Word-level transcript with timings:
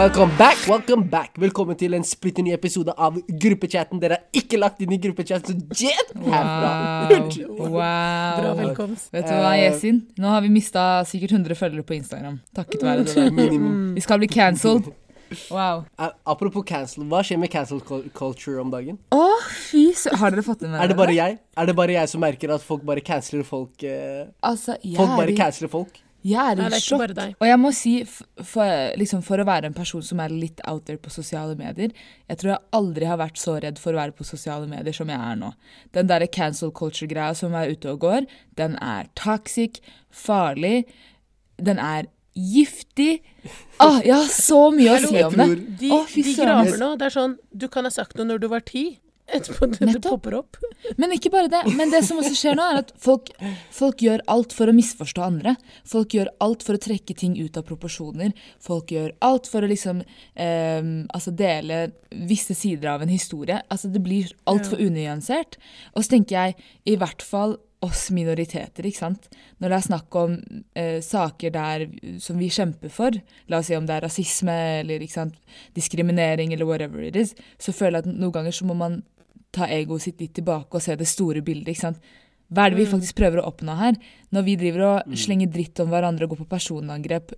Welcome 0.00 0.32
back, 0.38 0.56
welcome 0.68 1.02
back. 1.10 1.34
Velkommen 1.36 1.76
til 1.76 1.92
en 1.92 2.04
splitter 2.08 2.44
ny 2.46 2.54
episode 2.56 2.92
av 2.96 3.18
gruppechatten. 3.42 3.98
Dere 4.00 4.16
er 4.16 4.38
ikke 4.40 4.56
lagt 4.56 4.80
inn 4.80 4.94
i 4.96 4.98
gruppechatten, 5.02 5.58
så 5.76 5.90
jet 5.90 6.14
herfra. 6.24 6.70
Wow. 7.50 7.74
Bra 7.74 7.74
wow. 7.74 8.56
velkomst. 8.62 9.10
Vet 9.12 9.28
du 9.28 9.34
hva, 9.34 9.50
Eh, 9.58 9.66
Yesin? 9.66 9.98
Nå 10.16 10.32
har 10.32 10.40
vi 10.40 10.48
mista 10.54 10.86
sikkert 11.04 11.36
100 11.36 11.58
følgere 11.58 11.84
på 11.84 11.98
Instagram. 11.98 12.40
Takket 12.56 12.86
være 12.86 13.04
det 13.04 13.14
der. 13.18 13.30
Minimum. 13.42 13.94
Vi 13.98 14.00
skal 14.06 14.22
bli 14.24 14.30
cancelled. 14.32 14.88
Wow. 15.52 15.84
Eh, 16.00 16.08
Apropos 16.26 16.64
cancel, 16.66 17.04
hva 17.04 17.20
skjer 17.20 17.38
med 17.44 17.52
cancel 17.52 17.82
culture 18.16 18.56
om 18.64 18.72
dagen? 18.72 18.96
Å, 19.12 19.26
fy 19.68 19.90
sø... 19.94 20.16
Har 20.16 20.32
dere 20.32 20.42
fått 20.42 20.64
det 20.64 20.70
med 20.72 20.80
Er 20.80 20.88
det 20.90 20.96
bare 20.98 21.14
jeg 21.14 21.36
Er 21.60 21.68
det 21.68 21.76
bare 21.78 21.92
jeg 22.00 22.08
som 22.10 22.24
merker 22.24 22.50
at 22.56 22.64
folk 22.66 22.82
bare 22.88 23.04
canceler 23.04 23.44
folk? 23.44 23.76
eh, 23.84 24.24
Altså, 24.42 24.80
jeg 24.82 24.96
Folk 24.96 25.12
bare 25.20 25.36
canceler 25.36 25.70
folk? 25.70 26.00
Jeg 26.26 26.36
er 26.36 26.58
i 26.60 26.68
Nei, 26.68 26.80
sjokk. 26.84 27.14
Og 27.40 27.46
jeg 27.48 27.60
må 27.60 27.70
si, 27.72 27.94
for, 28.04 28.68
liksom, 29.00 29.22
for 29.24 29.40
å 29.40 29.46
være 29.48 29.70
en 29.70 29.76
person 29.76 30.04
som 30.04 30.20
er 30.20 30.34
litt 30.34 30.60
out 30.68 30.84
there 30.88 31.00
på 31.00 31.12
sosiale 31.12 31.56
medier 31.56 31.94
Jeg 32.28 32.40
tror 32.40 32.52
jeg 32.52 32.60
aldri 32.76 33.08
har 33.08 33.20
vært 33.20 33.40
så 33.40 33.56
redd 33.62 33.80
for 33.80 33.96
å 33.96 34.02
være 34.02 34.16
på 34.18 34.26
sosiale 34.28 34.68
medier 34.68 34.96
som 34.96 35.08
jeg 35.08 35.16
er 35.16 35.40
nå. 35.40 35.52
Den 35.96 36.10
derre 36.10 36.28
cancel 36.28 36.72
culture-greia 36.76 37.34
som 37.38 37.56
er 37.56 37.72
ute 37.72 37.94
og 37.94 38.04
går, 38.04 38.28
den 38.60 38.76
er 38.84 39.08
toxic, 39.18 39.80
farlig, 40.10 40.84
den 41.60 41.80
er 41.80 42.10
giftig. 42.36 43.22
ah, 43.80 44.00
jeg 44.04 44.14
har 44.14 44.28
så 44.32 44.70
mye 44.74 44.96
å 44.96 45.02
si 45.02 45.22
om 45.24 45.36
det. 45.40 45.48
De, 45.80 45.92
fy 46.08 46.24
de 46.24 46.34
graver 46.36 46.76
nå. 46.80 46.94
Det 47.00 47.08
er 47.08 47.16
sånn 47.16 47.38
Du 47.50 47.68
kan 47.72 47.88
ha 47.88 47.92
sagt 47.92 48.18
noe 48.18 48.28
når 48.28 48.44
du 48.44 48.50
var 48.52 48.64
ti. 48.66 48.84
Etterpå 49.32 49.68
det, 49.70 49.86
det 49.86 50.02
popper 50.02 50.34
opp. 50.40 50.58
Men 50.98 51.14
ikke 51.14 51.30
bare 51.32 51.50
det. 51.52 51.62
Men 51.78 51.92
det 51.92 52.02
som 52.06 52.18
også 52.20 52.34
skjer 52.36 52.58
nå, 52.58 52.66
er 52.66 52.80
at 52.82 52.92
folk, 53.00 53.30
folk 53.74 54.02
gjør 54.02 54.24
alt 54.32 54.54
for 54.56 54.70
å 54.70 54.74
misforstå 54.76 55.24
andre. 55.24 55.54
Folk 55.88 56.16
gjør 56.16 56.32
alt 56.44 56.66
for 56.66 56.76
å 56.76 56.82
trekke 56.82 57.16
ting 57.18 57.36
ut 57.38 57.58
av 57.60 57.66
proporsjoner. 57.68 58.34
Folk 58.62 58.92
gjør 58.94 59.14
alt 59.26 59.50
for 59.50 59.64
å 59.64 59.70
liksom 59.70 60.02
eh, 60.02 60.92
altså 61.14 61.34
dele 61.36 61.82
visse 62.10 62.56
sider 62.58 62.90
av 62.94 63.06
en 63.06 63.12
historie. 63.12 63.60
Altså 63.70 63.92
det 63.92 64.02
blir 64.04 64.30
altfor 64.50 64.82
unyansert. 64.82 65.60
Og 65.94 66.04
så 66.04 66.16
tenker 66.16 66.40
jeg 66.40 66.70
i 66.90 66.98
hvert 67.00 67.22
fall 67.24 67.58
oss 67.80 68.10
minoriteter, 68.12 68.84
ikke 68.84 69.00
sant. 69.00 69.28
Når 69.60 69.72
det 69.72 69.76
er 69.76 69.86
snakk 69.86 70.16
om 70.20 70.34
eh, 70.76 70.98
saker 71.04 71.54
der 71.54 71.86
som 72.20 72.40
vi 72.40 72.50
kjemper 72.52 72.92
for, 72.92 73.16
la 73.48 73.60
oss 73.60 73.70
si 73.70 73.76
om 73.76 73.86
det 73.88 73.96
er 73.96 74.04
rasisme 74.04 74.56
eller 74.82 75.04
diskriminering 75.76 76.52
eller 76.52 76.68
whatever 76.68 77.04
it 77.06 77.16
is, 77.16 77.32
så 77.56 77.72
føler 77.72 78.00
jeg 78.00 78.10
at 78.10 78.12
noen 78.12 78.34
ganger 78.36 78.56
så 78.56 78.68
må 78.68 78.76
man 78.76 79.00
ta 79.54 79.68
egoet 79.70 80.06
sitt 80.06 80.20
litt 80.22 80.34
tilbake 80.38 80.78
og 80.78 80.84
se 80.84 80.96
det 80.98 81.08
store 81.10 81.42
bildet. 81.46 81.72
ikke 81.72 81.86
sant? 81.86 82.02
Hva 82.50 82.66
er 82.66 82.72
det 82.72 82.80
vi 82.80 82.90
faktisk 82.90 83.14
prøver 83.18 83.40
å 83.40 83.46
oppnå 83.52 83.76
her? 83.78 83.98
Når 84.34 84.46
vi 84.46 84.56
driver 84.58 84.86
og 84.88 85.16
slenger 85.18 85.52
dritt 85.54 85.78
om 85.82 85.90
hverandre 85.92 86.26
og 86.26 86.32
går 86.32 86.40
på 86.42 86.50
personangrep 86.50 87.34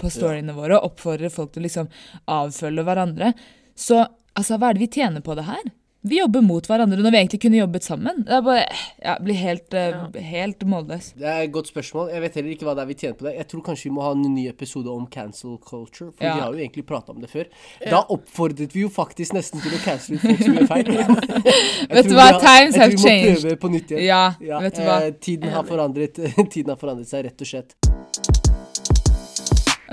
på 0.00 0.12
storyene 0.12 0.56
våre 0.56 0.78
og 0.78 0.92
oppfordrer 0.92 1.32
folk 1.32 1.52
til 1.52 1.60
å 1.60 1.66
liksom 1.66 1.90
avfølge 2.32 2.84
hverandre, 2.86 3.34
så 3.76 4.06
altså, 4.32 4.56
hva 4.56 4.70
er 4.70 4.78
det 4.78 4.86
vi 4.86 4.92
tjener 4.96 5.24
på 5.24 5.36
det 5.36 5.44
her? 5.50 5.66
Vi 6.04 6.18
jobber 6.18 6.42
mot 6.44 6.66
hverandre 6.68 7.00
når 7.00 7.14
vi 7.14 7.16
egentlig 7.22 7.38
kunne 7.40 7.56
jobbet 7.62 7.84
sammen. 7.86 8.18
Det 8.28 8.34
er 8.36 8.42
bare, 8.44 8.64
ja, 9.00 9.14
blir 9.24 9.38
helt, 9.40 9.72
ø, 9.72 10.20
helt 10.20 10.64
målløs. 10.68 11.06
Det 11.16 11.24
er 11.24 11.46
et 11.46 11.52
godt 11.54 11.70
spørsmål. 11.70 12.10
Jeg 12.12 12.20
vet 12.26 12.34
heller 12.36 12.52
ikke 12.52 12.66
hva 12.68 12.74
det 12.76 12.82
er 12.84 12.90
vi 12.90 12.96
tjener 13.00 13.16
på 13.16 13.24
det. 13.24 13.32
Jeg 13.38 13.46
tror 13.48 13.62
kanskje 13.70 13.88
vi 13.88 13.92
må 13.96 14.02
ha 14.04 14.10
en 14.12 14.26
ny 14.34 14.44
episode 14.50 14.92
om 14.92 15.06
cancel 15.08 15.56
culture, 15.64 16.10
for 16.12 16.24
Ja. 16.26 16.34
vi 16.34 16.40
har 16.44 16.52
jo 16.52 16.60
egentlig 16.60 16.84
prata 16.86 17.12
om 17.14 17.20
det 17.24 17.30
før. 17.32 17.48
Da 17.88 18.02
oppfordret 18.12 18.74
vi 18.76 18.84
jo 18.84 18.90
faktisk 18.92 19.32
nesten 19.32 19.60
til 19.64 19.72
å 19.72 19.80
cancele 19.84 20.20
ut 20.20 20.26
folk 20.28 20.44
som 20.44 20.54
gjør 20.60 20.68
feil. 20.68 20.92
Vet 21.96 22.08
du 22.10 22.14
hva? 22.14 22.28
har- 22.32 22.40
Times 22.44 22.76
jeg 22.76 22.90
tror 22.90 22.90
vi 22.90 22.96
må 22.96 23.08
changed. 23.08 23.42
prøve 23.42 23.56
på 23.64 23.72
nytt 23.78 23.90
igjen. 23.96 24.04
Ja, 24.04 24.60
vet 24.60 24.74
du 24.76 24.82
hva? 24.82 25.00
eh, 25.06 25.10
tiden, 25.24 25.48
har 25.56 25.64
tiden 26.54 26.68
har 26.68 26.76
forandret 26.76 27.08
seg, 27.08 27.24
rett 27.24 27.40
og 27.40 27.46
slett. 27.48 28.53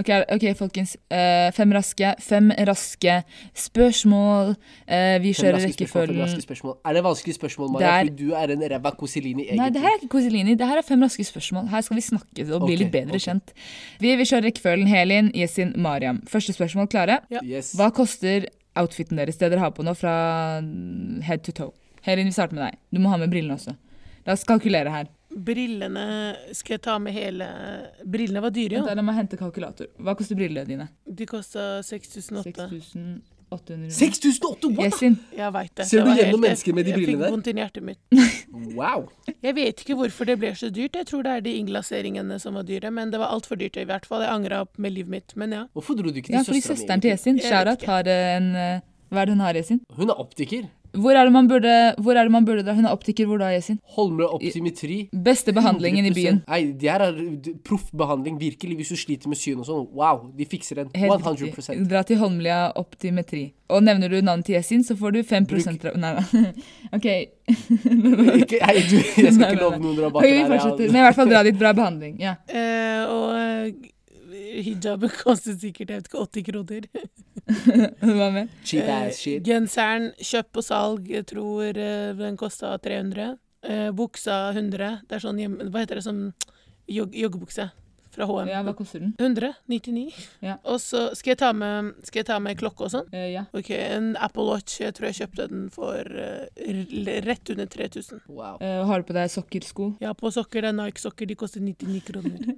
Ok, 0.01 0.09
ok, 0.35 0.45
folkens. 0.57 0.95
Uh, 1.13 1.47
fem 1.55 1.73
raske. 1.75 2.13
Fem 2.25 2.51
raske 2.67 3.17
spørsmål. 3.67 4.55
Uh, 4.89 5.17
vi 5.23 5.33
kjører 5.37 5.61
rekkefølgen. 5.67 6.21
Er 6.25 6.97
det 6.97 7.03
vanskelige 7.05 7.37
spørsmål, 7.37 7.71
Maria? 7.75 7.99
er- 8.01 8.15
du 8.21 8.33
er 8.37 8.55
en 8.55 8.63
ræva 8.71 8.91
Cosilini, 8.97 9.45
egentlig. 9.45 9.59
Nei, 9.61 9.69
det 9.69 9.81
her 9.81 9.93
er 9.93 9.99
ikke 10.01 10.11
Cosilini. 10.15 10.55
Det 10.55 10.67
her 10.67 10.81
er 10.81 10.87
fem 10.87 11.01
raske 11.01 11.23
spørsmål. 11.23 11.67
Her 11.69 11.81
skal 11.81 11.95
vi 11.95 12.01
snakke 12.01 12.47
og 12.53 12.65
bli 12.65 12.73
okay, 12.73 12.77
litt 12.83 12.91
bedre 12.91 13.15
okay. 13.15 13.25
kjent. 13.27 13.53
Vi 13.99 14.15
vil 14.15 14.25
kjøre 14.25 14.47
rekkefølgen 14.49 14.87
Helin, 14.87 15.31
Yesin, 15.35 15.73
Mariam. 15.77 16.21
Første 16.27 16.53
spørsmål 16.53 16.89
klare. 16.91 17.21
Yes. 17.43 17.73
Hva 17.77 17.91
koster 17.95 18.49
outfiten 18.75 19.17
deres, 19.19 19.37
det 19.37 19.51
dere 19.51 19.59
har 19.59 19.71
på 19.75 19.83
nå, 19.83 19.93
fra 19.93 20.61
head 21.27 21.45
to 21.45 21.51
toe? 21.51 21.71
Helin, 22.01 22.25
vi 22.25 22.35
starter 22.35 22.57
med 22.57 22.65
deg. 22.65 22.79
Du 22.91 23.01
må 23.03 23.09
ha 23.13 23.17
med 23.21 23.29
brillene 23.29 23.59
også. 23.59 23.75
La 24.25 24.33
oss 24.33 24.45
kalkulere 24.47 24.89
her. 24.93 25.09
Brillene 25.35 26.35
Skal 26.53 26.75
jeg 26.75 26.81
ta 26.81 26.97
med 26.99 27.13
hele 27.15 27.47
Brillene 28.05 28.41
var 28.43 28.51
dyre, 28.51 28.75
Vent, 28.77 28.83
jo. 28.83 28.87
da, 28.89 28.95
La 28.95 29.01
meg 29.05 29.15
hente 29.15 29.37
kalkulator. 29.39 29.87
Hva 29.99 30.15
koster 30.19 30.35
brillene 30.35 30.65
dine? 30.67 30.89
De 31.07 31.25
kosta 31.29 31.81
6800. 31.83 33.21
6800 33.51 34.77
what? 34.77 34.85
Yesin. 34.93 35.17
Jeg 35.35 35.51
veit 35.51 35.73
det. 35.75 35.85
Ser 35.89 36.05
du 36.05 36.11
gjennom 36.15 36.25
helt- 36.31 36.43
mennesker 36.45 36.73
med 36.77 36.85
de 36.87 36.93
brillene 36.95 37.05
der? 37.05 37.11
Jeg 37.11 37.27
fikk 37.27 37.35
vondt 37.35 37.47
inni 37.51 37.61
hjertet 37.65 37.83
mitt. 37.83 37.99
Wow. 38.71 39.07
Jeg 39.43 39.55
vet 39.55 39.81
ikke 39.83 39.95
hvorfor 39.99 40.27
det 40.27 40.37
ble 40.39 40.51
så 40.55 40.69
dyrt. 40.71 40.95
Jeg 40.95 41.07
tror 41.09 41.23
det 41.25 41.31
er 41.31 41.41
de 41.43 41.53
innglaseringene 41.59 42.37
som 42.39 42.55
var 42.55 42.63
dyre. 42.67 42.91
Men 42.91 43.11
det 43.11 43.19
var 43.19 43.31
altfor 43.33 43.57
dyrt 43.59 43.75
i 43.79 43.83
hvert 43.87 44.05
fall. 44.07 44.21
Jeg 44.23 44.31
angra 44.31 44.61
med 44.77 44.93
livet 44.95 45.11
mitt. 45.11 45.35
Men 45.35 45.51
ja. 45.55 45.61
Hvorfor 45.75 45.95
dro 45.99 46.11
du 46.11 46.19
ikke 46.21 46.27
til 46.31 46.35
Ja, 46.37 46.43
søstera 46.43 46.55
mi? 46.55 46.61
søsteren 46.69 47.01
til 47.03 47.11
Yesin, 47.11 47.39
Sharat, 47.43 47.83
har 47.87 48.07
en 48.07 48.55
eh, 48.55 48.79
Hva 49.11 49.23
er 49.23 49.25
det 49.27 49.35
hun 49.35 49.43
har, 49.43 49.55
Yesin? 49.59 49.81
Hun 49.97 50.09
er 50.13 50.19
optiker. 50.23 50.69
Hvor 50.91 51.15
er 51.15 51.23
det 51.27 51.33
man 51.33 51.47
burde, 51.47 51.75
hvor 52.03 52.17
er 52.17 52.27
det 52.27 52.31
man 52.31 52.45
burde 52.45 52.65
dra? 52.67 52.75
Hun 52.75 52.85
er 52.85 52.91
optiker, 52.91 53.25
hvor 53.29 53.39
da, 53.39 53.51
Yesin? 53.55 53.79
Holmlia 53.95 54.27
optimetri. 54.35 54.97
Beste 55.11 55.53
behandlingen 55.55 56.05
i 56.05 56.11
100%. 56.11 56.17
byen. 56.17 56.41
Nei, 56.47 56.61
det 56.81 56.91
her 56.91 57.05
er 57.05 57.21
proffbehandling, 57.67 58.39
virkelig. 58.41 58.75
Hvis 58.81 58.91
du 58.91 58.99
sliter 58.99 59.31
med 59.31 59.39
syn 59.39 59.63
og 59.63 59.69
sånn, 59.69 59.87
wow, 59.95 60.25
de 60.35 60.47
fikser 60.51 60.83
den. 60.83 60.91
100 60.95 61.71
Helt, 61.71 61.89
Dra 61.89 62.03
til 62.07 62.19
Holmlia 62.19 62.59
optimetri. 62.79 63.53
Og 63.71 63.83
nevner 63.85 64.11
du 64.11 64.19
navnet 64.19 64.45
til 64.49 64.57
Yesin, 64.57 64.83
så 64.83 64.97
får 64.99 65.15
du 65.15 65.21
5 65.23 65.47
Bruk. 65.47 65.71
Nei, 65.95 66.11
da. 66.17 66.43
OK. 66.97 67.07
Ikke, 68.41 68.59
nei, 68.59 68.75
du, 68.87 68.97
jeg 68.99 69.33
skal 69.35 69.53
ikke 69.53 69.61
love 69.61 69.79
noen 69.81 69.97
rabatter 70.05 70.35
vi 70.35 70.43
fortsetter. 70.47 70.91
Men 70.91 71.01
i 71.01 71.05
hvert 71.07 71.17
fall 71.17 71.31
dra 71.31 71.43
dit. 71.47 71.57
Bra 71.61 71.71
behandling. 71.77 72.19
Ja. 72.21 72.35
Uh, 72.51 73.01
og 73.11 73.27
eh, 73.39 73.90
hijaben 74.65 75.11
kostet 75.21 75.61
sikkert 75.61 75.93
jeg 75.93 76.01
vet 76.01 76.09
ikke, 76.09 76.25
80 76.25 76.47
kroner. 76.49 76.87
Hva 78.17 78.29
med? 78.33 78.55
Cheap 78.67 78.87
Eh, 78.87 78.95
ass 79.07 79.21
shit. 79.23 79.43
Genseren 79.47 80.11
kjøpt 80.19 80.61
og 80.61 80.67
salg, 80.67 81.11
jeg 81.11 81.27
tror 81.31 81.69
eh, 81.71 82.11
den 82.19 82.39
kosta 82.39 82.73
300. 82.83 83.35
Eh, 83.61 83.89
buksa 83.95 84.41
100. 84.53 85.01
Det 85.07 85.17
er 85.17 85.23
sånn 85.23 85.41
hjemme... 85.41 85.69
Hva 85.71 85.83
heter 85.83 86.01
det 86.01 86.07
som 86.07 86.25
jog 86.91 87.13
joggebukse 87.15 87.69
fra 88.15 88.27
HM? 88.29 88.49
Ja, 88.51 88.61
hva 88.65 88.73
koster 88.77 89.03
den? 89.03 89.13
100? 89.17 89.53
99? 89.71 90.03
Ja. 90.43 90.57
Og 90.67 90.81
så 90.83 91.03
skal 91.17 91.33
jeg 91.33 91.39
ta 91.41 91.51
med, 91.55 91.93
skal 92.07 92.21
jeg 92.21 92.29
ta 92.29 92.39
med 92.43 92.59
klokke 92.59 92.87
og 92.87 92.93
sånn. 92.93 93.09
Eh, 93.15 93.31
ja. 93.33 93.45
Ok, 93.57 93.71
En 93.75 94.13
Apple 94.19 94.47
Watch. 94.49 94.79
Jeg 94.81 94.95
tror 94.97 95.09
jeg 95.09 95.19
kjøpte 95.21 95.47
den 95.51 95.67
for 95.73 96.07
uh, 96.11 97.21
rett 97.27 97.53
under 97.53 97.69
3000. 97.71 98.23
Wow. 98.27 98.59
Uh, 98.61 98.81
har 98.89 99.01
du 99.01 99.09
på 99.09 99.17
deg 99.17 99.31
sokkersko? 99.33 99.91
Ja, 100.03 100.13
på 100.17 100.31
sokker, 100.33 100.65
det 100.65 100.73
er 100.73 100.77
Nike-sokker. 100.79 101.29
De 101.29 101.39
koster 101.39 101.63
99 101.63 102.01
kroner. 102.07 102.37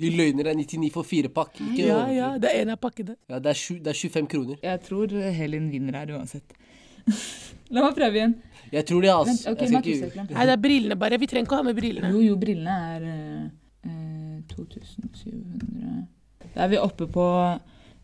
De 0.00 0.08
løgner 0.14 0.46
deg 0.48 0.62
99 0.62 0.90
for 0.94 1.04
fire 1.06 1.28
pakk. 1.32 1.58
Ikke 1.60 1.88
Ja, 1.90 2.00
ja, 2.14 2.28
det 2.40 2.48
er 2.48 2.64
en 2.64 2.72
av 2.72 2.80
pakkene. 2.80 3.18
Ja, 3.28 3.40
det, 3.42 3.52
er 3.52 3.58
sju, 3.58 3.74
det 3.84 3.92
er 3.92 3.98
25 3.98 4.28
kroner. 4.32 4.60
Jeg 4.64 4.80
tror 4.86 5.12
Helin 5.36 5.68
vinner 5.72 5.98
her 6.00 6.14
uansett. 6.16 6.56
La 7.74 7.84
meg 7.84 7.94
prøve 7.98 8.18
igjen. 8.18 8.34
Jeg 8.70 8.86
tror 8.86 9.02
det, 9.02 9.10
altså. 9.12 9.34
Vent, 9.34 9.46
ok, 9.50 9.60
jeg 9.60 9.70
skal 9.70 10.10
ikke... 10.10 10.26
Nei, 10.34 10.44
det 10.46 10.54
er 10.54 10.62
brillene 10.62 10.96
bare. 10.98 11.18
Vi 11.18 11.28
trenger 11.30 11.48
ikke 11.48 11.56
å 11.56 11.60
ha 11.60 11.66
med 11.66 11.78
brillene. 11.78 12.10
Jo, 12.14 12.22
jo, 12.22 12.36
brillene 12.38 12.76
er 12.94 13.06
eh, 13.10 13.44
eh, 13.84 14.40
2700 14.52 16.06
Da 16.54 16.64
er 16.64 16.72
vi 16.72 16.80
oppe 16.80 17.06
på 17.10 17.26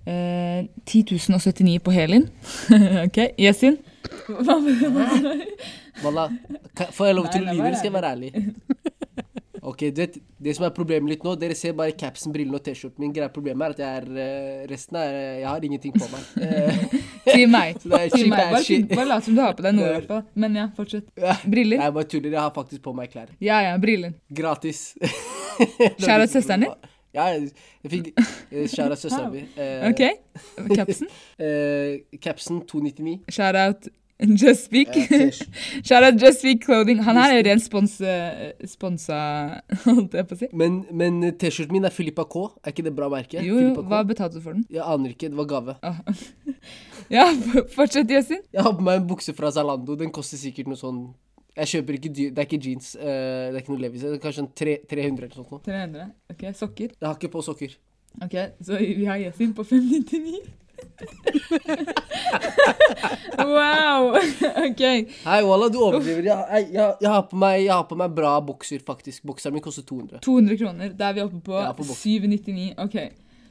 eh, 0.07 0.67
10 0.85 1.19
079 1.19 1.79
på 1.85 1.95
Helin. 1.95 2.29
OK, 3.07 3.19
Yesin? 3.39 3.79
Wallah, 6.05 6.31
får 6.93 7.07
jeg 7.11 7.17
lov 7.17 7.31
til 7.33 7.43
å 7.43 7.47
Nei, 7.47 7.53
nei, 7.53 7.57
lyve, 7.57 7.67
eller 7.71 7.81
skal 7.81 7.91
jeg 7.91 7.97
være 7.97 8.15
ærlig? 8.17 8.33
Ok, 9.67 9.81
du 9.91 10.01
vet, 10.01 10.15
Det 10.39 10.53
som 10.55 10.67
er 10.69 10.71
problemet 10.71 11.11
litt 11.11 11.25
nå, 11.27 11.33
dere 11.41 11.57
ser 11.59 11.73
bare 11.75 11.95
capsen, 11.99 12.31
brillene 12.35 12.61
og 12.61 12.63
T-skjorten 12.63 13.03
min. 13.03 13.11
Greia 13.15 13.33
problemet 13.35 13.67
er 13.67 13.75
at 13.75 13.81
jeg 13.83 14.03
er 14.03 14.21
eh, 14.23 14.61
Resten 14.71 14.99
er 15.01 15.17
eh, 15.17 15.39
Jeg 15.41 15.49
har 15.49 15.67
ingenting 15.67 15.97
på 15.97 16.11
meg. 16.13 16.29
Si 17.27 17.43
meg. 17.51 17.81
Bare, 17.91 18.61
bare 18.93 19.07
lat 19.11 19.25
som 19.27 19.35
du 19.35 19.41
har 19.43 19.57
på 19.59 19.65
deg 19.67 19.75
noe, 19.75 19.89
i 19.89 19.95
hvert 19.97 20.13
fall. 20.13 20.21
Men 20.39 20.61
ja, 20.61 20.69
fortsett. 20.77 21.09
Briller? 21.43 21.83
Jeg 21.83 21.97
bare 21.97 22.09
tuller. 22.13 22.31
Jeg 22.31 22.39
har 22.39 22.53
faktisk 22.55 22.85
på 22.87 22.95
meg 22.95 23.11
klær. 23.11 23.33
Ja 23.43 23.59
ja, 23.67 23.75
briller. 23.83 24.15
Gratis. 24.31 24.93
Out 26.21 26.31
søsteren 26.31 26.67
din? 26.67 26.75
Ja, 27.17 27.29
jeg 27.33 27.51
fikk 27.91 28.09
kjære 28.53 28.97
søsteren 29.03 29.31
min. 29.33 29.47
Eh, 29.57 29.87
OK. 29.89 30.03
Capsen? 30.77 31.13
eh, 31.45 32.19
capsen 32.23 32.61
299. 32.69 33.23
Shout 33.33 33.57
out 33.57 33.89
Just 34.21 34.65
Speak. 34.65 34.89
Eh, 34.97 35.31
Shout 35.85 36.03
out 36.03 36.21
Just 36.23 36.39
Speak 36.41 36.65
Clothing. 36.65 37.03
Han 37.05 37.17
her 37.21 37.35
er 37.35 37.41
jo 37.41 37.47
rent 37.51 38.01
eh, 38.01 38.69
sponsa, 38.69 39.19
holdt 39.85 40.17
jeg 40.17 40.29
på 40.29 40.37
å 40.37 40.41
si. 40.41 40.49
men 40.57 40.79
men 40.93 41.21
T-skjorten 41.37 41.77
min 41.77 41.85
er 41.85 41.93
Filippa 41.93 42.25
K. 42.25 42.47
Er 42.65 42.73
ikke 42.73 42.87
det 42.87 42.95
bra 42.97 43.11
merke? 43.13 43.45
Jo, 43.45 43.61
jo, 43.61 43.75
hva 43.85 44.01
betalte 44.09 44.41
du 44.41 44.45
for 44.45 44.57
den? 44.57 44.65
Jeg 44.73 44.85
aner 44.85 45.13
ikke. 45.13 45.29
Det 45.33 45.37
var 45.37 45.51
gave. 45.53 45.77
Ah. 45.85 46.01
Ja, 47.13 47.29
fortsett, 47.75 48.11
Yasin. 48.11 48.41
Jeg 48.53 48.65
har 48.65 48.73
på 48.77 48.85
meg 48.85 49.03
en 49.03 49.09
bukse 49.09 49.37
fra 49.37 49.53
Zalando. 49.53 49.95
Den 50.01 50.13
koster 50.13 50.41
sikkert 50.41 50.73
noe 50.73 50.81
sånn 50.81 51.05
Jeg 51.57 51.73
kjøper 51.73 51.97
ikke 51.97 52.13
Det 52.17 52.37
er 52.37 52.45
ikke 52.45 52.61
jeans. 52.61 52.93
Uh, 53.01 53.07
det 53.07 53.55
er 53.55 53.63
ikke 53.63 53.73
noe 53.73 53.85
Levis. 53.87 54.05
Kanskje 54.23 54.45
en 54.45 54.53
tre, 54.53 54.77
300 54.91 55.25
eller 55.25 55.41
sånt 55.41 55.55
noe. 55.55 55.65
300. 55.65 56.11
OK, 56.35 56.47
sokker. 56.59 56.93
Jeg 56.93 57.09
har 57.09 57.17
ikke 57.17 57.33
på 57.33 57.45
sokker. 57.47 57.79
Ok, 58.23 58.37
så 58.65 58.79
vi 58.81 59.05
har 59.05 59.19
Yasin 59.21 59.53
på 59.57 59.65
599. 59.65 60.45
wow! 63.39 64.17
OK. 64.67 64.81
Hei, 65.25 65.43
Walla, 65.45 65.69
du 65.69 65.79
overdriver. 65.81 66.23
Jeg, 66.25 66.47
jeg, 66.51 66.69
jeg, 66.73 66.95
jeg, 67.01 67.11
har 67.11 67.23
på 67.31 67.37
meg, 67.41 67.65
jeg 67.65 67.73
har 67.73 67.85
på 67.89 67.99
meg 68.01 68.15
bra 68.17 68.41
bokser, 68.45 68.81
faktisk. 68.87 69.23
Bokseren 69.29 69.55
min 69.57 69.65
koster 69.65 69.85
200. 69.89 70.21
200 70.25 70.59
kroner. 70.61 70.89
Da 70.97 71.11
er 71.11 71.15
vi 71.19 71.25
oppe 71.25 71.41
på 71.45 71.55
på 71.81 71.83
boks. 71.83 72.03
799. 72.03 72.75
OK. 72.85 72.97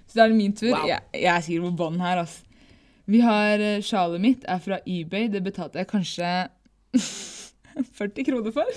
Så 0.06 0.18
da 0.18 0.26
er 0.26 0.30
det 0.34 0.38
min 0.38 0.56
tur. 0.58 0.74
Wow. 0.74 0.88
Jeg, 0.90 1.02
er 1.14 1.42
sikkert 1.46 1.70
på 1.70 1.76
bånn 1.84 2.04
her, 2.04 2.18
ass. 2.26 2.36
Vi 3.06 3.20
har 3.22 3.62
eh, 3.62 3.82
Sjalet 3.86 4.22
mitt 4.22 4.46
er 4.50 4.60
fra 4.62 4.78
eBay. 4.86 5.30
Det 5.34 5.44
betalte 5.46 5.82
jeg 5.82 5.90
kanskje 5.90 6.30
40 7.84 8.26
kroner 8.30 8.52
for. 8.56 8.70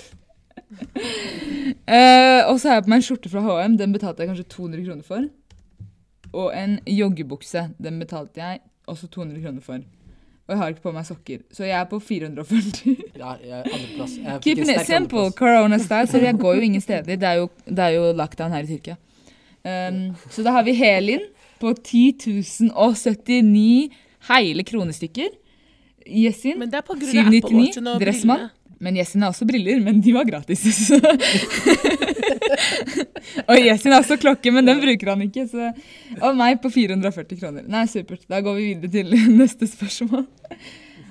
uh, 1.89 2.41
og 2.49 2.59
så 2.59 2.69
har 2.69 2.75
jeg 2.79 2.83
på 2.85 2.91
meg 2.91 2.99
en 2.99 3.05
skjorte 3.05 3.31
fra 3.31 3.43
HM. 3.45 3.77
Den 3.79 3.93
betalte 3.95 4.23
jeg 4.23 4.31
kanskje 4.31 4.49
200 4.55 4.85
kroner 4.87 5.05
for. 5.07 5.29
Og 6.33 6.51
en 6.57 6.79
joggebukse. 6.85 7.69
Den 7.81 7.99
betalte 7.99 8.41
jeg 8.41 8.59
også 8.87 9.07
200 9.07 9.41
kroner 9.45 9.61
for. 9.65 9.79
Og 10.49 10.53
jeg 10.55 10.57
har 10.57 10.71
ikke 10.73 10.81
på 10.81 10.91
meg 10.91 11.05
sokker. 11.05 11.41
Så 11.53 11.63
jeg 11.63 11.77
er 11.77 11.85
på 11.89 11.99
440. 12.01 12.95
Ja, 13.21 13.35
jeg 13.37 13.53
er 13.53 13.67
andreplass. 13.69 14.15
Keep 14.41 14.63
it 14.63 14.85
simple, 14.87 15.31
corona 15.37 15.77
style. 15.77 16.07
Så 16.07 16.17
jeg 16.17 16.37
går 16.39 16.55
jo 16.55 16.61
ingen 16.61 16.81
steder. 16.81 17.15
Det 17.15 17.23
er 17.23 17.33
jo, 17.33 17.49
det 17.65 17.79
er 17.79 17.89
jo 17.89 18.11
lockdown 18.17 18.51
her 18.51 18.65
i 18.65 18.67
Tyrkia. 18.67 18.95
Um, 19.59 20.15
så 20.31 20.43
da 20.43 20.55
har 20.55 20.63
vi 20.63 20.73
Helin 20.73 21.21
på 21.59 21.73
10 21.73 22.13
079 22.71 23.89
hele 24.29 24.63
kronestykker. 24.63 25.29
Yesin 26.09 26.59
Men 26.59 26.71
det 26.71 26.79
er 26.79 26.85
på 26.87 26.95
grunn 26.97 27.17
av 27.17 27.27
Apple 27.27 27.41
799, 27.41 27.59
Watchen 27.59 27.87
og 27.91 28.01
Dressmann. 28.01 28.47
Men 28.79 28.95
Yesin 28.95 29.21
har 29.25 29.33
også 29.33 29.43
briller, 29.49 29.79
men 29.83 29.97
de 30.01 30.13
var 30.15 30.23
gratis. 30.29 30.61
Så. 30.87 30.95
og 33.47 33.57
Yesin 33.59 33.91
har 33.91 33.99
også 34.03 34.15
klokke, 34.21 34.51
men 34.55 34.67
den 34.69 34.79
bruker 34.83 35.11
han 35.13 35.23
ikke. 35.25 35.43
Så. 35.51 35.69
Og 36.21 36.37
meg 36.39 36.61
på 36.63 36.71
440 36.71 37.39
kroner. 37.41 37.65
Nei, 37.69 37.85
supert. 37.91 38.23
Da 38.31 38.39
går 38.45 38.55
vi 38.59 38.69
videre 38.73 38.91
til 38.93 39.11
neste 39.41 39.67
spørsmål. 39.69 40.25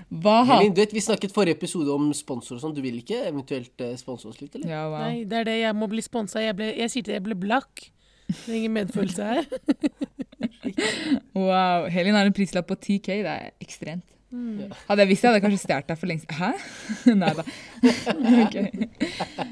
Hva 0.08 0.38
har 0.48 0.62
Elin, 0.62 0.72
du 0.72 0.80
vet, 0.80 0.94
Vi 0.96 1.02
snakket 1.04 1.34
forrige 1.36 1.58
episode 1.58 1.92
om 1.92 2.06
sponsor 2.16 2.56
og 2.56 2.62
sånn. 2.62 2.72
Du 2.76 2.80
vil 2.80 2.96
ikke 3.02 3.18
eventuelt 3.28 3.84
eh, 3.84 3.92
sponse 4.00 4.24
oss 4.30 4.38
litt, 4.40 4.54
eller? 4.56 4.70
Ja, 4.72 4.86
wow. 4.88 5.02
Nei, 5.04 5.24
det 5.28 5.42
er 5.42 5.48
det 5.50 5.56
jeg 5.60 5.76
må 5.76 5.88
bli 5.92 6.00
sponsa. 6.04 6.40
Jeg, 6.40 6.56
ble- 6.56 6.72
jeg 6.78 6.92
sier 6.94 7.04
til 7.04 7.18
jeg 7.18 7.26
ble 7.28 7.36
blakk. 7.36 7.90
Det 8.28 8.48
er 8.48 8.56
ingen 8.62 8.74
medfølelse 8.78 9.28
her. 9.28 9.44
wow. 11.36 11.84
Helin 11.92 12.16
har 12.16 12.28
en 12.28 12.34
prislapp 12.36 12.68
på 12.72 12.76
10K. 12.80 13.18
Det 13.24 13.34
er 13.34 13.52
ekstremt. 13.64 14.04
Mm. 14.28 14.68
Hadde 14.88 15.04
jeg 15.04 15.08
visst 15.08 15.24
det, 15.24 15.28
hadde 15.28 15.38
jeg 15.38 15.44
kanskje 15.46 15.60
stjålet 15.62 15.88
deg 15.88 15.98
for 16.00 16.10
lengst. 16.10 16.32
Hæ? 16.36 16.50
Nei 17.22 17.32
da. 17.38 17.44
Okay. 18.48 18.88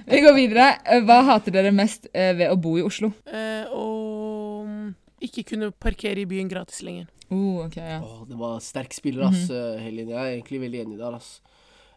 Vi 0.06 0.20
går 0.24 0.36
videre. 0.36 0.68
Hva 1.06 1.18
hater 1.30 1.54
dere 1.54 1.72
mest 1.74 2.08
eh, 2.12 2.32
ved 2.36 2.52
å 2.52 2.58
bo 2.60 2.76
i 2.76 2.84
Oslo? 2.84 3.10
Eh, 3.24 3.72
og 3.72 4.68
mm, 4.68 4.88
ikke 5.28 5.46
kunne 5.52 5.72
parkere 5.72 6.22
i 6.22 6.28
byen 6.28 6.50
gratis 6.52 6.82
lenger. 6.84 7.08
Oh, 7.32 7.64
ok, 7.64 7.80
ja. 7.80 7.98
oh, 8.04 8.22
det 8.28 8.36
var 8.38 8.60
sterk 8.62 8.94
spiller, 8.94 9.26
ass, 9.26 9.48
mm 9.48 9.56
-hmm. 9.56 9.78
Helin. 9.82 10.08
Jeg 10.08 10.20
er 10.20 10.32
egentlig 10.36 10.60
veldig 10.60 10.80
enig 10.80 10.98
der, 10.98 11.16
ass. 11.16 11.40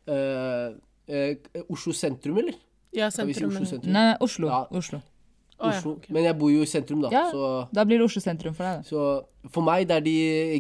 Eh, 0.08 0.70
eh, 1.08 1.36
Oslo 1.70 1.94
sentrum, 1.94 2.38
eller? 2.38 2.56
Ja, 2.94 3.10
sentrum. 3.10 3.52
Oslo 3.52 3.66
sentrum? 3.66 3.94
Nei, 3.94 4.06
nei, 4.06 4.18
Oslo. 4.20 4.48
Ja. 4.48 4.66
Oslo. 4.72 5.02
Å, 5.60 5.72
ja, 5.74 5.80
okay. 5.92 6.14
Men 6.16 6.24
jeg 6.24 6.38
bor 6.40 6.52
jo 6.54 6.62
i 6.64 6.68
sentrum, 6.72 7.02
da. 7.04 7.10
Ja. 7.12 7.26
Så, 7.34 7.68
Da 7.76 7.84
blir 7.84 8.00
det 8.00 8.06
Oslo 8.08 8.22
sentrum 8.24 8.54
for 8.56 8.64
deg, 8.64 8.80
da. 8.80 8.88
så 8.88 9.52
for 9.52 9.64
meg 9.68 9.88
det 9.90 9.98
er 9.98 10.04
de 10.06 10.14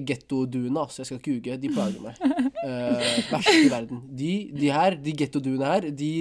gettoduene, 0.09 0.75
altså. 0.81 1.01
Jeg 1.03 1.07
skal 1.09 1.19
ikke 1.21 1.35
ljuge. 1.37 1.57
De 1.61 1.69
plager 1.71 2.01
meg. 2.03 2.19
Uh, 2.19 3.11
verst 3.33 3.53
i 3.55 3.69
verden. 3.71 4.01
De, 4.19 4.31
de 4.59 4.71
her, 4.75 4.95
de 5.03 5.13
gettoduene 5.23 5.65
her, 5.75 5.89
de 5.91 6.11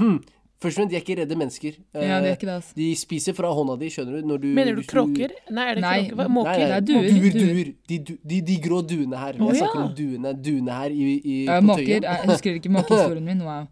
hm, 0.00 0.18
Først 0.64 0.78
og 0.78 0.80
fremst, 0.80 0.92
de 0.94 0.96
er 0.96 1.02
ikke 1.02 1.16
redde 1.18 1.36
mennesker. 1.36 1.74
Eh, 1.92 2.04
Ja, 2.08 2.20
det 2.24 2.28
er 2.30 2.36
ikke 2.38 2.46
det, 2.48 2.54
altså. 2.56 2.72
De 2.78 2.84
spiser 2.96 3.34
fra 3.36 3.50
hånda 3.52 3.74
di, 3.76 3.88
skjønner 3.92 4.22
du. 4.22 4.28
Når 4.30 4.38
du 4.40 4.46
Mener 4.56 4.78
du 4.78 4.82
kråker? 4.88 5.34
Nei, 5.52 5.64
er 5.70 5.74
det 5.76 5.82
Nei, 5.84 5.96
kråker? 6.08 6.30
Måker? 6.32 6.48
Nei, 6.48 6.68
nei, 6.70 6.78
Det 6.80 6.94
er 6.94 7.02
duer, 7.10 7.34
duer. 7.34 7.34
duer. 7.58 7.70
De, 7.90 7.98
du- 7.98 8.18
de, 8.32 8.38
de 8.48 8.56
grå 8.64 8.78
duene 8.88 9.18
her. 9.20 9.36
Oh, 9.42 9.50
Jeg 9.50 9.60
snakker 9.60 9.80
ja. 9.82 9.84
om 9.84 9.92
duene, 9.98 10.32
duene 10.46 10.78
her 10.78 10.94
i, 10.94 11.08
i, 11.20 11.34
på 11.50 11.58
måker. 11.68 11.84
Tøyen. 11.84 12.06
Jeg 12.08 12.30
husker 12.30 12.56
ikke 12.62 12.72
måkehistorien 12.78 13.28
min. 13.28 13.42
Wow. 13.44 13.66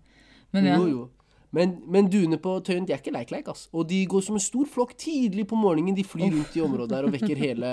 Men 0.53 0.69
ja. 0.69 0.77
Jo, 0.83 0.87
jo. 0.91 1.09
Men, 1.53 1.75
men 1.93 2.09
duene 2.09 2.39
på 2.41 2.55
Tøyen 2.65 2.87
de 2.89 2.95
er 2.95 3.03
ikke 3.03 3.13
leik-leik, 3.13 3.49
Altså. 3.53 3.69
Og 3.77 3.89
de 3.91 4.01
går 4.09 4.25
som 4.25 4.39
en 4.39 4.45
stor 4.45 4.69
flokk 4.73 4.95
tidlig 4.97 5.45
på 5.51 5.59
morgenen. 5.61 5.97
De 5.97 6.05
flyr 6.05 6.31
rundt 6.31 6.57
i 6.57 6.63
området 6.65 6.95
der 6.95 7.09
og 7.09 7.13
vekker 7.13 7.37
hele, 7.37 7.73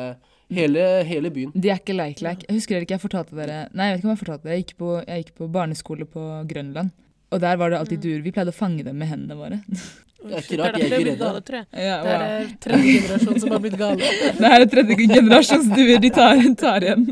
hele, 0.51 0.87
hele 1.07 1.31
byen. 1.31 1.53
De 1.55 1.71
er 1.71 1.79
ikke 1.79 1.95
leik-leik. 1.95 2.43
Jeg 2.49 2.59
husker 2.59 2.83
ikke 2.83 2.97
jeg 2.97 3.05
fortalte 3.05 3.37
dere 3.39 3.61
Nei, 3.71 3.89
jeg 3.89 3.95
vet 3.95 4.01
ikke 4.01 4.09
om 4.09 4.15
jeg 4.15 4.23
fortalte 4.25 4.47
dere. 4.47 4.57
Jeg 4.57 4.65
gikk 4.65 4.75
på, 4.81 4.95
jeg 4.99 5.23
gikk 5.23 5.37
på 5.39 5.47
barneskole 5.55 6.09
på 6.09 6.25
Grønland. 6.51 6.91
Og 7.29 7.41
der 7.41 7.57
var 7.61 7.71
det 7.71 7.79
alltid 7.79 8.01
duer. 8.03 8.21
Vi 8.25 8.33
pleide 8.33 8.53
å 8.53 8.55
fange 8.55 8.85
dem 8.85 8.97
med 8.99 9.11
hendene 9.11 9.37
våre. 9.37 9.61
Det 10.19 10.35
er 10.35 10.41
ikke 10.43 10.57
rart 10.59 10.75
jeg 10.75 10.83
er 10.83 10.89
ikke 10.89 10.97
blitt 10.99 11.05
redd. 11.07 11.21
gale, 11.21 11.41
tror 11.47 11.61
Det 11.71 12.17
er 12.19 12.49
tredje 12.59 12.95
generasjon 12.99 13.37
som 13.39 13.53
har 13.53 13.61
blitt 13.63 13.77
gale. 13.79 14.09
Det 14.39 14.49
er 14.49 14.65
tredje 14.73 14.97
generasjons 14.99 15.69
duer 15.71 16.01
de 16.03 16.09
tar, 16.11 16.41
tar 16.59 16.83
igjen. 16.83 17.05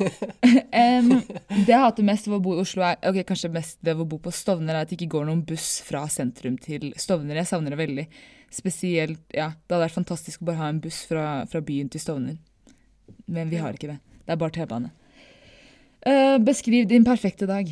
um, 0.00 1.10
det 1.66 1.74
jeg 1.74 1.82
hater 1.82 2.08
mest 2.08 2.30
ved 2.30 2.38
å 2.38 2.40
bo 2.46 2.54
i 2.56 2.62
Oslo, 2.62 2.86
er 2.88 3.10
ok, 3.10 3.20
kanskje 3.28 3.52
mest 3.52 3.76
ved 3.84 4.00
å 4.00 4.08
bo 4.08 4.16
på 4.24 4.32
Stovner, 4.32 4.72
er 4.72 4.86
at 4.86 4.88
det 4.88 4.96
ikke 4.96 5.10
går 5.18 5.28
noen 5.28 5.44
buss 5.44 5.68
fra 5.84 6.06
sentrum 6.08 6.56
til 6.64 6.94
Stovner. 6.96 7.42
Jeg 7.42 7.50
savner 7.52 7.76
det 7.76 7.82
veldig. 7.82 8.08
Spesielt, 8.52 9.22
ja, 9.36 9.52
Det 9.52 9.76
hadde 9.76 9.84
vært 9.84 10.00
fantastisk 10.00 10.40
å 10.40 10.48
bare 10.48 10.62
ha 10.64 10.72
en 10.72 10.80
buss 10.80 11.04
fra, 11.12 11.28
fra 11.52 11.60
byen 11.60 11.92
til 11.92 12.00
Stovner. 12.00 12.40
Men 13.28 13.52
vi 13.52 13.60
har 13.60 13.76
ikke 13.76 13.92
det. 13.92 14.00
Det 14.24 14.32
er 14.32 14.40
bare 14.40 14.56
T-bane. 14.56 14.94
Uh, 16.08 16.40
beskriv 16.42 16.88
din 16.88 17.04
perfekte 17.04 17.44
dag. 17.46 17.68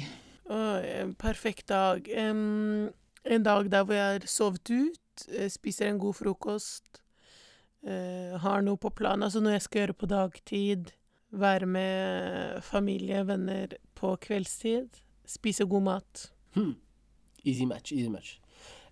En 0.50 1.14
perfekt 1.14 1.68
dag. 1.68 2.08
Um, 2.10 2.90
en 3.24 3.42
dag 3.44 3.68
der 3.70 3.84
hvor 3.84 3.94
jeg 3.94 4.12
har 4.20 4.26
sovet 4.26 4.70
ut, 4.70 5.26
eh, 5.28 5.50
spiser 5.50 5.88
en 5.88 5.98
god 5.98 6.14
frokost, 6.14 7.02
uh, 7.86 8.38
har 8.40 8.64
noe 8.64 8.80
på 8.80 8.90
planen, 8.90 9.22
altså 9.22 9.40
noe 9.40 9.54
jeg 9.54 9.66
skal 9.66 9.84
gjøre 9.84 9.98
på 10.00 10.08
dagtid, 10.10 10.92
være 11.30 11.66
med 11.66 12.62
familie, 12.66 13.22
venner 13.26 13.76
på 13.94 14.16
kveldstid, 14.24 15.02
spise 15.28 15.66
god 15.68 15.86
mat. 15.86 16.24
Hmm. 16.56 16.74
Easy 17.44 17.64
match, 17.64 17.92
easy 17.92 18.08
match. 18.08 18.38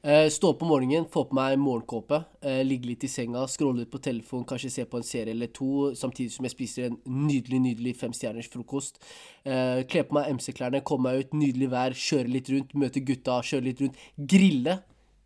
Eh, 0.02 0.28
stå 0.30 0.52
opp 0.52 0.60
om 0.62 0.68
morgenen, 0.70 1.08
få 1.10 1.24
på 1.26 1.34
meg 1.34 1.56
morgenkåpe, 1.58 2.20
eh, 2.46 2.60
ligge 2.62 2.86
litt 2.86 3.04
i 3.04 3.08
senga, 3.10 3.42
scrolle 3.50 3.82
litt 3.82 3.90
på 3.90 3.98
telefon, 3.98 4.44
kanskje 4.46 4.70
se 4.70 4.84
på 4.84 4.96
en 5.00 5.02
serie 5.02 5.34
eller 5.34 5.48
to, 5.48 5.90
samtidig 5.98 6.30
som 6.30 6.44
jeg 6.46 6.54
spiser 6.54 6.84
en 6.86 6.98
nydelig, 7.04 7.58
nydelig 7.60 7.96
femstjerners 7.98 8.48
frokost. 8.48 9.02
Eh, 9.44 9.82
kle 9.90 10.04
på 10.04 10.14
meg 10.14 10.30
MC-klærne, 10.38 10.84
komme 10.84 11.10
meg 11.10 11.24
ut, 11.24 11.32
nydelig 11.34 11.70
vær, 11.70 11.90
kjøre 11.90 12.30
litt 12.30 12.48
rundt, 12.48 12.74
møte 12.74 13.04
gutta, 13.04 13.40
kjøre 13.42 13.64
litt 13.64 13.80
rundt. 13.80 13.96
Grille. 14.16 14.82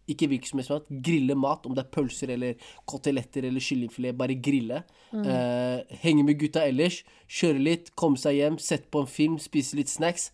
Ikke 0.08 0.26
hvilken 0.26 0.49
som 0.49 0.58
helst 0.58 0.70
mat. 0.70 0.88
Grille 0.88 1.35
mat, 1.37 1.66
om 1.66 1.75
det 1.75 1.85
er 1.85 1.92
pølser 1.92 2.32
eller 2.35 2.54
koteletter 2.87 3.44
eller 3.44 3.61
kyllingfilet. 3.61 4.16
Bare 4.18 4.35
grille. 4.35 4.82
Mm. 5.12 5.85
henge 6.02 6.25
med 6.25 6.40
gutta 6.40 6.66
ellers. 6.66 7.04
Kjøre 7.28 7.62
litt, 7.62 7.94
komme 7.94 8.16
seg 8.16 8.35
hjem, 8.35 8.58
sette 8.58 8.90
på 8.90 9.04
en 9.04 9.06
film, 9.06 9.38
spise 9.38 9.76
litt 9.76 9.88
snacks. 9.88 10.32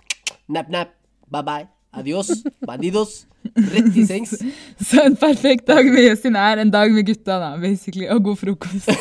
Nap-nap. 0.49 0.97
Bye-bye. 1.29 1.78
Adios. 1.93 2.31
Bandidos. 2.67 3.27
Rett 3.55 3.97
i 3.97 4.07
sengs. 4.07 4.35
Så 4.91 5.03
en 5.05 5.17
perfekt 5.17 5.67
dag 5.69 5.87
med 5.87 6.03
Yesin 6.05 6.37
er 6.37 6.57
en 6.63 6.71
dag 6.71 6.93
med 6.93 7.07
gutta, 7.07 7.39
da, 7.41 7.57
basically, 7.61 8.09
og 8.13 8.25
god 8.25 8.37
frokost. 8.37 8.89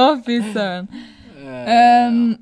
Å, 0.00 0.04
fy 0.24 0.38
søren. 0.52 0.88
Um, 1.52 2.36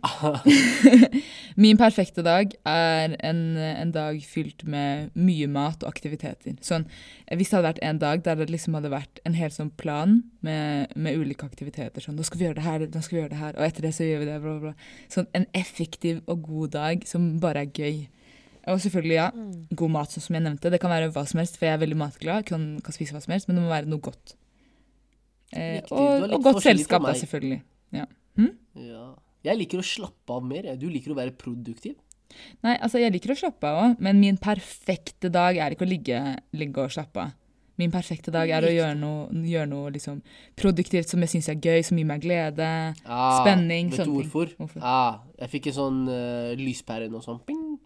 min 1.65 1.79
perfekte 1.81 2.23
dag 2.25 2.53
er 2.69 3.17
en, 3.27 3.41
en 3.59 3.93
dag 3.95 4.21
fylt 4.25 4.63
med 4.69 5.11
mye 5.19 5.49
mat 5.51 5.83
og 5.85 5.91
aktiviteter. 5.91 6.55
Sånn, 6.65 6.87
hvis 7.29 7.51
det 7.51 7.59
hadde 7.59 7.69
vært 7.69 7.83
en 7.87 8.01
dag 8.03 8.23
der 8.27 8.39
det 8.41 8.49
liksom 8.53 8.79
hadde 8.79 8.93
vært 8.93 9.21
en 9.29 9.37
hel 9.39 9.53
sånn 9.55 9.73
plan 9.81 10.21
med, 10.47 10.95
med 10.95 11.19
ulike 11.19 11.49
aktiviteter, 11.49 12.05
sånn 12.05 12.17
'Nå 12.19 12.29
skal 12.29 12.41
vi 12.41 12.49
gjøre 12.49 12.61
det 12.61 12.69
her, 12.69 12.87
nå 12.87 13.03
skal 13.03 13.17
vi 13.17 13.23
gjøre 13.23 13.35
det 13.35 13.43
her', 13.43 13.59
og 13.59 13.67
etter 13.67 13.87
det 13.87 13.95
så 13.97 14.07
gjør 14.07 14.23
vi 14.23 14.31
det, 14.31 14.39
bla, 14.45 14.57
bla. 14.65 14.75
Sånn 15.13 15.29
en 15.37 15.47
effektiv 15.55 16.23
og 16.27 16.43
god 16.47 16.75
dag 16.79 17.07
som 17.09 17.33
bare 17.43 17.67
er 17.67 17.75
gøy. 17.75 18.09
Og 18.69 18.81
selvfølgelig, 18.81 19.17
ja, 19.17 19.31
god 19.75 19.91
mat, 19.95 20.13
sånn 20.13 20.23
som 20.23 20.37
jeg 20.37 20.45
nevnte. 20.45 20.71
Det 20.71 20.81
kan 20.83 20.93
være 20.93 21.09
hva 21.15 21.25
som 21.27 21.41
helst, 21.41 21.57
for 21.59 21.67
jeg 21.67 21.79
er 21.79 21.83
veldig 21.83 21.97
matglad. 21.97 22.45
Kan, 22.49 22.67
kan 22.85 22.95
spise 22.95 23.17
hva 23.17 23.23
som 23.25 23.33
helst, 23.33 23.49
men 23.49 23.57
det 23.57 23.65
må 23.65 23.73
være 23.73 23.89
noe 23.89 24.05
godt. 24.05 24.35
Eh, 25.57 25.81
og, 25.91 26.29
og 26.29 26.43
godt 26.45 26.63
selskap, 26.63 27.03
da, 27.09 27.15
selvfølgelig. 27.19 27.63
Ja. 27.97 28.05
Ja. 28.81 29.09
Jeg 29.45 29.57
liker 29.57 29.81
å 29.81 29.87
slappe 29.87 30.37
av 30.37 30.45
mer. 30.45 30.69
Du 30.77 30.87
liker 30.93 31.15
å 31.15 31.19
være 31.19 31.33
produktiv. 31.37 31.97
Nei, 32.63 32.77
altså, 32.77 33.01
jeg 33.01 33.13
liker 33.15 33.33
å 33.33 33.39
slappe 33.39 33.67
av 33.67 33.79
òg, 33.83 34.03
men 34.05 34.21
min 34.21 34.39
perfekte 34.41 35.31
dag 35.33 35.57
er 35.59 35.75
ikke 35.75 35.87
å 35.87 35.91
ligge, 35.91 36.21
ligge 36.57 36.85
og 36.85 36.93
slappe 36.95 37.25
av. 37.25 37.37
Min 37.81 37.93
perfekte 37.93 38.33
dag 38.35 38.51
er 38.53 38.67
å 38.67 38.71
gjøre 38.71 38.97
noe, 38.99 39.43
gjøre 39.49 39.69
noe 39.71 39.93
liksom, 39.95 40.19
produktivt 40.59 41.09
som 41.09 41.23
jeg 41.25 41.33
syns 41.33 41.49
er 41.49 41.63
gøy, 41.65 41.81
som 41.87 41.97
gir 41.97 42.09
meg 42.09 42.21
glede. 42.21 42.67
Ah, 43.09 43.41
Spenning, 43.41 43.89
Vet 43.95 44.05
du 44.05 44.19
hvorfor? 44.19 44.53
Hvorfor? 44.59 44.85
Ah, 44.85 45.23
jeg 45.41 45.55
fikk 45.55 45.71
en 45.71 45.77
sånn 45.79 46.03
uh, 46.11 46.53
lyspære 46.61 47.09
nå 47.13 47.23
sånn 47.25 47.41
ping. 47.49 47.79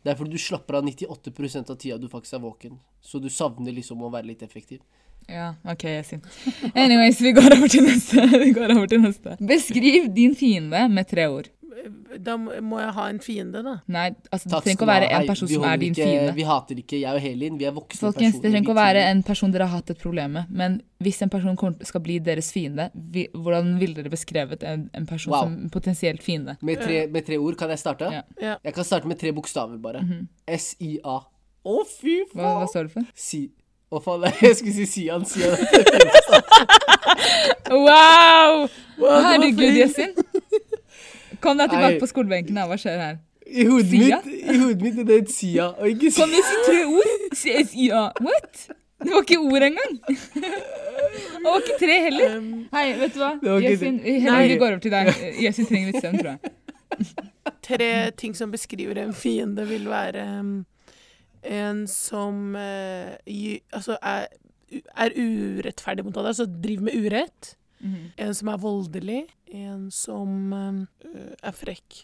Det 0.00 0.12
er 0.12 0.20
fordi 0.20 0.38
du 0.38 0.40
slapper 0.40 0.78
av 0.78 0.86
98% 0.86 1.74
av 1.74 1.80
tida 1.82 1.98
du 2.00 2.06
faktisk 2.12 2.38
er 2.38 2.44
våken. 2.44 2.78
Så 3.02 3.18
du 3.20 3.26
savner 3.32 3.74
liksom 3.74 4.06
å 4.06 4.12
være 4.14 4.30
litt 4.30 4.44
effektiv. 4.46 4.84
Ja, 5.30 5.52
OK, 5.70 5.84
Yasin. 5.84 6.20
Anyways, 6.74 7.20
vi 7.22 7.32
går 7.36 7.54
over 7.56 7.70
til 7.70 7.86
neste. 7.86 8.26
Vi 8.44 8.50
går 8.56 8.74
over 8.76 8.90
til 8.90 9.00
neste. 9.04 9.36
Beskriv 9.40 10.10
din 10.16 10.34
fiende 10.36 10.88
med 10.90 11.06
tre 11.10 11.28
ord. 11.30 11.48
Da 12.20 12.34
må 12.36 12.76
jeg 12.80 12.90
ha 12.92 13.04
en 13.08 13.20
fiende, 13.24 13.60
da. 13.64 13.76
Nei, 13.88 14.10
altså 14.34 14.50
det 14.50 14.58
trenger 14.64 14.74
ikke 14.74 14.84
å 14.84 14.88
være 14.90 15.06
en 15.16 15.28
person 15.30 15.48
som 15.48 15.62
er 15.64 15.78
din 15.80 15.94
ikke, 15.94 16.08
fiende. 16.10 16.32
Vi 16.36 16.44
hater 16.44 16.80
ikke 16.82 16.98
jeg 17.00 17.16
og 17.16 17.22
Helin. 17.24 17.56
Vi 17.60 17.68
er 17.68 17.72
voksne 17.76 18.10
Folkens, 18.10 18.34
det 18.36 18.50
trenger 18.50 18.66
ikke 18.66 18.74
å 18.74 18.76
være 18.76 19.04
en 19.12 19.22
person 19.24 19.54
dere 19.54 19.68
har 19.70 19.80
hatt 19.80 19.92
et 19.94 20.02
problem 20.02 20.34
med, 20.36 20.50
men 20.60 20.74
hvis 21.00 21.22
en 21.24 21.32
person 21.32 21.56
skal 21.88 22.04
bli 22.04 22.18
deres 22.26 22.50
fiende, 22.52 22.90
vi, 23.14 23.24
hvordan 23.32 23.72
ville 23.80 23.96
dere 23.96 24.12
beskrevet 24.12 24.66
en, 24.68 24.88
en 24.98 25.06
person 25.08 25.32
Wow. 25.32 25.46
som 25.46 25.70
potensielt 25.72 26.26
fiende? 26.26 26.58
med, 26.60 26.82
tre, 26.82 27.06
med 27.08 27.24
tre 27.30 27.38
ord. 27.40 27.56
Kan 27.62 27.72
jeg 27.72 27.80
starte? 27.80 28.10
Ja. 28.12 28.26
Ja. 28.42 28.58
Jeg 28.66 28.76
kan 28.76 28.84
starte 28.90 29.08
med 29.08 29.22
tre 29.22 29.32
bokstaver, 29.32 29.78
bare. 29.80 30.02
S-I-A. 30.50 31.16
Å, 31.60 31.78
fy 31.86 32.18
Hva, 32.34 32.58
hva 32.60 32.68
står 32.68 32.90
det 32.90 32.94
for? 32.98 33.08
Si... 33.14 33.46
Å, 33.90 33.98
faen. 33.98 34.22
Jeg 34.46 34.56
skulle 34.60 34.74
si 34.76 34.86
Sian. 34.86 35.24
Sian. 35.26 35.56
Wow! 37.70 37.80
Wow, 37.80 38.68
det 38.98 39.00
var 39.00 39.24
Herregud. 39.32 39.76
Yasin. 39.80 40.12
Kom 41.42 41.58
deg 41.58 41.72
tilbake 41.72 41.96
Nei. 41.96 42.00
på 42.02 42.08
skolebenken. 42.10 42.60
Hva 42.70 42.76
skjer 42.78 43.00
her? 43.00 43.18
I 43.50 43.64
hodet 43.66 43.90
mitt, 43.98 44.28
i 44.30 44.56
hodet 44.60 44.84
mitt 44.84 44.98
er 45.02 45.06
det 45.08 45.16
et 45.24 45.32
Sia, 45.34 45.70
og 45.74 45.88
ikke 45.90 46.10
Kan 46.14 46.30
Sia. 46.30 46.36
du 46.36 46.46
si 46.46 46.58
tre 46.68 46.82
ord? 46.86 47.34
C-S-I-A. 47.40 48.02
What? 48.22 48.60
Det 49.00 49.10
var 49.14 49.24
ikke 49.24 49.38
ord 49.40 49.64
engang. 49.70 49.94
Det 50.06 51.42
var 51.46 51.62
ikke 51.64 51.78
tre 51.80 51.96
heller. 52.04 52.34
Um, 52.36 52.50
Hei, 52.76 52.84
vet 53.00 53.16
du 53.16 53.22
hva? 53.24 53.30
Yasin, 53.64 53.98
vi 54.04 54.58
går 54.60 54.66
over 54.68 54.82
til 54.84 54.94
deg. 54.94 55.10
Yasin 55.40 55.66
trenger 55.70 55.90
litt 55.90 56.04
søvn, 56.04 56.20
tror 56.20 56.30
jeg. 56.36 57.16
tre 57.64 57.90
ting 58.20 58.36
som 58.38 58.52
beskriver 58.54 59.00
en 59.02 59.14
fiende, 59.16 59.66
vil 59.66 59.88
være 59.90 60.26
um, 60.44 60.52
en 61.42 61.86
som 61.88 62.54
eh, 62.56 63.16
gi- 63.26 63.62
altså 63.72 63.96
er, 64.02 64.26
er 64.96 65.14
urettferdig 65.16 66.04
mot 66.04 66.16
alle, 66.20 66.28
altså 66.34 66.46
driver 66.46 66.82
med 66.90 66.94
urett. 67.04 67.54
Mhm, 67.80 68.10
En 68.20 68.34
som 68.36 68.48
er 68.52 68.58
voldelig. 68.60 69.20
En 69.52 69.86
som 69.90 70.52
um, 70.52 70.80
er 71.42 71.52
frekk. 71.56 72.02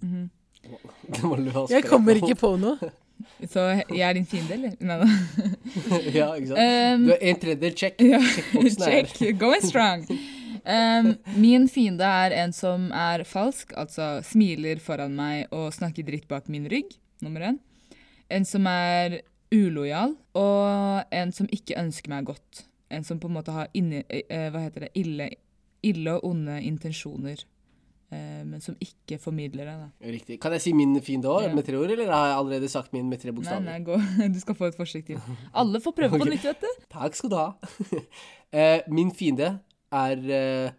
mhm. 0.00 0.30
Det 1.06 1.70
Jeg 1.70 1.84
kommer 1.86 2.16
ikke 2.18 2.34
på 2.40 2.56
noe. 2.58 2.78
Så 3.52 3.62
jeg 3.88 4.00
er 4.04 4.12
din 4.16 4.26
fiende, 4.28 4.52
eller? 4.56 4.72
Nei, 4.80 4.96
da. 4.98 5.06
ja, 6.18 6.26
ikke 6.36 6.48
sant? 6.50 6.58
Um, 6.58 7.04
Du 7.06 7.12
er 7.14 7.22
en 7.30 7.38
tredjedel 7.40 7.76
check. 7.78 8.00
Ja, 8.02 8.18
Checkboxen 8.20 8.82
er 8.88 9.06
check. 9.12 9.38
Going 9.40 9.62
strong. 9.64 10.02
Um, 10.66 11.12
min 11.38 11.68
fiende 11.70 12.04
er 12.08 12.34
en 12.42 12.52
som 12.56 12.88
er 12.92 13.22
falsk, 13.28 13.72
altså 13.78 14.16
smiler 14.26 14.80
foran 14.82 15.14
meg 15.16 15.46
og 15.54 15.70
snakker 15.76 16.04
dritt 16.08 16.26
bak 16.28 16.48
min 16.52 16.66
rygg. 16.72 16.96
Nummer 17.22 17.46
én. 17.52 17.60
En 18.30 18.44
som 18.44 18.66
er 18.66 19.20
ulojal, 19.54 20.16
og 20.34 21.12
en 21.14 21.32
som 21.32 21.46
ikke 21.54 21.76
ønsker 21.78 22.10
meg 22.10 22.26
godt. 22.26 22.64
En 22.90 23.04
som 23.06 23.18
på 23.22 23.28
en 23.30 23.36
måte 23.38 23.52
har 23.54 23.68
inni, 23.74 24.02
eh, 24.10 24.48
hva 24.50 24.62
heter 24.64 24.86
det, 24.86 24.90
ille, 24.98 25.28
ille 25.86 26.14
og 26.16 26.24
onde 26.30 26.56
intensjoner, 26.66 27.44
eh, 28.10 28.42
men 28.46 28.60
som 28.60 28.76
ikke 28.82 29.18
formidler 29.22 29.64
det. 29.70 29.76
da. 29.78 29.88
Riktig. 30.16 30.40
Kan 30.40 30.52
jeg 30.52 30.62
si 30.62 30.72
min 30.72 30.94
fiende 31.00 31.30
òg, 31.30 31.46
Ja. 31.48 31.54
med 31.54 31.64
tre 31.66 31.76
ord, 31.78 31.90
eller 31.90 32.10
har 32.10 32.26
jeg 32.28 32.36
allerede 32.38 32.68
sagt 32.68 32.92
min 32.92 33.08
med 33.08 33.20
tre 33.20 33.30
Nei, 33.30 33.36
bokstaver? 33.36 33.64
nei, 33.64 33.78
gå. 33.80 33.96
Du 34.34 34.40
skal 34.40 34.54
få 34.54 34.66
et 34.66 34.76
forsøk 34.76 35.06
til. 35.06 35.20
Alle 35.54 35.80
får 35.80 35.92
prøve 35.92 36.18
på 36.18 36.28
nytt, 36.30 36.42
vet 36.44 36.60
du. 36.60 36.84
Takk 36.90 37.14
skal 37.14 37.30
du 37.30 37.36
ha. 37.36 37.52
Eh, 38.52 38.80
min 38.88 39.10
fiende 39.10 39.58
er 39.92 40.16
eh, 40.30 40.70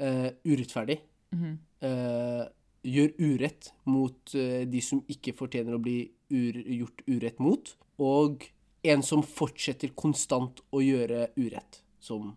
uh, 0.00 0.30
urettferdig. 0.48 0.96
Mhm. 1.32 1.58
Eh, 1.82 2.46
gjør 2.82 3.10
urett 3.20 3.68
mot 3.84 4.32
de 4.32 4.80
som 4.80 5.02
ikke 5.06 5.34
fortjener 5.36 5.76
å 5.76 5.82
bli 5.82 6.10
ur, 6.30 6.58
gjort 6.80 7.02
urett 7.06 7.38
mot. 7.42 7.74
Og 8.00 8.46
en 8.82 9.02
som 9.04 9.22
fortsetter 9.26 9.92
konstant 9.98 10.62
å 10.72 10.80
gjøre 10.84 11.28
urett. 11.36 11.82
Som 12.00 12.36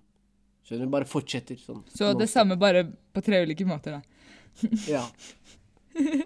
Skjønner 0.63 0.87
du? 0.87 0.91
Bare 0.93 1.07
fortsetter 1.07 1.57
sånn. 1.59 1.81
Så 1.91 2.13
det 2.15 2.29
samme 2.31 2.55
bare 2.59 2.85
på 2.87 3.21
tre 3.23 3.41
ulike 3.43 3.65
måter, 3.67 3.97
da. 3.99 4.03
Ja. 4.93 5.03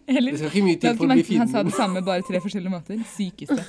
Eller 0.07 0.31
Det 0.31 0.39
skal 0.39 0.51
ikke 0.51 0.63
mye 0.63 0.79
til 0.79 0.93
for 0.95 1.07
å 1.09 1.15
bli 1.17 1.23
fienden. 1.25 1.41
han 1.41 1.49
sa 1.51 1.63
det 1.65 1.73
samme, 1.75 2.03
bare 2.05 2.23
tre 2.27 2.39
forskjellige 2.43 2.71
måter. 2.71 3.01
Sykeste. 3.15 3.65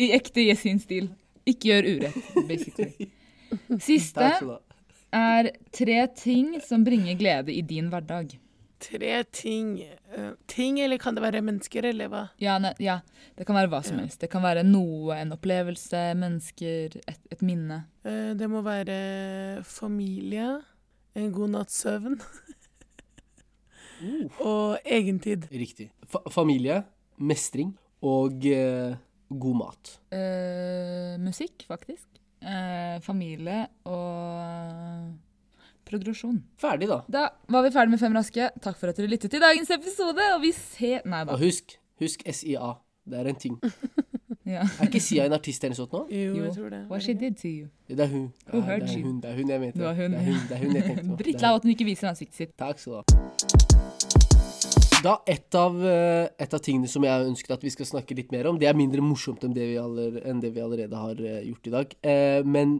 I 0.00 0.08
ekte 0.16 0.42
Yesin-stil. 0.48 1.10
Ikke 1.48 1.70
gjør 1.70 1.90
urett, 1.92 2.32
basically. 2.48 3.10
Siste 3.84 4.32
er 5.14 5.50
tre 5.72 6.00
ting 6.18 6.56
som 6.64 6.82
bringer 6.84 7.16
glede 7.20 7.54
i 7.54 7.62
din 7.64 7.92
hverdag. 7.92 8.34
Tre 8.78 9.24
ting. 9.34 9.72
uh, 10.16 10.32
ting, 10.46 10.78
eller 10.80 10.98
kan 11.02 11.14
det 11.16 11.22
være 11.24 11.40
mennesker, 11.42 11.84
eller 11.90 12.08
hva? 12.12 12.20
Ja, 12.38 12.58
ne, 12.62 12.70
ja, 12.78 13.00
det 13.36 13.46
kan 13.48 13.56
være 13.58 13.68
hva 13.72 13.80
som 13.84 13.96
Ja. 13.98 14.04
helst. 14.04 14.20
Det 14.20 14.30
kan 14.30 14.42
være 14.44 14.62
noe, 14.64 15.16
en 15.18 15.32
opplevelse, 15.34 16.02
mennesker, 16.14 16.94
et, 17.08 17.18
et 17.34 17.42
minne. 17.42 17.80
Uh, 18.06 18.34
det 18.38 18.48
må 18.50 18.62
være 18.62 19.62
familie, 19.66 20.60
en 21.18 21.32
god 21.34 21.50
natts 21.56 21.80
søvn 21.84 22.20
Uh, 23.98 24.30
og 24.46 24.78
egentid. 24.86 25.48
riktig. 25.50 25.88
Fa 26.06 26.20
familie, 26.30 26.84
mestring 27.18 27.72
og 28.06 28.44
eh, 28.46 28.94
god 29.28 29.56
mat. 29.58 29.90
Eh, 30.14 31.16
musikk, 31.18 31.64
faktisk. 31.66 32.06
Eh, 32.38 33.00
familie 33.02 33.64
og 33.90 35.10
progresjon. 35.88 36.42
Ferdig, 36.60 36.90
da. 36.90 37.00
Da 37.08 37.24
var 37.52 37.64
vi 37.66 37.72
ferdig 37.74 37.96
med 37.96 38.02
Fem 38.02 38.16
raske. 38.16 38.50
Takk 38.64 38.78
for 38.80 38.92
at 38.92 39.00
dere 39.00 39.10
lyttet 39.10 39.32
til 39.34 39.42
dagens 39.42 39.72
episode, 39.74 40.28
og 40.36 40.44
vi 40.44 40.52
ser 40.56 41.02
Nei 41.08 41.24
da. 41.24 41.34
Og 41.34 41.42
husk, 41.42 41.78
husk 42.02 42.22
SIA. 42.28 42.76
Det 43.08 43.22
er 43.22 43.32
en 43.32 43.40
ting. 43.40 43.58
Ja. 44.48 44.62
Er 44.80 44.86
ikke 44.88 45.00
Sia 45.04 45.26
en 45.28 45.34
artist 45.36 45.64
eller 45.64 45.74
noe 45.74 45.78
sånt 45.82 45.92
nå? 45.92 45.98
Jo, 46.08 46.36
jeg 46.40 46.52
tror 46.56 46.70
det. 46.72 46.78
What 46.88 47.04
she 47.04 47.12
did 47.12 47.36
to 47.36 47.50
you. 47.50 47.66
Det 47.88 48.00
er 48.00 48.08
hun. 48.08 48.30
Who 48.48 48.62
Ja, 48.62 48.78
det 48.80 48.88
er 48.88 49.02
hun, 49.04 49.18
det 49.20 49.28
er 49.28 49.34
hun 49.36 49.50
jeg 49.52 49.60
mente. 49.60 49.78
Det 49.78 49.96
hun. 49.98 50.14
Det 50.14 50.20
er 50.20 50.24
hun, 50.24 50.38
det 50.48 50.56
er 50.56 50.62
hun 50.62 50.76
jeg 50.78 50.84
tenkte 50.86 51.04
på. 51.08 51.16
Drittlei 51.22 51.50
av 51.50 51.58
at 51.58 51.66
hun 51.66 51.72
ikke 51.74 51.88
viser 51.88 52.08
ansiktet 52.08 52.38
sitt. 52.40 52.54
Takk 52.56 52.80
skal 52.80 52.92
du 52.92 52.96
ha. 52.96 53.68
Da, 55.04 55.12
et 55.30 55.54
av, 55.54 55.76
eh, 55.86 56.30
et 56.42 56.54
av 56.56 56.62
tingene 56.64 56.88
som 56.90 57.04
jeg 57.04 57.12
har 57.12 57.28
ønsket 57.28 57.52
at 57.54 57.62
vi 57.62 57.70
skal 57.70 57.86
snakke 57.86 58.16
litt 58.18 58.32
mer 58.34 58.48
om, 58.50 58.56
det 58.58 58.66
er 58.70 58.78
mindre 58.78 59.04
morsomt 59.04 59.44
enn 59.46 59.52
det 59.54 59.68
vi, 59.68 59.76
aller, 59.78 60.16
enn 60.26 60.40
det 60.42 60.50
vi 60.56 60.64
allerede 60.64 61.02
har 61.04 61.20
eh, 61.20 61.44
gjort 61.50 61.68
i 61.68 61.74
dag. 61.76 61.92
Eh, 62.02 62.40
men 62.48 62.78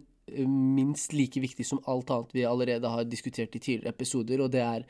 minst 0.48 1.12
like 1.16 1.40
viktig 1.40 1.66
som 1.66 1.80
alt 1.90 2.10
annet 2.10 2.34
vi 2.36 2.46
allerede 2.48 2.88
har 2.88 3.04
diskutert 3.08 3.56
i 3.56 3.60
tidligere 3.60 3.94
episoder, 3.94 4.42
og 4.44 4.52
det 4.52 4.62
er 4.64 4.86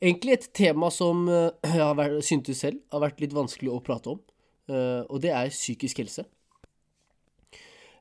egentlig 0.00 0.36
et 0.36 0.48
tema 0.54 0.90
som 0.92 1.26
eh, 1.28 1.50
jeg 1.64 1.82
har 1.82 2.16
syntes 2.24 2.62
selv 2.64 2.80
har 2.92 3.04
vært 3.06 3.22
litt 3.24 3.36
vanskelig 3.36 3.72
å 3.72 3.82
prate 3.84 4.14
om, 4.14 4.22
eh, 4.70 5.02
og 5.08 5.20
det 5.24 5.32
er 5.34 5.52
psykisk 5.52 6.02
helse. 6.02 6.26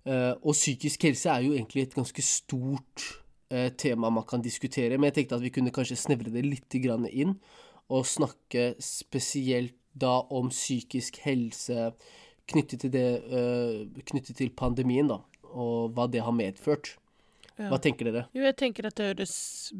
Eh, 0.06 0.34
og 0.42 0.54
psykisk 0.54 1.08
helse 1.08 1.32
er 1.32 1.46
jo 1.46 1.56
egentlig 1.56 1.88
et 1.88 1.96
ganske 1.98 2.26
stort 2.26 3.12
tema 3.78 4.10
man 4.10 4.26
kan 4.26 4.42
diskutere, 4.42 4.98
men 4.98 5.12
jeg 5.12 5.14
tenkte 5.20 5.38
at 5.38 5.44
vi 5.44 5.52
kunne 5.54 5.72
kanskje 5.72 6.00
snevre 6.02 6.32
det 6.34 6.42
litt 6.44 6.76
inn, 6.76 7.36
og 7.94 8.08
snakke 8.10 8.74
spesielt 8.82 9.76
da 9.94 10.18
om 10.34 10.50
psykisk 10.50 11.20
helse 11.24 11.92
knyttet 12.50 12.82
til 12.82 12.92
det 12.92 13.06
Knyttet 14.10 14.42
til 14.42 14.50
pandemien, 14.50 15.08
da, 15.08 15.22
og 15.56 15.96
hva 15.96 16.10
det 16.12 16.22
har 16.26 16.36
medført. 16.36 16.94
Ja. 17.56 17.70
Hva 17.72 17.80
tenker 17.80 18.10
dere? 18.10 18.28
Jo, 18.36 18.44
jeg 18.44 18.58
tenker 18.60 18.90
at 18.90 19.00
det 19.00 19.14
høres 19.14 19.38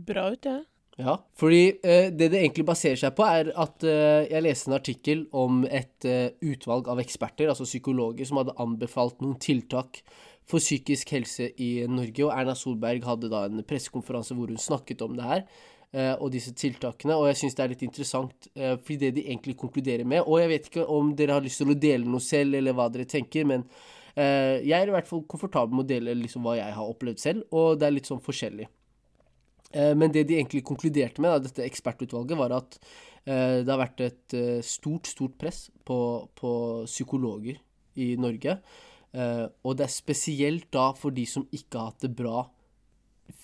bra 0.08 0.30
ut, 0.32 0.48
jeg. 0.48 0.64
Ja, 0.96 1.18
fordi 1.36 1.74
eh, 1.84 2.08
det 2.08 2.30
det 2.32 2.40
egentlig 2.40 2.64
baserer 2.70 2.96
seg 3.02 3.18
på, 3.18 3.26
er 3.28 3.50
at 3.60 3.84
eh, 3.84 4.30
jeg 4.30 4.46
leste 4.46 4.70
en 4.72 4.78
artikkel 4.78 5.26
om 5.36 5.66
et 5.68 6.08
eh, 6.08 6.32
utvalg 6.40 6.88
av 6.88 7.02
eksperter, 7.04 7.52
altså 7.52 7.68
psykologer, 7.68 8.24
som 8.28 8.40
hadde 8.40 8.56
anbefalt 8.64 9.20
noen 9.20 9.36
tiltak 9.44 10.00
for 10.48 10.64
psykisk 10.64 11.12
helse 11.16 11.50
i 11.62 11.70
Norge, 11.90 12.24
og 12.24 12.32
Erna 12.32 12.56
Solberg 12.56 13.04
hadde 13.08 13.32
da 13.34 13.46
en 13.50 13.64
pressekonferanse 13.68 14.38
hvor 14.38 14.54
hun 14.54 14.62
snakket 14.62 15.04
om 15.04 15.18
det 15.18 15.26
her, 15.28 15.44
eh, 15.92 16.14
og 16.14 16.32
disse 16.32 16.54
tiltakene, 16.56 17.18
og 17.18 17.28
jeg 17.32 17.42
syns 17.42 17.58
det 17.58 17.66
er 17.66 17.74
litt 17.74 17.86
interessant, 17.90 18.50
eh, 18.56 18.78
fordi 18.78 19.02
det 19.02 19.14
de 19.18 19.28
egentlig 19.28 19.58
konkluderer 19.60 20.08
med, 20.08 20.24
og 20.24 20.40
jeg 20.40 20.54
vet 20.54 20.72
ikke 20.72 20.88
om 20.96 21.12
dere 21.18 21.36
har 21.36 21.44
lyst 21.44 21.60
til 21.60 21.76
å 21.76 21.80
dele 21.88 22.08
noe 22.08 22.24
selv, 22.24 22.56
eller 22.56 22.78
hva 22.78 22.88
dere 22.94 23.10
tenker, 23.10 23.48
men 23.52 23.68
jeg 24.16 24.78
er 24.80 24.88
i 24.88 24.96
hvert 24.96 25.10
fall 25.10 25.26
komfortabel 25.28 25.76
med 25.76 25.86
å 25.86 25.90
dele 25.90 26.16
liksom 26.16 26.46
hva 26.46 26.56
jeg 26.56 26.72
har 26.78 26.90
opplevd 26.92 27.20
selv, 27.20 27.46
og 27.52 27.80
det 27.80 27.88
er 27.88 27.96
litt 27.98 28.08
sånn 28.08 28.24
forskjellig. 28.24 28.68
Eh, 29.76 29.94
Men 29.96 30.12
det 30.12 30.28
de 30.30 30.38
egentlig 30.40 30.64
konkluderte 30.64 31.22
med, 31.22 31.34
da, 31.34 31.44
dette 31.50 31.66
ekspertutvalget, 31.66 32.38
var 32.40 32.56
at 32.56 32.80
eh, 33.26 33.62
det 33.66 33.72
har 33.72 33.82
vært 33.82 34.04
et 34.06 34.36
eh, 34.38 34.60
stort, 34.64 35.10
stort 35.12 35.38
press 35.42 35.70
på, 35.84 35.98
på 36.38 36.52
psykologer 36.88 37.60
i 38.00 38.16
Norge. 38.20 38.60
Eh, 39.16 39.46
og 39.64 39.78
det 39.78 39.88
er 39.88 39.94
spesielt 39.94 40.70
da 40.76 40.92
for 40.96 41.16
de 41.16 41.26
som 41.28 41.48
ikke 41.52 41.80
har 41.80 41.92
hatt 41.92 42.06
det 42.08 42.16
bra 42.16 42.46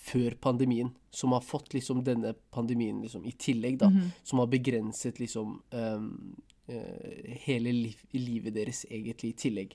før 0.02 0.36
pandemien, 0.40 0.92
som 1.10 1.34
har 1.34 1.42
fått 1.44 1.74
liksom 1.74 2.02
denne 2.06 2.34
pandemien 2.54 3.00
liksom 3.02 3.24
i 3.26 3.32
tillegg, 3.38 3.80
da. 3.80 3.90
Som 4.24 4.38
har 4.38 4.48
begrenset 4.50 5.18
liksom 5.18 5.56
um, 5.70 6.36
eh, 6.70 7.34
hele 7.44 7.72
liv, 7.74 7.98
livet 8.14 8.54
deres 8.54 8.84
egentlig 8.90 9.32
i 9.32 9.38
tillegg. 9.44 9.74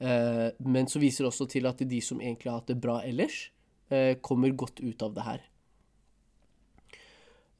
Eh, 0.00 0.48
men 0.58 0.88
så 0.88 1.00
viser 1.02 1.24
det 1.24 1.30
også 1.32 1.46
til 1.52 1.68
at 1.68 1.82
de 1.84 2.00
som 2.04 2.20
egentlig 2.22 2.50
har 2.50 2.62
hatt 2.62 2.72
det 2.72 2.80
bra 2.80 3.00
ellers, 3.04 3.50
eh, 3.92 4.16
kommer 4.24 4.50
godt 4.56 4.80
ut 4.80 5.02
av 5.02 5.14
det 5.14 5.26
her. 5.26 5.46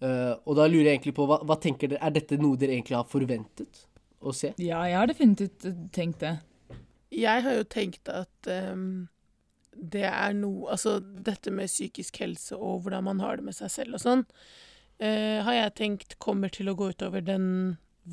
Eh, 0.01 0.35
og 0.49 0.57
da 0.57 0.65
lurer 0.65 0.89
jeg 0.89 0.99
egentlig 0.99 1.17
på, 1.19 1.27
hva, 1.29 1.43
hva 1.45 1.59
tenker 1.61 1.93
dere, 1.93 2.01
er 2.07 2.15
dette 2.17 2.39
noe 2.41 2.57
dere 2.57 2.73
egentlig 2.79 2.97
har 2.97 3.09
forventet 3.09 3.85
å 4.21 4.33
se? 4.37 4.55
Ja, 4.57 4.81
jeg 4.89 4.97
har 4.97 5.11
definitivt 5.11 5.67
tenkt 5.93 6.25
det. 6.25 6.39
Jeg 7.13 7.45
har 7.45 7.57
jo 7.59 7.67
tenkt 7.67 8.09
at 8.09 8.49
um, 8.71 9.09
det 9.75 10.05
er 10.07 10.35
noe 10.39 10.71
Altså, 10.71 11.01
dette 11.01 11.51
med 11.51 11.67
psykisk 11.67 12.21
helse 12.23 12.55
og 12.55 12.85
hvordan 12.85 13.09
man 13.09 13.23
har 13.25 13.41
det 13.41 13.49
med 13.49 13.57
seg 13.57 13.73
selv 13.75 13.99
og 13.99 14.05
sånn. 14.05 14.23
uh, 15.03 15.39
har 15.45 15.57
jeg 15.57 15.77
tenkt 15.81 16.19
kommer 16.23 16.53
til 16.55 16.71
å 16.71 16.77
gå 16.79 16.93
utover 16.95 17.25
den 17.27 17.49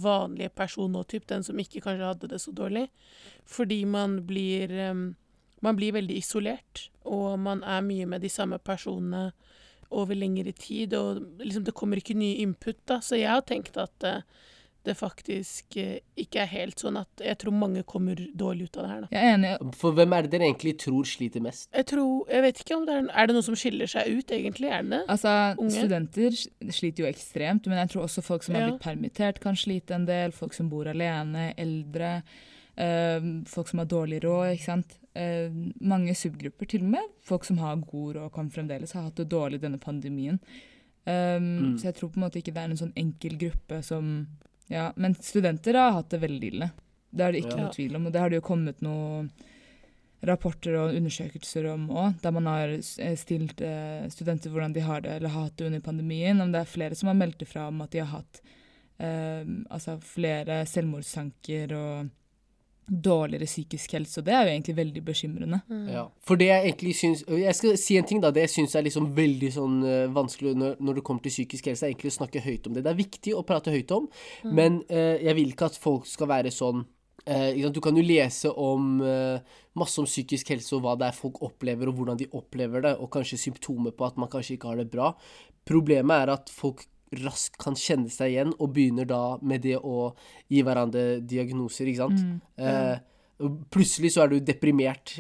vanlige 0.02 0.54
person 0.56 0.92
nå, 0.94 1.04
typ, 1.10 1.28
den 1.30 1.46
som 1.46 1.60
ikke 1.60 1.82
kanskje 1.84 2.10
hadde 2.12 2.30
det 2.32 2.42
så 2.44 2.54
dårlig. 2.56 2.88
Fordi 3.48 3.84
man 3.86 4.22
blir 4.28 4.74
um, 4.92 5.08
Man 5.58 5.74
blir 5.74 5.96
veldig 5.96 6.20
isolert, 6.20 6.92
og 7.02 7.40
man 7.42 7.64
er 7.66 7.82
mye 7.82 8.06
med 8.06 8.22
de 8.22 8.30
samme 8.30 8.60
personene 8.62 9.32
over 9.90 10.14
lengre 10.14 10.52
tid, 10.54 10.94
og 10.94 11.24
liksom 11.42 11.64
det 11.66 11.74
kommer 11.74 11.98
ikke 11.98 12.14
ny 12.14 12.36
input, 12.44 12.78
da. 12.86 13.00
Så 13.02 13.18
jeg 13.18 13.32
har 13.32 13.42
tenkt 13.42 13.80
at 13.82 14.06
eh, 14.06 14.22
det 14.88 14.96
faktisk 14.98 15.76
eh, 15.82 16.00
ikke 16.18 16.40
er 16.44 16.50
helt 16.52 16.80
sånn 16.82 16.98
at 17.02 17.22
Jeg 17.24 17.38
tror 17.42 17.54
mange 17.54 17.84
kommer 17.88 18.16
dårlig 18.38 18.70
ut 18.70 18.78
av 18.80 18.84
det 18.88 18.92
her, 18.92 19.02
da. 19.04 19.08
Jeg 19.12 19.28
er 19.28 19.36
enig. 19.38 19.52
For 19.78 19.92
hvem 19.98 20.16
er 20.18 20.26
det 20.26 20.32
dere 20.34 20.48
egentlig 20.50 20.74
tror 20.84 21.06
sliter 21.06 21.44
mest? 21.46 21.70
Jeg 21.76 21.86
tror 21.92 22.28
Jeg 22.32 22.42
vet 22.48 22.62
ikke 22.64 22.78
om 22.80 22.86
det 22.88 22.96
er 22.98 23.08
Er 23.14 23.28
det 23.30 23.36
noe 23.38 23.46
som 23.48 23.56
skiller 23.60 23.92
seg 23.92 24.10
ut, 24.18 24.34
egentlig? 24.40 24.72
Er 24.72 24.84
det 24.88 24.92
det? 24.96 25.02
Altså, 25.14 25.34
Unge. 25.62 25.78
Studenter 25.78 26.38
sliter 26.80 27.04
jo 27.06 27.10
ekstremt, 27.12 27.68
men 27.68 27.78
jeg 27.84 27.90
tror 27.94 28.08
også 28.08 28.24
folk 28.26 28.44
som 28.48 28.56
har 28.56 28.62
Ja. 28.66 28.70
blitt 28.72 28.82
permittert, 28.88 29.40
kan 29.44 29.56
slite 29.56 29.96
en 29.96 30.06
del. 30.10 30.32
Folk 30.32 30.54
som 30.58 30.70
bor 30.70 30.88
alene, 30.88 31.54
eldre. 31.58 32.24
eh, 32.78 33.20
folk 33.50 33.68
som 33.68 33.80
har 33.80 33.88
dårlig 33.90 34.24
råd, 34.24 34.54
ikke 34.56 34.64
sant. 34.72 34.98
Uh, 35.18 35.50
mange 35.82 36.14
subgrupper, 36.14 36.68
til 36.70 36.84
og 36.84 36.92
med. 36.94 37.06
Folk 37.26 37.44
som 37.44 37.58
har 37.58 37.76
god 37.82 38.16
råd, 38.20 38.32
kan 38.36 38.52
fremdeles 38.54 38.92
ha 38.94 39.02
hatt 39.08 39.16
det 39.18 39.26
dårlig 39.32 39.60
denne 39.64 39.80
pandemien. 39.82 40.38
Um, 41.08 41.74
Mm. 41.74 41.78
Så 41.80 41.86
jeg 41.88 41.96
tror 41.96 42.10
på 42.12 42.18
en 42.20 42.24
måte 42.28 42.38
ikke 42.38 42.54
det 42.54 42.58
er 42.62 42.70
en 42.70 42.78
sånn 42.78 42.94
enkel 42.96 43.38
gruppe 43.40 43.82
som 43.84 44.28
Ja, 44.68 44.92
men 44.96 45.16
studenter 45.16 45.78
har 45.80 45.92
hatt 45.96 46.10
det 46.12 46.20
veldig 46.22 46.50
ille. 46.54 46.72
Det 47.10 47.24
er 47.24 47.32
det 47.32 47.44
ikke 47.44 47.56
Ja. 47.58 47.64
noe 47.64 47.74
tvil 47.74 47.96
om. 47.96 48.06
Og 48.08 48.12
det 48.14 48.20
har 48.20 48.30
det 48.30 48.42
jo 48.42 48.48
kommet 48.48 48.82
noen 48.82 49.32
rapporter 50.24 50.74
og 50.76 50.96
undersøkelser 50.98 51.68
om 51.72 51.88
òg, 51.90 52.20
der 52.22 52.32
man 52.32 52.46
har 52.50 52.70
eh, 52.74 53.16
stilt 53.16 53.62
eh, 53.62 54.08
studenter 54.10 54.50
hvordan 54.50 54.74
de 54.74 54.82
har 54.82 55.02
det 55.02 55.12
eller 55.12 55.30
har 55.30 55.44
hatt 55.48 55.58
det 55.58 55.68
under 55.68 55.80
pandemien. 55.80 56.42
Om 56.42 56.52
det 56.52 56.62
er 56.62 56.72
flere 56.72 56.96
som 56.96 57.08
har 57.08 57.16
meldt 57.20 57.42
ifra 57.46 57.68
om 57.68 57.82
at 57.82 57.92
de 57.92 58.00
har 58.00 58.10
hatt 58.20 58.42
eh, 59.00 59.46
altså 59.70 60.00
flere 60.02 60.66
selvmordstanker 60.66 61.76
og 61.78 62.10
dårligere 62.88 63.46
psykisk 63.46 63.94
helse. 63.98 64.22
Og 64.22 64.26
det 64.28 64.34
er 64.34 64.46
jo 64.46 64.52
egentlig 64.54 64.76
veldig 64.78 65.04
bekymrende. 65.04 65.60
Mm. 65.68 65.88
Ja. 65.92 66.04
For 66.24 66.40
det 66.40 66.48
jeg 66.48 66.64
egentlig 66.70 66.96
syns 66.96 67.24
Jeg 67.28 67.56
skal 67.56 67.78
si 67.82 67.98
en 68.00 68.08
ting, 68.08 68.22
da. 68.24 68.32
Det 68.32 68.46
jeg 68.46 68.54
syns 68.56 68.76
er 68.76 68.86
liksom 68.88 69.10
veldig 69.18 69.52
sånn 69.54 69.80
eh, 69.84 70.04
vanskelig 70.16 70.56
når, 70.56 70.78
når 70.80 71.00
det 71.00 71.06
kommer 71.08 71.26
til 71.26 71.36
psykisk 71.36 71.68
helse, 71.68 71.86
er 71.86 71.94
egentlig 71.94 72.14
å 72.14 72.20
snakke 72.20 72.44
høyt 72.44 72.68
om 72.68 72.78
det. 72.78 72.86
Det 72.86 72.94
er 72.94 73.02
viktig 73.02 73.36
å 73.36 73.46
prate 73.48 73.74
høyt 73.74 73.92
om, 73.96 74.08
men 74.56 74.82
eh, 74.88 75.18
jeg 75.28 75.40
vil 75.40 75.52
ikke 75.52 75.72
at 75.72 75.82
folk 75.82 76.08
skal 76.08 76.32
være 76.32 76.54
sånn 76.54 76.86
eh. 77.28 77.60
Du 77.74 77.82
kan 77.84 77.98
jo 77.98 78.06
lese 78.06 78.52
om 78.52 79.02
eh, 79.04 79.58
masse 79.78 80.00
om 80.02 80.08
psykisk 80.08 80.54
helse 80.56 80.78
og 80.78 80.86
hva 80.86 80.96
det 81.00 81.12
er 81.12 81.18
folk 81.18 81.42
opplever, 81.46 81.92
og 81.92 82.00
hvordan 82.00 82.22
de 82.24 82.32
opplever 82.40 82.88
det, 82.88 82.96
og 83.02 83.12
kanskje 83.14 83.42
symptomer 83.50 83.96
på 83.96 84.08
at 84.08 84.20
man 84.22 84.32
kanskje 84.32 84.56
ikke 84.56 84.72
har 84.72 84.80
det 84.80 84.92
bra. 84.94 85.12
Problemet 85.68 86.24
er 86.24 86.38
at 86.38 86.54
folk 86.54 86.88
raskt 87.24 87.58
kan 87.62 87.78
kjenne 87.78 88.12
seg 88.14 88.34
igjen, 88.34 88.54
og 88.58 88.74
begynner 88.76 89.08
da 89.10 89.22
med 89.42 89.64
det 89.66 89.78
å 89.80 90.12
gi 90.52 90.64
hverandre 90.66 91.20
diagnoser, 91.24 91.90
ikke 91.90 92.08
sant. 92.08 92.42
Eh, 92.58 92.98
plutselig 93.74 94.16
så 94.16 94.24
er 94.24 94.32
du 94.32 94.40
deprimert 94.42 95.20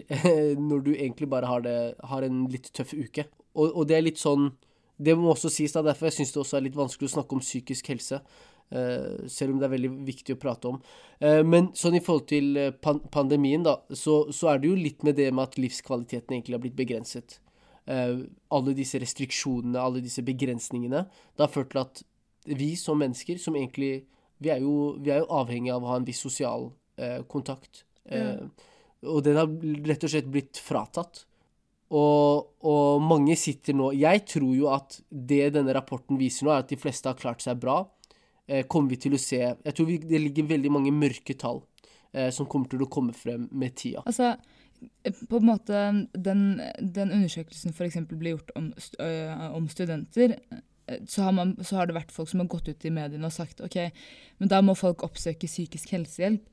når 0.70 0.86
du 0.86 0.92
egentlig 0.96 1.30
bare 1.30 1.50
har, 1.50 1.62
det, 1.66 1.78
har 2.10 2.26
en 2.26 2.46
litt 2.52 2.72
tøff 2.74 2.96
uke. 2.98 3.28
Og, 3.58 3.72
og 3.72 3.88
det 3.90 3.98
er 3.98 4.06
litt 4.06 4.20
sånn 4.22 4.52
Det 4.98 5.14
må 5.18 5.32
også 5.32 5.50
sies, 5.54 5.74
da, 5.74 5.84
derfor 5.86 6.10
jeg 6.10 6.20
syns 6.20 6.32
det 6.34 6.40
også 6.42 6.58
er 6.58 6.64
litt 6.66 6.78
vanskelig 6.78 7.12
å 7.12 7.16
snakke 7.20 7.38
om 7.38 7.42
psykisk 7.44 7.92
helse. 7.94 8.22
eh, 8.70 9.28
selv 9.28 9.54
om 9.54 9.60
det 9.60 9.68
er 9.68 9.74
veldig 9.76 9.92
viktig 10.08 10.36
å 10.36 10.40
prate 10.42 10.72
om. 10.72 10.80
Eh, 11.20 11.44
men 11.46 11.72
sånn 11.78 11.98
i 12.00 12.04
forhold 12.04 12.28
til 12.32 12.58
eh, 12.60 12.72
pan 12.72 13.00
pandemien, 13.14 13.64
da, 13.66 13.80
så, 13.94 14.26
så 14.34 14.52
er 14.54 14.62
det 14.62 14.72
jo 14.72 14.80
litt 14.80 15.06
med 15.08 15.18
det 15.20 15.30
med 15.32 15.46
at 15.46 15.60
livskvaliteten 15.62 16.36
egentlig 16.36 16.58
har 16.58 16.64
blitt 16.66 16.80
begrenset. 16.80 17.40
Eh, 17.88 18.20
alle 18.52 18.76
disse 18.76 19.00
restriksjonene, 19.00 19.80
alle 19.80 20.04
disse 20.04 20.24
begrensningene, 20.28 21.06
det 21.08 21.46
har 21.46 21.52
ført 21.54 21.72
til 21.72 21.84
at 21.86 22.04
vi 22.58 22.74
som 22.80 23.00
mennesker, 23.00 23.40
som 23.42 23.56
egentlig 23.56 24.06
Vi 24.38 24.52
er 24.54 24.60
jo, 24.62 25.00
vi 25.02 25.10
er 25.10 25.24
jo 25.24 25.32
avhengig 25.34 25.72
av 25.74 25.82
å 25.82 25.88
ha 25.90 25.96
en 25.98 26.04
viss 26.06 26.20
sosial 26.22 26.68
eh, 27.02 27.24
kontakt. 27.26 27.88
Eh, 28.06 28.44
og 29.02 29.24
den 29.26 29.40
har 29.40 29.50
rett 29.90 30.04
og 30.06 30.12
slett 30.12 30.30
blitt 30.30 30.60
fratatt. 30.62 31.24
Og, 31.90 32.52
og 32.68 33.02
mange 33.02 33.38
sitter 33.40 33.74
nå 33.74 33.94
Jeg 33.96 34.26
tror 34.28 34.52
jo 34.52 34.68
at 34.74 34.98
det 35.08 35.54
denne 35.56 35.72
rapporten 35.74 36.20
viser 36.20 36.46
nå, 36.46 36.52
er 36.52 36.66
at 36.66 36.70
de 36.70 36.78
fleste 36.78 37.10
har 37.10 37.18
klart 37.18 37.42
seg 37.42 37.58
bra. 37.64 37.80
Eh, 38.46 38.68
kommer 38.70 38.94
vi 38.94 39.00
til 39.08 39.16
å 39.16 39.20
se 39.20 39.40
Jeg 39.40 39.74
tror 39.76 39.88
vi, 39.90 39.98
det 40.04 40.22
ligger 40.22 40.52
veldig 40.54 40.72
mange 40.72 40.94
mørke 40.96 41.34
tall 41.40 41.64
eh, 42.14 42.30
som 42.36 42.48
kommer 42.48 42.70
til 42.72 42.84
å 42.84 42.92
komme 42.92 43.16
frem 43.16 43.48
med 43.52 43.76
tida. 43.80 44.04
Altså, 44.06 44.36
på 45.30 45.40
en 45.40 45.46
måte 45.48 45.80
Den, 46.14 46.62
den 46.80 47.12
undersøkelsen 47.12 47.74
f.eks. 47.74 47.98
ble 48.10 48.36
gjort 48.36 48.52
om, 48.56 48.72
om 49.54 49.70
studenter, 49.72 50.36
så 51.08 51.24
har, 51.28 51.32
man, 51.36 51.58
så 51.64 51.76
har 51.80 51.88
det 51.90 51.98
vært 51.98 52.14
folk 52.16 52.30
som 52.32 52.40
har 52.44 52.48
gått 52.52 52.70
ut 52.70 52.86
i 52.86 52.94
mediene 52.94 53.28
og 53.28 53.34
sagt 53.36 53.62
ok, 53.62 53.78
men 54.40 54.52
da 54.52 54.62
må 54.64 54.76
folk 54.78 55.04
oppsøke 55.04 55.50
psykisk 55.50 55.92
helsehjelp. 55.92 56.46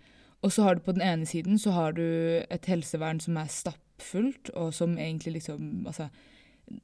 Og 0.44 0.52
så 0.52 0.66
har 0.66 0.74
du 0.76 0.84
på 0.84 0.92
den 0.92 1.04
ene 1.06 1.26
siden 1.26 1.58
så 1.58 1.70
har 1.76 1.94
du 1.96 2.02
et 2.50 2.66
helsevern 2.68 3.20
som 3.22 3.36
er 3.40 3.46
stappfullt, 3.52 4.50
og 4.58 4.74
som 4.74 4.98
egentlig 4.98 5.38
liksom 5.38 5.86
altså, 5.86 6.08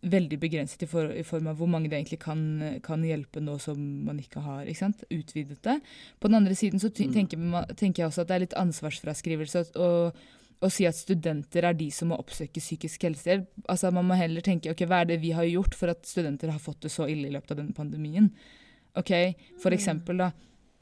veldig 0.00 0.38
begrenset 0.40 0.82
i, 0.84 0.88
for, 0.88 1.10
i 1.12 1.24
form 1.26 1.48
av 1.50 1.58
hvor 1.60 1.68
mange 1.68 1.90
det 1.90 1.98
egentlig 1.98 2.20
kan, 2.22 2.40
kan 2.84 3.04
hjelpe 3.04 3.40
nå 3.42 3.58
som 3.60 3.78
man 4.06 4.20
ikke 4.20 4.40
har 4.44 4.64
ikke 4.68 4.84
sant? 4.84 5.04
utvidet 5.10 5.58
det. 5.64 5.80
På 6.20 6.28
den 6.28 6.40
andre 6.40 6.54
siden 6.54 6.80
så 6.80 6.88
Mm. 6.90 7.12
tenker, 7.14 7.38
man, 7.38 7.64
tenker 7.76 8.02
jeg 8.02 8.08
også 8.10 8.22
at 8.22 8.28
det 8.28 8.34
er 8.34 8.44
litt 8.46 8.58
ansvarsfraskrivelse 8.60 9.64
å, 9.80 10.12
å 10.60 10.68
si 10.72 10.84
at 10.88 10.96
studenter 10.98 11.64
er 11.64 11.76
de 11.78 11.88
som 11.94 12.10
må 12.12 12.18
oppsøke 12.20 12.60
psykisk 12.60 13.06
helsehjelp. 13.08 13.46
Altså 13.72 13.90
Man 13.96 14.08
må 14.10 14.18
heller 14.18 14.44
tenke 14.44 14.70
ok, 14.74 14.82
hva 14.90 15.00
er 15.02 15.10
det 15.12 15.20
vi 15.22 15.32
har 15.36 15.46
gjort 15.48 15.74
for 15.78 15.92
at 15.94 16.04
studenter 16.08 16.52
har 16.52 16.60
fått 16.60 16.82
det 16.84 16.92
så 16.92 17.08
ille 17.08 17.30
i 17.30 17.32
løpet 17.32 17.54
av 17.54 17.62
denne 17.62 17.76
pandemien. 17.76 18.28
Ok, 19.00 19.12
For 19.62 19.72
eksempel, 19.72 20.20
da. 20.20 20.30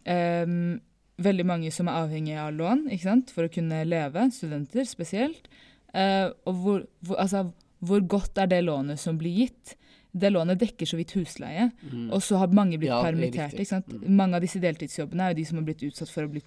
Um, 0.09 0.81
veldig 1.21 1.45
mange 1.47 1.71
som 1.75 1.89
er 1.91 1.99
avhengige 2.01 2.41
av 2.41 2.55
lån 2.57 2.87
ikke 2.95 3.05
sant? 3.05 3.31
for 3.35 3.47
å 3.47 3.53
kunne 3.53 3.85
leve, 3.87 4.29
studenter 4.35 4.87
spesielt. 4.89 5.49
Uh, 5.95 6.31
og 6.49 6.55
hvor, 6.63 6.83
hvor, 7.07 7.19
altså, 7.23 7.45
hvor 7.85 8.01
godt 8.01 8.39
er 8.39 8.51
det 8.51 8.65
lånet 8.65 8.99
som 9.03 9.19
blir 9.21 9.45
gitt? 9.45 9.77
Det 10.19 10.31
lånet 10.33 10.59
dekker 10.59 10.89
så 10.89 10.97
vidt 10.99 11.13
husleie, 11.19 11.69
Mm. 11.85 12.11
og 12.11 12.23
så 12.25 12.39
har 12.41 12.49
mange 12.49 12.79
blitt 12.79 12.89
Ja, 12.91 13.03
er 13.05 13.13
permittert. 13.13 13.55
Mm. 13.93 14.17
Mange 14.17 14.37
av 14.37 14.43
disse 14.43 14.59
deltidsjobbene 14.59 15.21
er 15.27 15.35
jo 15.35 15.39
de 15.39 15.45
som 15.45 15.59
har 15.59 15.67
blitt 15.69 15.85
utsatt 15.85 16.11
for 16.11 16.25
å 16.25 16.31
bli 16.33 16.41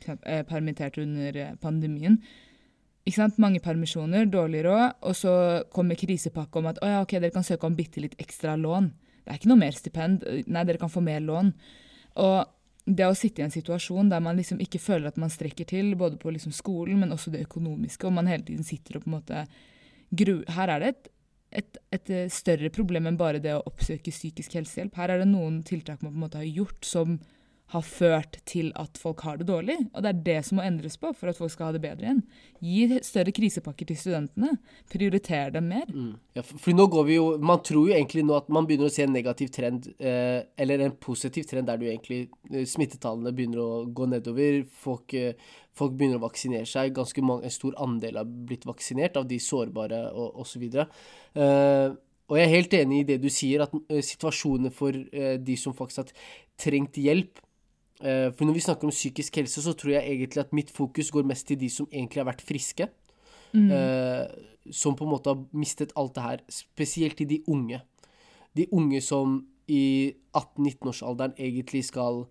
permittert 0.49 0.97
under 0.97 1.37
eh, 1.37 1.53
pandemien. 1.61 2.17
Ikke 3.01 3.17
sant? 3.17 3.39
Mange 3.41 3.61
permisjoner, 3.63 4.27
dårlig 4.29 4.63
råd, 4.67 4.97
og 5.09 5.15
så 5.17 5.33
kommer 5.73 5.97
krisepakke 5.97 6.61
om 6.61 6.69
at 6.69 6.81
ja, 6.85 6.99
okay, 7.01 7.21
dere 7.21 7.33
kan 7.33 7.45
søke 7.45 7.65
om 7.65 7.77
bitte 7.77 8.03
litt 8.03 8.17
ekstra 8.21 8.53
lån. 8.59 8.91
Det 9.21 9.31
er 9.31 9.39
ikke 9.39 9.49
noe 9.51 9.61
mer 9.61 9.77
stipend. 9.77 10.25
Nei, 10.49 10.65
dere 10.69 10.81
kan 10.81 10.91
få 10.91 11.01
mer 11.05 11.21
lån. 11.25 11.49
Og 12.21 12.37
det 12.85 13.05
å 13.05 13.17
sitte 13.17 13.41
i 13.41 13.45
en 13.45 13.53
situasjon 13.53 14.09
der 14.11 14.21
man 14.23 14.37
liksom 14.37 14.61
ikke 14.61 14.81
føler 14.81 15.11
at 15.11 15.19
man 15.21 15.33
strekker 15.33 15.67
til, 15.69 15.93
både 15.97 16.17
på 16.21 16.33
liksom 16.33 16.53
skolen, 16.55 17.01
men 17.01 17.13
også 17.13 17.33
det 17.33 17.43
økonomiske, 17.45 18.07
og 18.07 18.15
man 18.17 18.29
hele 18.29 18.45
tiden 18.47 18.65
sitter 18.67 18.97
og 18.97 19.05
på 19.05 19.11
en 19.11 19.17
måte 19.17 19.43
gru... 20.11 20.39
Her 20.51 20.75
er 20.75 20.83
det 20.83 20.93
et, 20.93 21.11
et, 21.61 21.83
et 21.97 22.13
eh, 22.13 22.31
større 22.33 22.71
problem 22.73 23.09
enn 23.09 23.19
bare 23.19 23.41
det 23.43 23.53
å 23.57 23.63
oppsøke 23.69 24.13
psykisk 24.13 24.57
helsehjelp. 24.57 24.97
Her 24.97 25.13
er 25.15 25.23
det 25.23 25.29
noen 25.29 25.61
tiltak 25.67 26.01
man 26.01 26.13
på 26.13 26.19
en 26.19 26.25
måte 26.25 26.41
har 26.41 26.49
gjort 26.49 26.85
som 26.85 27.19
har 27.71 27.83
ført 27.87 28.37
til 28.49 28.71
at 28.79 28.99
folk 28.99 29.23
har 29.23 29.39
det 29.39 29.47
dårlig. 29.47 29.77
Og 29.93 30.03
det 30.03 30.09
er 30.11 30.23
det 30.25 30.37
som 30.47 30.59
må 30.59 30.65
endres 30.65 30.97
på 30.99 31.13
for 31.15 31.31
at 31.31 31.37
folk 31.37 31.53
skal 31.53 31.69
ha 31.69 31.75
det 31.75 31.83
bedre 31.83 32.03
igjen. 32.07 32.19
Gi 32.59 32.99
større 33.05 33.33
krisepakker 33.35 33.87
til 33.87 33.99
studentene. 33.99 34.57
Prioriter 34.91 35.53
dem 35.55 35.69
mer. 35.71 35.87
Mm. 35.87 36.11
Ja, 36.35 36.43
for, 36.43 36.59
for 36.65 36.75
nå 36.75 36.87
går 36.91 37.07
vi 37.07 37.17
jo 37.17 37.25
Man 37.41 37.63
tror 37.65 37.89
jo 37.89 37.95
egentlig 37.95 38.25
nå 38.27 38.35
at 38.37 38.51
man 38.51 38.67
begynner 38.67 38.91
å 38.91 38.93
se 38.93 39.05
en 39.05 39.15
negativ 39.15 39.51
trend, 39.55 39.87
eh, 39.99 40.43
eller 40.59 40.83
en 40.85 40.95
positiv 40.99 41.47
trend 41.49 41.71
der 41.71 41.79
du 41.79 41.87
egentlig 41.87 42.21
eh, 42.51 42.67
smittetallene 42.67 43.33
begynner 43.35 43.63
å 43.63 43.81
gå 43.87 44.07
nedover. 44.11 44.61
Folk, 44.83 45.15
eh, 45.15 45.39
folk 45.77 45.95
begynner 45.95 46.19
å 46.19 46.25
vaksinere 46.27 46.67
seg. 46.69 46.95
Ganske 46.97 47.23
mange, 47.23 47.47
en 47.47 47.55
stor 47.55 47.77
andel 47.81 48.19
har 48.19 48.27
blitt 48.27 48.67
vaksinert 48.67 49.19
av 49.19 49.27
de 49.31 49.39
sårbare 49.41 50.09
og 50.11 50.43
osv. 50.43 50.67
Eh, 50.75 51.99
og 52.31 52.37
jeg 52.39 52.47
er 52.47 52.53
helt 52.53 52.75
enig 52.77 52.99
i 53.01 53.07
det 53.09 53.17
du 53.23 53.27
sier, 53.31 53.65
at 53.65 53.73
eh, 53.91 54.03
situasjoner 54.07 54.71
for 54.75 54.95
eh, 54.95 55.35
de 55.39 55.55
som 55.59 55.75
faktisk 55.75 56.03
har 56.03 56.13
trengt 56.61 56.99
hjelp 57.01 57.41
For 58.01 58.47
når 58.47 58.55
vi 58.55 58.63
snakker 58.65 58.87
om 58.87 58.93
psykisk 58.93 59.35
helse, 59.37 59.61
så 59.61 59.75
tror 59.77 59.91
jeg 59.93 60.09
egentlig 60.09 60.41
at 60.41 60.53
mitt 60.57 60.71
fokus 60.73 61.11
går 61.13 61.27
mest 61.29 61.45
til 61.47 61.59
de 61.61 61.69
som 61.69 61.85
egentlig 61.91 62.21
har 62.23 62.27
vært 62.31 62.41
friske. 62.41 62.87
Eh, 63.53 64.27
som 64.71 64.95
på 64.95 65.05
en 65.05 65.11
måte 65.11 65.33
har 65.33 65.41
mistet 65.57 65.93
alt 65.99 66.15
det 66.15 66.23
her. 66.23 66.43
Spesielt 66.49 67.17
til 67.17 67.29
de 67.29 67.41
unge. 67.47 67.81
De 68.55 68.67
unge 68.71 69.01
som 69.01 69.39
i 69.67 70.13
18-19-årsalderen 70.35 71.35
egentlig 71.39 71.85
skal 71.87 72.25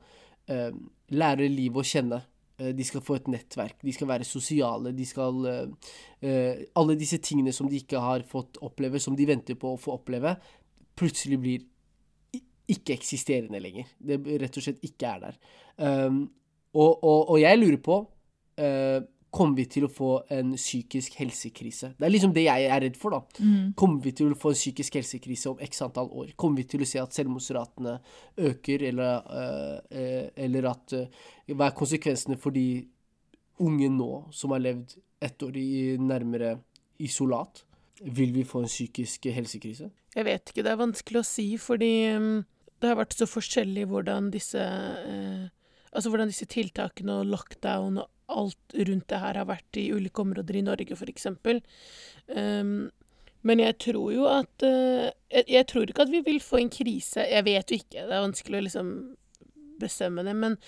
eh, 0.48 0.72
lære 1.12 1.48
livet 1.48 1.82
å 1.82 1.86
kjenne. 1.86 2.20
Eh, 2.58 2.72
de 2.76 2.86
skal 2.86 3.04
få 3.04 3.18
et 3.18 3.28
nettverk, 3.32 3.80
de 3.82 3.94
skal 3.96 4.10
være 4.10 4.28
sosiale, 4.28 4.94
de 4.96 5.06
skal 5.08 5.46
eh, 5.48 5.92
eh, 6.22 6.64
Alle 6.76 6.96
disse 7.00 7.20
tingene 7.24 7.52
som 7.56 7.68
de 7.68 7.80
ikke 7.80 8.00
har 8.00 8.24
fått 8.28 8.60
oppleve, 8.64 9.00
som 9.00 9.16
de 9.16 9.28
venter 9.28 9.58
på 9.60 9.74
å 9.74 9.80
få 9.80 9.98
oppleve, 9.98 10.36
plutselig 11.00 11.40
blir 11.40 11.68
ikke-eksisterende 12.74 13.60
lenger. 13.62 13.88
Det 13.98 14.20
rett 14.42 14.58
og 14.58 14.66
slett 14.66 14.84
ikke 14.86 15.14
er 15.14 15.24
der. 15.26 15.40
Um, 15.76 16.22
og, 16.74 16.92
og, 17.02 17.32
og 17.34 17.40
jeg 17.40 17.58
lurer 17.58 17.80
på 17.82 17.96
uh, 18.00 19.00
kommer 19.30 19.60
vi 19.60 19.66
til 19.70 19.86
å 19.86 19.90
få 19.92 20.10
en 20.34 20.54
psykisk 20.58 21.14
helsekrise? 21.20 21.92
Det 21.98 22.06
er 22.06 22.12
liksom 22.12 22.32
det 22.34 22.44
jeg 22.48 22.66
er 22.66 22.82
redd 22.82 22.96
for, 22.98 23.14
da. 23.14 23.42
Mm. 23.42 23.72
Kommer 23.78 24.02
vi 24.04 24.12
til 24.18 24.32
å 24.34 24.38
få 24.38 24.52
en 24.52 24.58
psykisk 24.58 24.98
helsekrise 24.98 25.52
om 25.52 25.62
x 25.62 25.82
antall 25.86 26.10
år? 26.10 26.32
Kommer 26.40 26.62
vi 26.62 26.66
til 26.72 26.82
å 26.82 26.88
se 26.88 27.00
at 27.02 27.14
selvmordsratene 27.14 27.96
øker, 28.50 28.86
eller, 28.90 29.30
uh, 29.30 29.76
uh, 29.94 30.26
eller 30.34 30.70
at 30.72 30.96
eh, 30.98 31.22
Hva 31.54 31.70
er 31.70 31.78
konsekvensene 31.78 32.38
for 32.42 32.54
de 32.54 32.82
unge 33.62 33.90
nå 33.92 34.10
som 34.34 34.54
har 34.54 34.62
levd 34.62 34.98
ett 35.22 35.42
år 35.46 35.56
i 35.58 35.96
nærmere 36.02 36.56
isolat? 37.02 37.64
Vil 38.00 38.32
vi 38.34 38.46
få 38.48 38.64
en 38.64 38.70
psykisk 38.70 39.28
helsekrise? 39.34 39.90
Jeg 40.16 40.26
vet 40.26 40.50
ikke, 40.50 40.64
det 40.66 40.72
er 40.72 40.80
vanskelig 40.80 41.20
å 41.20 41.26
si, 41.26 41.52
fordi 41.60 41.92
mm, 42.18 42.38
det 42.80 42.90
har 42.90 42.98
vært 43.00 43.16
så 43.16 43.28
forskjellig 43.28 43.86
hvordan 43.90 44.30
disse 44.34 44.60
eh, 44.60 45.48
Altså 45.90 46.06
hvordan 46.12 46.30
disse 46.30 46.46
tiltakene 46.46 47.16
og 47.18 47.30
lockdown 47.32 47.96
og 47.98 48.06
alt 48.30 48.74
rundt 48.86 49.08
det 49.10 49.18
her 49.18 49.40
har 49.40 49.48
vært 49.48 49.78
i 49.80 49.88
ulike 49.90 50.22
områder 50.22 50.60
i 50.60 50.62
Norge, 50.62 50.94
eksempel. 51.10 51.58
Um, 52.28 52.92
men 53.42 53.58
jeg 53.58 53.74
tror 53.82 54.12
jo 54.14 54.28
at 54.30 54.62
uh, 54.62 55.08
jeg, 55.32 55.48
jeg 55.48 55.66
tror 55.66 55.90
ikke 55.90 56.04
at 56.06 56.12
vi 56.12 56.20
vil 56.28 56.38
få 56.44 56.60
en 56.60 56.70
krise. 56.70 57.24
Jeg 57.26 57.46
vet 57.48 57.72
jo 57.72 57.80
ikke, 57.80 58.04
det 58.04 58.14
er 58.14 58.22
vanskelig 58.22 58.60
å 58.60 58.66
liksom 58.68 58.92
bestemme 59.80 60.22
det, 60.26 60.36
men, 60.36 60.58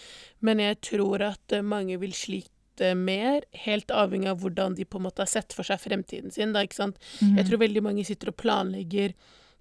men 0.40 0.62
jeg 0.62 0.80
tror 0.88 1.22
at 1.26 1.52
eh, 1.52 1.62
mange 1.62 1.98
vil 2.00 2.14
slite 2.16 2.94
mer, 2.96 3.44
helt 3.66 3.92
avhengig 3.92 4.30
av 4.30 4.40
hvordan 4.40 4.74
de 4.78 4.86
på 4.88 4.98
en 4.98 5.04
måte 5.04 5.20
har 5.22 5.30
sett 5.30 5.52
for 5.52 5.68
seg 5.68 5.82
fremtiden 5.82 6.32
sin. 6.32 6.54
Da, 6.56 6.64
ikke 6.64 6.80
sant? 6.80 6.96
Mm. 7.20 7.36
Jeg 7.36 7.50
tror 7.50 7.60
veldig 7.62 7.82
mange 7.84 8.06
sitter 8.08 8.32
og 8.32 8.38
planlegger 8.40 9.12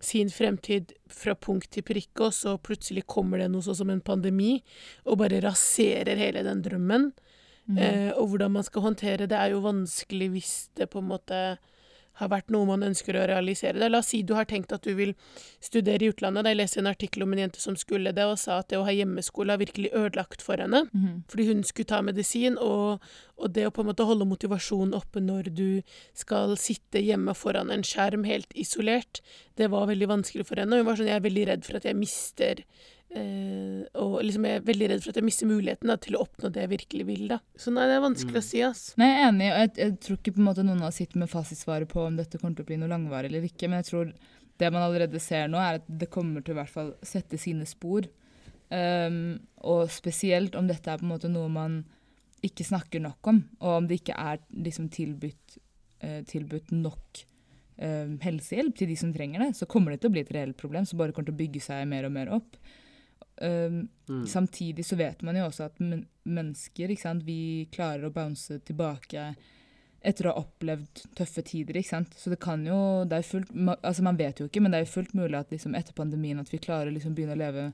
sin 0.02 0.32
fremtid 0.34 0.94
fra 1.12 1.36
punkt 1.38 1.72
til 1.74 1.86
prikke, 1.86 2.28
og 2.28 2.34
så 2.36 2.56
plutselig 2.62 3.06
kommer 3.10 3.42
det 3.42 3.50
noe 3.54 3.66
sånn 3.66 3.78
som 3.84 3.92
en 3.94 4.04
pandemi 4.04 4.56
og 5.06 5.20
bare 5.22 5.42
raserer 5.44 6.20
hele 6.20 6.44
den 6.48 6.64
drømmen. 6.66 7.12
Mm. 7.70 7.78
Eh, 7.78 8.10
og 8.18 8.32
hvordan 8.32 8.56
man 8.58 8.66
skal 8.66 8.88
håndtere 8.88 9.30
det, 9.30 9.38
er 9.38 9.54
jo 9.54 9.64
vanskelig 9.66 10.32
hvis 10.34 10.56
det 10.78 10.90
på 10.92 11.02
en 11.02 11.12
måte 11.12 11.42
har 12.20 12.30
vært 12.32 12.52
noe 12.54 12.68
man 12.68 12.84
ønsker 12.86 13.18
å 13.18 13.26
realisere. 13.30 13.80
Det. 13.80 13.90
La 13.92 14.02
oss 14.02 14.12
si 14.12 14.22
du 14.28 14.34
har 14.38 14.48
tenkt 14.50 14.74
at 14.76 14.86
du 14.86 14.94
vil 14.98 15.14
studere 15.64 16.06
i 16.06 16.12
utlandet. 16.12 16.46
Da 16.46 16.54
jeg 16.54 16.60
leste 16.60 16.82
en 16.82 16.92
artikkel 16.92 17.26
om 17.26 17.34
en 17.34 17.44
jente 17.46 17.64
som 17.64 17.78
skulle 17.80 18.14
det, 18.16 18.26
og 18.28 18.40
sa 18.42 18.60
at 18.62 18.70
det 18.72 18.80
å 18.80 18.86
ha 18.88 18.96
hjemmeskole 18.96 19.56
har 19.56 19.62
virkelig 19.62 19.94
ødelagt 19.98 20.46
for 20.46 20.62
henne. 20.62 20.86
Mhm. 20.92 21.24
Fordi 21.32 21.48
hun 21.50 21.64
skulle 21.68 21.92
ta 21.94 22.02
medisin, 22.06 22.58
og, 22.58 23.02
og 23.38 23.54
det 23.56 23.68
å 23.68 23.74
på 23.74 23.86
en 23.86 23.92
måte 23.92 24.08
holde 24.08 24.28
motivasjonen 24.30 24.96
oppe 24.98 25.24
når 25.24 25.52
du 25.56 25.82
skal 26.14 26.58
sitte 26.60 27.02
hjemme 27.02 27.36
foran 27.38 27.72
en 27.72 27.86
skjerm 27.86 28.26
helt 28.28 28.52
isolert, 28.54 29.22
det 29.58 29.72
var 29.72 29.88
veldig 29.88 30.10
vanskelig 30.10 30.48
for 30.48 30.62
henne. 30.62 30.76
Og 30.76 30.84
hun 30.84 30.92
var 30.92 31.00
sånn 31.00 31.12
Jeg 31.12 31.22
er 31.22 31.30
veldig 31.30 31.48
redd 31.48 31.66
for 31.68 31.80
at 31.80 31.86
jeg 31.86 31.98
mister 31.98 32.66
Og 33.12 34.14
liksom 34.24 34.46
jeg 34.48 34.60
er 34.60 34.68
veldig 34.68 34.88
redd 34.92 35.02
for 35.04 35.12
at 35.12 35.18
jeg 35.20 35.28
mister 35.28 35.50
muligheten 35.50 35.90
da, 35.92 35.98
til 36.00 36.16
å 36.16 36.22
oppnå 36.24 36.52
det 36.54 36.64
jeg 36.64 36.72
virkelig 36.72 37.06
vil, 37.10 37.24
da. 37.34 37.42
Så 37.60 37.74
nei, 37.76 37.88
det 37.90 37.98
er 37.98 38.06
vanskelig 38.06 38.40
å 38.40 38.46
si, 38.46 38.62
ass. 38.64 38.84
Nei, 39.02 39.10
jeg 39.10 39.18
er 39.20 39.28
enig, 39.28 39.50
og 39.52 39.60
jeg, 39.60 39.72
jeg 39.82 39.96
tror 40.06 40.20
ikke 40.20 40.36
på 40.38 40.42
en 40.42 40.48
måte 40.48 40.66
noen 40.68 40.86
har 40.86 40.94
sittet 40.96 41.20
med 41.20 41.32
fasitsvaret 41.32 41.92
på 41.92 42.06
om 42.06 42.20
dette 42.20 42.40
kommer 42.40 42.56
til 42.56 42.64
å 42.64 42.70
bli 42.70 42.80
noe 42.80 42.92
langvarig 42.92 43.32
eller 43.32 43.48
ikke, 43.50 43.68
men 43.68 43.82
jeg 43.82 43.90
tror 43.90 44.14
det 44.62 44.70
man 44.72 44.86
allerede 44.86 45.20
ser 45.24 45.50
nå, 45.52 45.60
er 45.60 45.80
at 45.80 45.88
det 45.88 46.12
kommer 46.14 46.44
til 46.44 46.54
å 46.54 46.58
i 46.58 46.62
hvert 46.62 46.74
fall 46.74 46.94
sette 47.06 47.40
sine 47.42 47.68
spor. 47.70 48.08
Um, 48.72 49.42
og 49.68 49.90
spesielt 49.92 50.56
om 50.56 50.70
dette 50.70 50.88
er 50.88 51.02
på 51.02 51.04
en 51.04 51.12
måte 51.12 51.32
noe 51.32 51.50
man 51.52 51.82
ikke 52.46 52.64
snakker 52.66 53.04
nok 53.04 53.28
om, 53.28 53.42
og 53.60 53.74
om 53.82 53.90
det 53.90 54.00
ikke 54.00 54.16
er 54.18 54.40
liksom 54.56 54.88
tilbudt, 54.94 55.58
uh, 56.06 56.22
tilbudt 56.30 56.72
nok 56.74 57.26
eh, 57.82 58.14
helsehjelp 58.24 58.78
til 58.78 58.90
de 58.92 58.98
som 58.98 59.12
trenger 59.14 59.44
det, 59.44 59.52
så 59.58 59.68
kommer 59.70 59.94
det 59.94 60.02
til 60.02 60.12
å 60.12 60.16
bli 60.16 60.24
et 60.26 60.34
reelt 60.36 60.58
problem 60.60 60.88
som 60.88 61.02
bare 61.02 61.14
kommer 61.16 61.32
til 61.32 61.38
å 61.38 61.42
bygge 61.42 61.64
seg 61.66 61.84
mer 61.90 62.08
og 62.08 62.16
mer 62.16 62.32
opp. 62.38 62.58
Um, 63.42 63.82
Mm. 64.12 64.28
Samtidig 64.28 64.86
så 64.86 64.96
vet 65.00 65.22
man 65.24 65.38
jo 65.40 65.46
også 65.48 65.70
at 65.70 65.80
men 65.80 66.04
mennesker, 66.28 66.92
ikke 66.92 67.06
sant, 67.06 67.24
vi 67.24 67.68
klarer 67.72 68.10
å 68.10 68.14
bounce 68.14 68.58
tilbake 68.68 69.30
etter 70.02 70.28
å 70.28 70.34
ha 70.34 70.42
opplevd 70.42 71.04
tøffe 71.16 71.44
tider, 71.46 71.78
ikke 71.80 71.94
sant. 71.94 72.18
Så 72.18 72.34
det 72.34 72.42
kan 72.42 72.66
jo, 72.66 73.06
det 73.08 73.22
er 73.22 73.28
fullt, 73.28 73.54
altså 73.78 74.04
man 74.04 74.20
vet 74.20 74.42
jo 74.42 74.50
ikke, 74.50 74.64
men 74.64 74.74
det 74.74 74.82
er 74.82 74.86
jo 74.88 74.96
fullt 74.98 75.16
mulig 75.16 75.38
at 75.40 75.54
liksom 75.54 75.78
etter 75.78 75.96
pandemien 75.96 76.42
at 76.42 76.52
vi 76.52 76.60
klarer 76.60 76.92
å 76.92 76.96
liksom 76.96 77.16
begynne 77.16 77.38
å 77.38 77.42
leve 77.42 77.70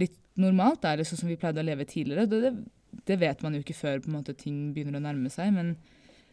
litt 0.00 0.18
normalt, 0.42 0.82
da, 0.82 0.92
eller 0.92 1.08
sånn 1.08 1.22
som 1.22 1.30
vi 1.30 1.38
pleide 1.40 1.62
å 1.62 1.66
leve 1.66 1.86
tidligere. 1.88 2.26
Det, 2.28 2.42
det, 2.42 3.00
det 3.08 3.20
vet 3.22 3.44
man 3.46 3.56
jo 3.56 3.62
ikke 3.64 3.78
før 3.78 4.02
på 4.02 4.10
en 4.10 4.18
måte 4.18 4.36
ting 4.36 4.72
begynner 4.74 4.98
å 4.98 5.04
nærme 5.06 5.32
seg, 5.32 5.54
men, 5.54 5.76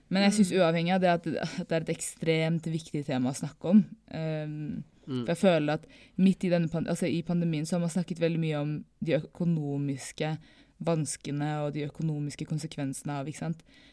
men 0.09 0.27
jeg 0.27 0.39
syns 0.39 0.55
uavhengig 0.57 0.97
av 0.97 1.05
det 1.05 1.13
at, 1.13 1.33
at 1.45 1.69
det 1.69 1.77
er 1.77 1.85
et 1.85 1.95
ekstremt 1.95 2.67
viktig 2.73 3.05
tema 3.07 3.31
å 3.31 3.37
snakke 3.37 3.75
om. 3.77 3.85
Um, 4.11 4.81
Mm. 5.07 5.23
for 5.23 5.31
jeg 5.33 5.41
føler 5.41 5.79
at 5.79 5.85
midt 6.21 6.43
i, 6.45 6.49
denne, 6.53 6.69
altså 6.81 7.07
i 7.09 7.21
pandemien 7.25 7.65
så 7.65 7.75
har 7.75 7.85
man 7.85 7.93
snakket 7.93 8.21
veldig 8.21 8.41
mye 8.41 8.59
om 8.61 8.73
de 9.01 9.15
økonomiske 9.17 10.35
vanskene 10.85 11.49
og 11.65 11.73
de 11.75 11.85
økonomiske 11.85 12.45
konsekvensene 12.49 13.19
av 13.21 13.29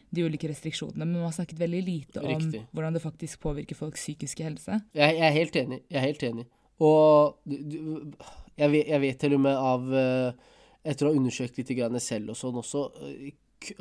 de 0.09 0.23
ulike 0.25 0.49
restriksjonene, 0.49 1.05
men 1.05 1.19
man 1.19 1.27
har 1.27 1.35
snakket 1.37 1.59
veldig 1.59 1.81
lite 1.85 2.21
om 2.23 2.31
Riktig. 2.31 2.63
hvordan 2.73 2.95
det 2.97 3.01
faktisk 3.03 3.41
påvirker 3.45 3.77
folks 3.77 4.01
psykiske 4.01 4.43
helse. 4.43 4.79
Jeg, 4.97 5.17
jeg 5.17 5.27
er 5.27 5.35
helt 5.35 5.55
enig. 5.55 5.81
Jeg 5.89 5.99
er 6.01 6.07
helt 6.07 6.23
enig. 6.23 6.45
Og 6.79 7.37
du, 7.45 8.13
jeg, 8.57 8.71
vet, 8.71 8.87
jeg 8.87 9.01
vet 9.03 9.19
til 9.19 9.35
og 9.35 9.43
med 9.43 9.57
av 9.57 9.93
eh, 9.93 10.47
Etter 10.89 11.09
å 11.09 11.09
ha 11.11 11.19
undersøkt 11.19 11.57
litt 11.59 11.71
grann 11.75 11.99
selv 11.99 12.31
og 12.31 12.37
sånn 12.39 12.59
også 12.61 12.85
eh, 13.03 13.33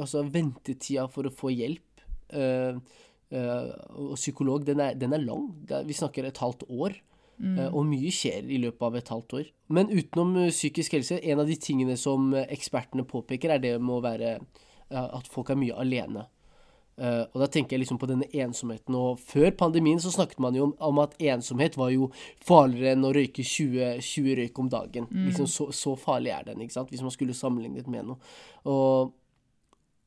Altså, 0.03 0.25
ventetida 0.27 1.05
for 1.07 1.29
å 1.29 1.31
få 1.31 1.53
hjelp 1.55 2.01
øh, 2.35 2.81
øh, 3.31 3.69
og 3.95 4.17
psykolog, 4.19 4.65
den 4.67 4.81
er, 4.83 4.97
den 4.99 5.15
er 5.15 5.23
lang. 5.23 5.45
Vi 5.87 5.95
snakker 5.95 6.27
et 6.27 6.41
halvt 6.43 6.65
år. 6.67 6.97
Eh, 7.39 7.69
og 7.71 7.87
mye 7.87 8.11
skjer 8.15 8.49
i 8.51 8.59
løpet 8.65 8.83
av 8.89 8.97
et 8.99 9.13
halvt 9.13 9.37
år. 9.39 9.53
Men 9.75 9.93
utenom 9.93 10.35
eh, 10.43 10.51
psykisk 10.55 10.97
helse, 10.97 11.21
en 11.23 11.45
av 11.45 11.51
de 11.51 11.59
tingene 11.61 11.95
som 12.01 12.33
eh, 12.35 12.49
ekspertene 12.55 13.07
påpeker, 13.07 13.55
er 13.55 13.63
det 13.63 13.77
med 13.79 13.99
å 13.99 14.03
være 14.05 14.39
at 14.89 15.27
folk 15.29 15.51
er 15.53 15.59
mye 15.61 15.75
alene. 15.77 16.23
Og 16.97 17.35
da 17.43 17.47
tenker 17.53 17.77
jeg 17.77 17.83
liksom 17.83 17.99
på 18.01 18.07
denne 18.09 18.25
ensomheten. 18.41 18.95
Og 18.97 19.19
før 19.21 19.53
pandemien 19.61 20.01
så 20.01 20.09
snakket 20.11 20.41
man 20.41 20.57
jo 20.57 20.65
om, 20.65 20.73
om 20.81 21.01
at 21.03 21.13
ensomhet 21.21 21.77
var 21.77 21.93
jo 21.93 22.09
farligere 22.41 22.95
enn 22.97 23.05
å 23.05 23.11
røyke 23.13 23.45
20, 23.45 24.01
20 24.01 24.39
røyk 24.41 24.63
om 24.63 24.71
dagen. 24.73 25.11
Liksom 25.13 25.47
så, 25.53 25.69
så 25.77 25.93
farlig 26.01 26.33
er 26.33 26.49
den, 26.49 26.65
ikke 26.65 26.79
sant? 26.79 26.89
hvis 26.89 27.05
man 27.05 27.13
skulle 27.13 27.37
sammenlignet 27.37 27.87
med 27.93 28.09
noe. 28.09 28.33
Og, 28.65 29.13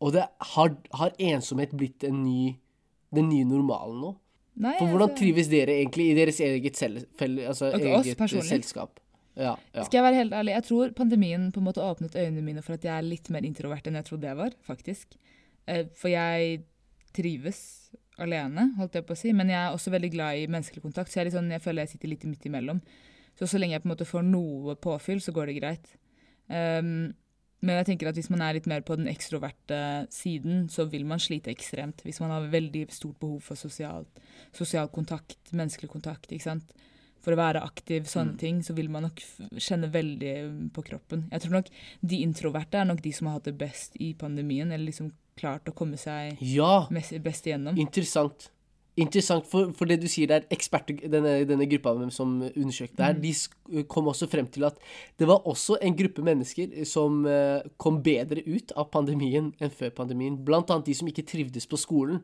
og 0.01 0.17
det 0.17 0.25
har, 0.55 0.73
har 0.97 1.13
ensomhet 1.29 1.77
blitt 1.77 2.09
en 2.09 2.23
ny, 2.25 2.55
den 3.13 3.29
nye 3.29 3.45
normalen 3.53 4.01
nå? 4.01 4.13
Nei, 4.61 4.75
For 4.77 4.91
hvordan 4.91 5.09
altså- 5.09 5.19
trives 5.23 5.47
dere 5.49 5.77
egentlig 5.79 6.11
i 6.11 6.17
deres 6.17 6.39
eget, 6.39 6.75
selv, 6.77 7.05
altså, 7.47 7.71
eget 7.73 8.45
selskap? 8.45 8.99
Ja, 9.35 9.55
ja. 9.73 9.83
Skal 9.83 9.97
jeg 9.97 10.03
være 10.03 10.19
helt 10.19 10.33
ærlig, 10.33 10.53
jeg 10.53 10.63
tror 10.67 10.91
pandemien 10.93 11.51
på 11.51 11.61
en 11.61 11.65
måte 11.65 11.81
åpnet 11.81 12.15
øynene 12.19 12.43
mine 12.43 12.61
for 12.61 12.75
at 12.75 12.83
jeg 12.83 12.91
er 12.93 13.07
litt 13.07 13.29
mer 13.31 13.45
introvert 13.47 13.87
enn 13.87 13.95
jeg 13.95 14.05
trodde 14.09 14.27
jeg 14.27 14.37
var, 14.37 14.51
faktisk. 14.67 15.15
Eh, 15.67 15.85
For 15.95 16.09
jeg 16.09 16.63
trives 17.15 17.91
alene, 18.19 18.73
holdt 18.77 18.93
jeg 18.99 19.05
på 19.07 19.15
å 19.15 19.17
si, 19.17 19.31
men 19.33 19.49
jeg 19.49 19.57
er 19.57 19.73
også 19.73 19.91
veldig 19.91 20.11
glad 20.11 20.37
i 20.37 20.47
menneskelig 20.51 20.83
kontakt, 20.83 21.09
så 21.09 21.23
jeg, 21.23 21.33
sånn, 21.33 21.49
jeg 21.49 21.63
føler 21.63 21.85
jeg 21.87 21.95
sitter 21.95 22.11
litt 22.11 22.27
midt 22.27 22.45
imellom. 22.45 22.81
Så 23.39 23.47
så 23.47 23.57
lenge 23.57 23.77
jeg 23.77 23.83
på 23.83 23.89
en 23.89 23.95
måte 23.95 24.05
får 24.05 24.23
noe 24.27 24.75
påfyll, 24.75 25.21
så 25.23 25.33
går 25.33 25.47
det 25.47 25.57
greit. 25.61 25.87
Um, 26.51 27.13
men 27.61 27.77
jeg 27.77 27.85
tenker 27.91 28.09
at 28.09 28.15
hvis 28.15 28.29
man 28.29 28.41
er 28.41 28.53
litt 28.57 28.67
mer 28.67 28.81
på 28.81 28.95
den 28.97 29.07
ekstroverte 29.07 30.07
siden, 30.09 30.67
så 30.69 30.87
vil 30.89 31.05
man 31.05 31.19
slite 31.21 31.51
ekstremt. 31.53 32.01
Hvis 32.03 32.19
man 32.19 32.31
har 32.33 32.47
veldig 32.49 32.87
stort 32.91 33.19
behov 33.19 33.41
for 33.45 33.55
sosial, 33.55 34.05
sosial 34.51 34.87
kontakt, 34.89 35.37
menneskelig 35.53 35.89
kontakt, 35.89 36.31
ikke 36.31 36.47
sant. 36.49 36.73
For 37.21 37.35
å 37.35 37.37
være 37.37 37.61
aktiv, 37.61 38.07
sånne 38.09 38.33
Mm. 38.33 38.37
ting, 38.39 38.61
så 38.63 38.73
vil 38.73 38.89
man 38.89 39.03
nok 39.03 39.19
kjenne 39.61 39.91
veldig 39.91 40.71
på 40.73 40.83
kroppen. 40.83 41.29
Jeg 41.31 41.41
tror 41.41 41.51
nok 41.51 41.67
de 42.03 42.17
introverte 42.25 42.73
er 42.81 42.85
nok 42.85 43.01
de 43.03 43.11
som 43.11 43.27
har 43.27 43.33
hatt 43.35 43.43
det 43.43 43.57
best 43.59 43.95
i 43.99 44.13
pandemien, 44.15 44.71
eller 44.71 44.85
liksom 44.89 45.11
klart 45.37 45.65
å 45.65 45.73
komme 45.75 45.97
seg 45.97 46.37
ja 46.41 46.87
best 46.89 47.45
igjennom. 47.45 47.77
interessant. 47.77 48.49
Interessant, 48.99 49.45
for, 49.47 49.69
for 49.71 49.87
det 49.87 50.01
du 50.01 50.07
sier 50.11 50.27
der, 50.27 50.43
eksperter, 50.51 50.97
denne, 51.09 51.45
denne 51.47 51.63
gruppa 51.71 51.93
som 52.11 52.41
undersøkte 52.43 52.97
der, 52.99 53.13
Mm. 53.15 53.21
de 53.21 53.83
kom 53.87 54.05
også 54.11 54.27
frem 54.27 54.47
til 54.51 54.65
at 54.67 54.75
det 55.17 55.27
var 55.29 55.45
også 55.47 55.77
en 55.81 55.95
gruppe 55.95 56.21
mennesker 56.21 56.83
som 56.85 57.25
eh, 57.25 57.61
kom 57.79 58.01
bedre 58.03 58.43
ut 58.45 58.73
av 58.75 58.89
pandemien 58.91 59.53
enn 59.61 59.71
før 59.71 59.91
pandemien. 59.95 60.35
Blant 60.43 60.69
annet 60.69 60.85
de 60.85 60.93
som 60.93 61.07
ikke 61.07 61.23
trivdes 61.25 61.65
på 61.71 61.77
skolen. 61.79 62.21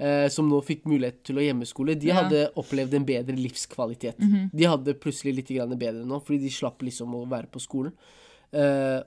eh, 0.00 0.28
som 0.28 0.46
nå 0.48 0.60
fikk 0.62 0.84
mulighet 0.86 1.24
til 1.26 1.36
å 1.40 1.42
hjemmeskole, 1.42 1.98
de 1.98 2.06
Ja. 2.06 2.14
hadde 2.22 2.52
opplevd 2.54 2.94
en 2.94 3.04
bedre 3.04 3.34
livskvalitet. 3.34 4.16
Mhm. 4.20 4.50
De 4.54 4.64
hadde 4.64 4.94
plutselig 4.94 5.34
litt 5.34 5.48
bedre 5.48 6.04
nå, 6.06 6.20
fordi 6.22 6.38
de 6.44 6.50
slapp 6.50 6.78
liksom 6.82 7.08
å 7.16 7.26
være 7.28 7.48
på 7.50 7.58
skolen. 7.58 7.92
Eh, 8.52 9.02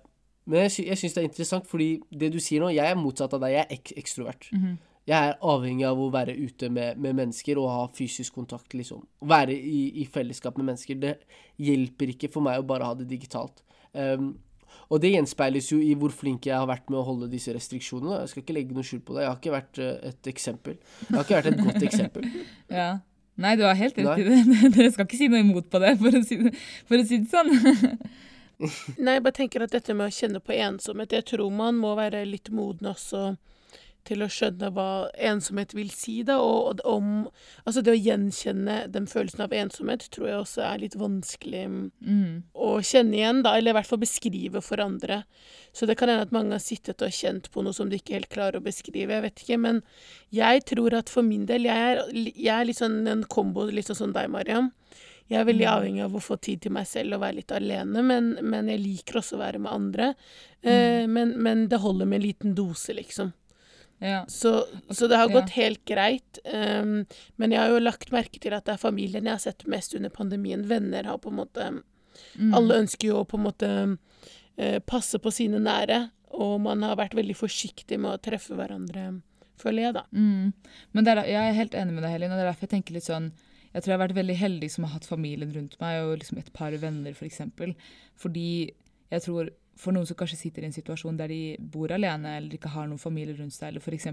men 0.47 0.67
jeg, 0.67 0.71
sy 0.71 0.83
jeg 0.87 0.97
syns 0.97 1.13
det 1.13 1.23
er 1.23 1.29
interessant, 1.29 1.65
fordi 1.65 2.01
det 2.11 2.31
du 2.33 2.39
sier 2.39 2.59
nå 2.59 2.73
Jeg 2.73 2.91
er 2.91 2.95
motsatt 2.95 3.33
av 3.33 3.39
deg. 3.39 3.51
Jeg 3.51 3.65
er 3.69 3.73
ek 3.77 3.93
ekstrovert. 4.03 4.49
Mhm. 4.51 4.77
Jeg 5.09 5.31
er 5.31 5.39
avhengig 5.41 5.85
av 5.87 5.99
å 5.99 6.11
være 6.13 6.35
ute 6.37 6.69
med, 6.69 6.99
med 7.01 7.17
mennesker 7.17 7.57
og 7.57 7.71
ha 7.71 7.81
fysisk 7.95 8.35
kontakt, 8.37 8.75
liksom. 8.77 9.01
Være 9.25 9.55
i, 9.55 9.81
i 10.03 10.05
fellesskap 10.05 10.59
med 10.59 10.69
mennesker. 10.69 10.99
Det 11.01 11.15
hjelper 11.61 12.13
ikke 12.13 12.29
for 12.31 12.45
meg 12.45 12.61
å 12.61 12.67
bare 12.69 12.89
ha 12.91 12.97
det 12.99 13.09
digitalt. 13.09 13.63
Um, 13.97 14.35
og 14.91 15.01
det 15.03 15.13
gjenspeiles 15.13 15.69
jo 15.71 15.79
i 15.83 15.93
hvor 15.99 16.13
flink 16.15 16.47
jeg 16.47 16.57
har 16.57 16.67
vært 16.69 16.89
med 16.91 16.99
å 17.01 17.05
holde 17.07 17.29
disse 17.31 17.53
restriksjonene. 17.55 18.21
Jeg 18.21 18.31
skal 18.31 18.43
ikke 18.43 18.55
legge 18.55 18.75
noe 18.75 18.87
skjul 18.87 19.01
på 19.07 19.15
det. 19.15 19.23
Jeg 19.23 19.31
har 19.31 19.39
ikke 19.39 19.53
vært 19.55 19.79
eh, 19.81 20.09
et 20.11 20.29
eksempel. 20.31 20.75
Jeg 21.07 21.15
har 21.15 21.25
ikke 21.25 21.39
vært 21.39 21.51
et 21.51 21.63
godt 21.67 21.87
eksempel. 21.87 22.27
Ja. 22.81 22.89
Nei, 23.41 23.55
du 23.57 23.63
har 23.63 23.77
helt 23.79 23.95
rett 23.97 24.19
i 24.19 24.25
det. 24.27 24.39
Dere 24.75 24.91
skal 24.93 25.07
ikke 25.07 25.17
si 25.17 25.29
noe 25.31 25.39
imot 25.41 25.69
på 25.71 25.79
det, 25.81 25.95
for 25.99 26.17
å 26.19 26.21
si 26.27 26.37
det, 26.43 26.51
for 26.87 26.99
å 26.99 27.05
si 27.07 27.21
det 27.23 27.31
sånn. 27.31 27.49
Nei, 29.01 29.15
jeg 29.15 29.23
bare 29.25 29.37
tenker 29.39 29.63
at 29.65 29.73
dette 29.73 29.95
med 29.97 30.11
å 30.11 30.13
kjenne 30.13 30.37
på 30.43 30.53
ensomhet 30.53 31.15
Jeg 31.15 31.25
tror 31.31 31.47
man 31.49 31.79
må 31.81 31.95
være 31.97 32.19
litt 32.29 32.51
moden 32.53 32.91
også 32.91 33.31
til 34.07 34.23
å 34.23 34.27
skjønne 34.31 34.71
hva 34.73 34.85
ensomhet 35.17 35.73
vil 35.77 35.89
si, 35.93 36.23
da. 36.23 36.37
Og, 36.41 36.79
om 36.85 37.27
Altså, 37.65 37.83
det 37.83 37.93
å 37.93 37.99
gjenkjenne 38.01 38.91
den 38.91 39.05
følelsen 39.07 39.41
av 39.45 39.53
ensomhet 39.53 40.07
tror 40.11 40.27
jeg 40.27 40.39
også 40.41 40.63
er 40.65 40.77
litt 40.79 40.95
vanskelig 40.97 41.65
Mm. 42.01 42.43
å 42.55 42.79
kjenne 42.81 43.13
igjen, 43.19 43.43
da. 43.43 43.55
Eller 43.57 43.71
i 43.71 43.77
hvert 43.79 43.87
fall 43.87 43.99
beskrive 44.01 44.61
for 44.63 44.81
andre. 44.81 45.23
Så 45.73 45.85
det 45.87 45.97
kan 45.97 46.09
hende 46.09 46.23
at 46.27 46.31
mange 46.35 46.51
har 46.51 46.59
sittet 46.63 47.01
og 47.01 47.09
kjent 47.13 47.51
på 47.51 47.63
noe 47.63 47.73
som 47.73 47.89
de 47.89 47.97
ikke 47.99 48.17
helt 48.17 48.29
klarer 48.29 48.59
å 48.59 48.63
beskrive. 48.65 49.09
Jeg 49.13 49.21
vet 49.21 49.35
ikke. 49.45 49.59
Men 49.59 49.81
jeg 50.31 50.65
tror 50.65 50.93
at 50.97 51.09
for 51.09 51.21
min 51.23 51.45
del 51.45 51.63
Jeg 51.63 51.77
er, 51.97 52.03
jeg 52.35 52.47
er 52.61 52.65
litt 52.65 52.77
sånn 52.81 53.07
en 53.07 53.23
kombo, 53.23 53.69
litt 53.71 53.85
sånn 53.87 53.95
som 53.95 54.13
deg, 54.13 54.29
Mariam. 54.29 54.71
Jeg 55.29 55.39
er 55.39 55.45
veldig 55.45 55.63
Mm. 55.67 55.77
avhengig 55.77 56.03
av 56.03 56.11
å 56.13 56.19
få 56.19 56.35
tid 56.41 56.61
til 56.61 56.71
meg 56.73 56.85
selv 56.87 57.13
og 57.13 57.21
være 57.21 57.35
litt 57.35 57.51
alene, 57.55 58.01
men, 58.03 58.37
men 58.43 58.67
jeg 58.67 58.79
liker 58.81 59.19
også 59.21 59.37
å 59.37 59.39
være 59.39 59.59
med 59.59 59.71
andre. 59.71 60.15
Eh, 60.61 61.05
men, 61.07 61.37
men 61.41 61.67
det 61.69 61.79
holder 61.79 62.05
med 62.05 62.19
en 62.21 62.27
liten 62.27 62.53
dose, 62.55 62.91
liksom. 62.93 63.31
Ja. 64.01 64.23
Så, 64.27 64.65
så 64.89 65.07
det 65.07 65.17
har 65.19 65.29
Ja. 65.29 65.35
gått 65.39 65.53
helt 65.55 65.83
greit. 65.85 66.39
Um, 66.45 67.05
men 67.37 67.51
jeg 67.53 67.59
har 67.61 67.69
jo 67.69 67.79
lagt 67.83 68.11
merke 68.11 68.39
til 68.41 68.53
at 68.57 68.65
det 68.65 68.73
er 68.75 68.81
familien 68.81 69.27
jeg 69.29 69.35
har 69.37 69.43
sett 69.43 69.67
mest 69.69 69.93
under 69.95 70.09
pandemien. 70.09 70.65
Venner 70.67 71.05
har 71.05 71.21
på 71.21 71.29
en 71.33 71.39
måte 71.43 71.71
Mm. 72.35 72.53
Alle 72.53 72.75
ønsker 72.81 73.07
jo 73.07 73.21
å 73.21 73.25
på 73.25 73.37
en 73.39 73.43
måte 73.45 73.67
uh, 73.97 74.79
passe 74.85 75.17
på 75.23 75.31
sine 75.31 75.61
nære, 75.63 76.11
og 76.35 76.57
man 76.61 76.83
har 76.83 76.97
vært 76.99 77.15
veldig 77.15 77.35
forsiktig 77.39 77.97
med 77.99 78.11
å 78.11 78.19
treffe 78.21 78.53
hverandre, 78.53 79.21
føler 79.57 79.85
jeg, 79.87 79.93
da. 79.95 80.03
Mm. 80.11 80.51
Men 80.91 81.07
det 81.07 81.13
er, 81.15 81.21
jeg 81.31 81.39
er 81.49 81.57
helt 81.57 81.77
enig 81.79 81.95
med 81.95 82.03
deg, 82.03 82.11
Helin. 82.11 82.33
Og 82.33 82.37
det 82.37 82.43
er 82.43 82.49
derfor 82.51 82.67
jeg 82.67 82.73
tenker 82.75 82.97
litt 82.97 83.07
sånn 83.07 83.31
Jeg 83.71 83.81
tror 83.83 83.93
jeg 83.93 83.97
har 83.97 84.03
vært 84.09 84.17
veldig 84.19 84.35
heldig 84.35 84.69
som 84.73 84.83
har 84.83 84.93
hatt 84.97 85.07
familien 85.07 85.53
rundt 85.55 85.77
meg, 85.79 86.01
og 86.03 86.17
liksom 86.19 86.41
et 86.41 86.51
par 86.53 86.75
venner, 86.75 87.11
f.eks. 87.15 87.19
For 87.21 87.29
eksempel. 87.31 87.73
Fordi 88.19 88.47
jeg 89.09 89.21
tror 89.23 89.49
for 89.81 89.95
noen 89.95 90.05
som 90.05 90.17
kanskje 90.17 90.37
sitter 90.43 90.63
i 90.63 90.67
en 90.69 90.75
situasjon 90.75 91.17
der 91.17 91.31
de 91.31 91.39
bor 91.73 91.91
alene, 91.93 92.35
eller 92.37 92.53
ikke 92.53 92.69
har 92.75 92.89
noen 92.89 93.01
familie 93.01 93.33
rundt 93.37 93.55
seg, 93.55 93.71
eller 93.71 93.81
f.eks. 93.81 94.09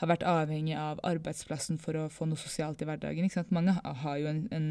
har 0.00 0.10
vært 0.10 0.24
avhengig 0.26 0.74
av 0.80 1.02
arbeidsplassen 1.06 1.78
for 1.82 1.98
å 2.00 2.08
få 2.12 2.26
noe 2.26 2.40
sosialt 2.40 2.82
i 2.82 2.88
hverdagen. 2.88 3.28
Ikke 3.28 3.38
sant? 3.38 3.54
Mange 3.54 3.76
har 3.76 4.16
jo 4.18 4.30
en, 4.32 4.42
en, 4.56 4.66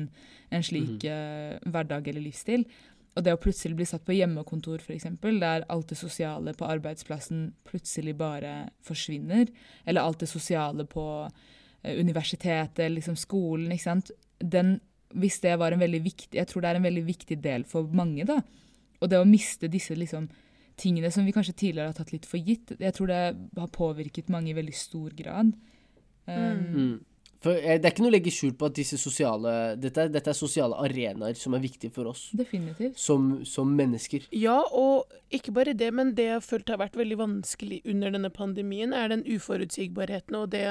en 0.52 0.66
slik 0.66 1.08
eh, 1.08 1.56
hverdag 1.64 2.10
eller 2.12 2.26
livsstil. 2.26 2.68
Og 3.16 3.24
det 3.24 3.32
å 3.32 3.40
plutselig 3.40 3.78
bli 3.80 3.88
satt 3.88 4.04
på 4.04 4.18
hjemmekontor, 4.18 4.82
f.eks., 4.84 5.08
der 5.24 5.64
alt 5.72 5.94
det 5.94 6.00
sosiale 6.00 6.52
på 6.58 6.68
arbeidsplassen 6.68 7.48
plutselig 7.68 8.18
bare 8.20 8.74
forsvinner, 8.84 9.48
eller 9.86 10.04
alt 10.04 10.26
det 10.26 10.30
sosiale 10.32 10.84
på 10.90 11.06
eh, 11.24 11.96
universitetet, 11.96 12.90
liksom 12.92 13.16
skolen, 13.20 13.72
ikke 13.72 13.88
sant. 13.88 14.12
Den, 14.44 14.76
hvis 15.16 15.40
det 15.46 15.56
var 15.62 15.72
en 15.72 15.80
veldig 15.80 16.02
viktig 16.04 16.36
Jeg 16.36 16.50
tror 16.50 16.66
det 16.66 16.70
er 16.74 16.78
en 16.82 16.84
veldig 16.90 17.06
viktig 17.08 17.38
del 17.40 17.64
for 17.72 17.88
mange, 17.96 18.28
da. 18.28 18.42
Og 19.02 19.10
det 19.12 19.20
å 19.20 19.26
miste 19.28 19.68
disse 19.72 19.96
liksom 19.96 20.30
tingene 20.78 21.12
som 21.12 21.26
vi 21.26 21.32
kanskje 21.36 21.56
tidligere 21.56 21.92
har 21.94 21.98
tatt 21.98 22.12
litt 22.12 22.26
for 22.28 22.38
gitt, 22.38 22.74
jeg 22.80 22.94
tror 22.94 23.08
det 23.08 23.20
har 23.58 23.68
påvirket 23.72 24.28
mange 24.30 24.52
i 24.52 24.58
veldig 24.58 24.76
stor 24.76 25.12
grad. 25.16 25.54
Um, 26.28 26.64
Mm. 26.76 26.96
For 27.46 27.54
eh, 27.54 27.76
det 27.78 27.86
er 27.86 27.92
ikke 27.94 28.02
noe 28.02 28.10
å 28.10 28.16
legge 28.16 28.32
skjul 28.34 28.54
på 28.58 28.66
at 28.66 28.74
disse 28.74 28.98
sosiale 28.98 29.76
Dette 29.78 30.08
dette 30.10 30.32
er 30.32 30.34
sosiale 30.34 30.74
arenaer 30.82 31.36
som 31.38 31.54
er 31.54 31.62
viktige 31.62 31.94
for 31.94 32.10
oss 32.10 32.32
Definitivt. 32.34 32.98
som, 32.98 33.44
som 33.46 33.70
mennesker. 33.70 34.26
Ja, 34.34 34.56
og 34.74 35.12
ikke 35.30 35.54
bare 35.54 35.76
det, 35.78 35.92
men 35.94 36.16
det 36.18 36.26
jeg 36.26 36.40
har 36.40 36.42
følt 36.48 36.72
har 36.74 36.80
vært 36.82 36.98
veldig 36.98 37.18
vanskelig 37.20 37.82
under 37.86 38.16
denne 38.16 38.32
pandemien, 38.34 38.94
er 38.98 39.12
den 39.14 39.24
uforutsigbarheten 39.28 40.36
og 40.42 40.50
det 40.56 40.66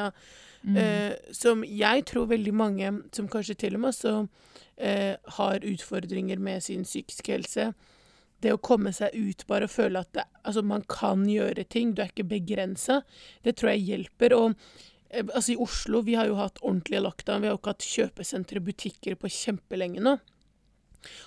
Mm. 0.64 0.76
eh, 0.80 1.12
som 1.36 1.60
jeg 1.62 2.06
tror 2.08 2.24
veldig 2.30 2.54
mange, 2.56 2.88
som 3.12 3.26
kanskje 3.28 3.54
til 3.54 3.74
og 3.76 3.80
med 3.82 3.90
også 3.90 4.28
eh, 4.78 5.14
har 5.36 5.60
utfordringer 5.60 6.38
med 6.40 6.62
sin 6.62 6.84
psykiske 6.88 7.32
helse, 7.34 7.74
det 8.44 8.54
å 8.54 8.60
komme 8.62 8.92
seg 8.94 9.14
ut, 9.16 9.46
bare 9.50 9.68
og 9.68 9.74
føle 9.74 10.02
at 10.04 10.12
det, 10.16 10.26
altså, 10.44 10.64
man 10.66 10.84
kan 10.90 11.24
gjøre 11.28 11.66
ting, 11.68 11.94
du 11.94 12.04
er 12.04 12.12
ikke 12.12 12.28
begrensa, 12.34 13.02
det 13.46 13.56
tror 13.58 13.74
jeg 13.74 13.86
hjelper. 13.88 14.36
Og 14.36 14.54
eh, 15.10 15.24
altså, 15.24 15.54
i 15.54 15.60
Oslo, 15.64 16.04
vi 16.06 16.18
har 16.18 16.30
jo 16.30 16.38
hatt 16.40 16.62
ordentlige 16.62 17.04
lockdown, 17.04 17.42
vi 17.42 17.50
har 17.50 17.56
jo 17.56 17.62
ikke 17.62 17.76
hatt 17.76 17.90
kjøpesentre, 17.90 18.64
butikker 18.64 19.18
på 19.20 19.32
kjempelenge 19.32 20.04
nå. 20.04 20.18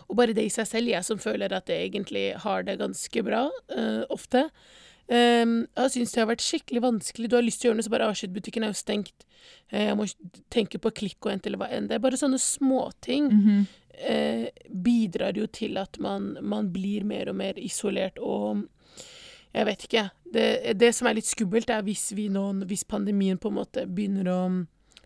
Og 0.08 0.18
bare 0.18 0.34
det 0.34 0.48
i 0.48 0.54
seg 0.54 0.66
selv, 0.70 0.90
jeg 0.90 1.06
som 1.06 1.22
føler 1.22 1.54
at 1.54 1.70
jeg 1.70 1.92
egentlig 1.92 2.32
har 2.42 2.66
det 2.66 2.80
ganske 2.82 3.24
bra, 3.26 3.44
uh, 3.76 4.04
ofte. 4.14 4.48
Um, 5.08 5.62
jeg 5.78 5.94
syns 5.94 6.12
det 6.12 6.20
har 6.20 6.30
vært 6.32 6.44
skikkelig 6.44 6.82
vanskelig. 6.84 7.30
Du 7.32 7.38
har 7.38 7.46
lyst 7.46 7.62
til 7.62 7.70
å 7.70 7.72
gjøre 7.72 7.80
noe, 7.80 7.88
så 7.88 7.94
bare 7.94 8.10
ah, 8.12 8.24
butikken 8.34 8.66
er 8.66 8.74
jo 8.74 8.80
stengt. 8.80 9.28
Eh, 9.72 9.86
jeg 9.88 9.96
må 10.00 10.08
tenke 10.54 10.82
på 10.84 10.92
klikk 10.92 11.22
og 11.24 11.32
hente, 11.32 11.48
eller 11.48 11.62
hva 11.62 11.70
enn. 11.72 11.88
Det 11.88 11.96
er 11.96 12.04
bare 12.04 12.20
sånne 12.20 12.40
småting. 12.42 13.30
Mhm. 13.32 13.68
Eh, 13.98 14.50
bidrar 14.70 15.34
jo 15.34 15.48
til 15.50 15.78
at 15.82 15.98
man, 16.00 16.36
man 16.46 16.68
blir 16.70 17.02
mer 17.08 17.32
og 17.32 17.38
mer 17.40 17.58
isolert 17.58 18.20
og 18.22 18.68
Jeg 19.56 19.66
vet 19.66 19.84
ikke. 19.88 20.02
Det, 20.34 20.74
det 20.78 20.90
som 20.94 21.08
er 21.08 21.16
litt 21.18 21.26
skummelt, 21.26 21.70
er 21.74 21.82
hvis 21.82 22.12
vi 22.14 22.28
nå, 22.30 22.44
hvis 22.70 22.84
pandemien 22.86 23.40
på 23.42 23.50
en 23.50 23.56
måte 23.58 23.86
begynner 23.90 24.28
å 24.30 24.42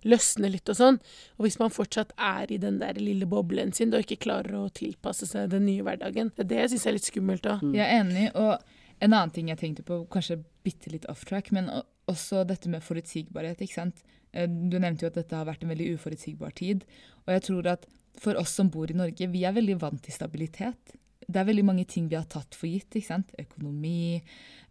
løsne 0.03 0.49
litt 0.51 0.67
og 0.73 0.75
sånn, 0.75 0.97
og 1.37 1.45
hvis 1.45 1.59
man 1.61 1.71
fortsatt 1.71 2.11
er 2.17 2.51
i 2.51 2.57
den 2.59 2.79
der 2.81 2.97
lille 2.99 3.29
boblen 3.29 3.71
sin 3.71 3.93
og 3.93 4.01
ikke 4.03 4.17
klarer 4.25 4.57
å 4.57 4.65
tilpasse 4.73 5.29
seg 5.29 5.53
den 5.53 5.67
nye 5.69 5.85
hverdagen. 5.85 6.33
Det 6.35 6.43
er 6.43 6.49
det 6.49 6.59
jeg 6.63 6.73
syns 6.73 6.87
er 6.89 6.97
litt 6.97 7.07
skummelt 7.07 7.47
òg. 7.47 7.63
Jeg 7.77 7.85
er 7.85 8.01
enig. 8.01 8.25
Og 8.35 8.57
en 8.99 9.13
annen 9.13 9.31
ting 9.37 9.53
jeg 9.53 9.61
tenkte 9.61 9.85
på, 9.87 10.01
kanskje 10.11 10.41
bitte 10.65 10.91
litt 10.91 11.07
off 11.13 11.23
track, 11.29 11.53
men 11.55 11.69
også 12.11 12.43
dette 12.49 12.67
med 12.73 12.83
forutsigbarhet. 12.83 13.61
ikke 13.61 13.77
sant? 13.77 14.03
Eh, 14.33 14.49
Du 14.49 14.79
nevnte 14.79 15.05
jo 15.05 15.13
at 15.13 15.21
dette 15.21 15.37
har 15.37 15.47
vært 15.47 15.63
en 15.63 15.71
veldig 15.71 15.93
uforutsigbar 15.95 16.51
tid. 16.57 16.83
Og 17.23 17.37
jeg 17.37 17.47
tror 17.47 17.71
at 17.77 17.87
for 18.19 18.39
oss 18.39 18.55
som 18.57 18.69
bor 18.69 18.91
i 18.91 18.97
Norge, 18.97 19.29
vi 19.31 19.45
er 19.47 19.55
veldig 19.55 19.77
vant 19.81 20.01
til 20.03 20.15
stabilitet. 20.15 20.95
Det 21.31 21.39
er 21.39 21.47
veldig 21.47 21.63
mange 21.65 21.85
ting 21.87 22.09
vi 22.11 22.17
har 22.17 22.27
tatt 22.29 22.57
for 22.57 22.67
gitt. 22.67 22.89
ikke 22.95 23.07
sant? 23.07 23.31
Økonomi, 23.39 24.21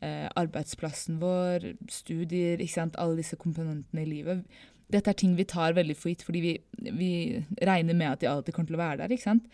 eh, 0.00 0.28
arbeidsplassen 0.36 1.20
vår, 1.22 1.76
studier, 1.88 2.60
ikke 2.60 2.76
sant? 2.76 2.96
alle 2.96 3.22
disse 3.22 3.36
komponentene 3.36 4.04
i 4.04 4.10
livet. 4.10 4.44
Dette 4.90 5.10
er 5.10 5.14
ting 5.14 5.36
vi 5.38 5.44
tar 5.44 5.72
veldig 5.72 5.96
for 5.96 6.10
gitt 6.10 6.24
fordi 6.26 6.40
vi, 6.42 6.54
vi 6.90 7.12
regner 7.62 7.94
med 7.94 8.10
at 8.12 8.20
de 8.20 8.26
alltid 8.26 8.54
kommer 8.54 8.72
til 8.72 8.78
å 8.78 8.84
være 8.84 9.02
der. 9.02 9.14
ikke 9.14 9.28
sant? 9.28 9.46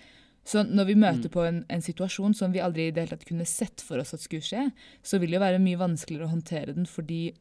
Så 0.46 0.62
når 0.62 0.86
vi 0.86 0.94
møter 0.94 1.30
på 1.32 1.42
en, 1.42 1.64
en 1.68 1.82
situasjon 1.82 2.34
som 2.38 2.52
vi 2.54 2.62
aldri 2.62 2.86
i 2.86 2.92
det 2.94 3.02
hele 3.02 3.16
tatt 3.16 3.26
kunne 3.26 3.46
sett 3.50 3.82
for 3.82 3.98
oss 3.98 4.14
at 4.14 4.22
skulle 4.22 4.46
skje, 4.46 4.68
så 5.02 5.18
vil 5.18 5.34
det 5.34 5.40
jo 5.40 5.42
være 5.42 5.62
mye 5.62 5.80
vanskeligere 5.80 6.28
å 6.28 6.34
håndtere 6.36 6.76
den 6.76 6.86
fordi 6.86 7.34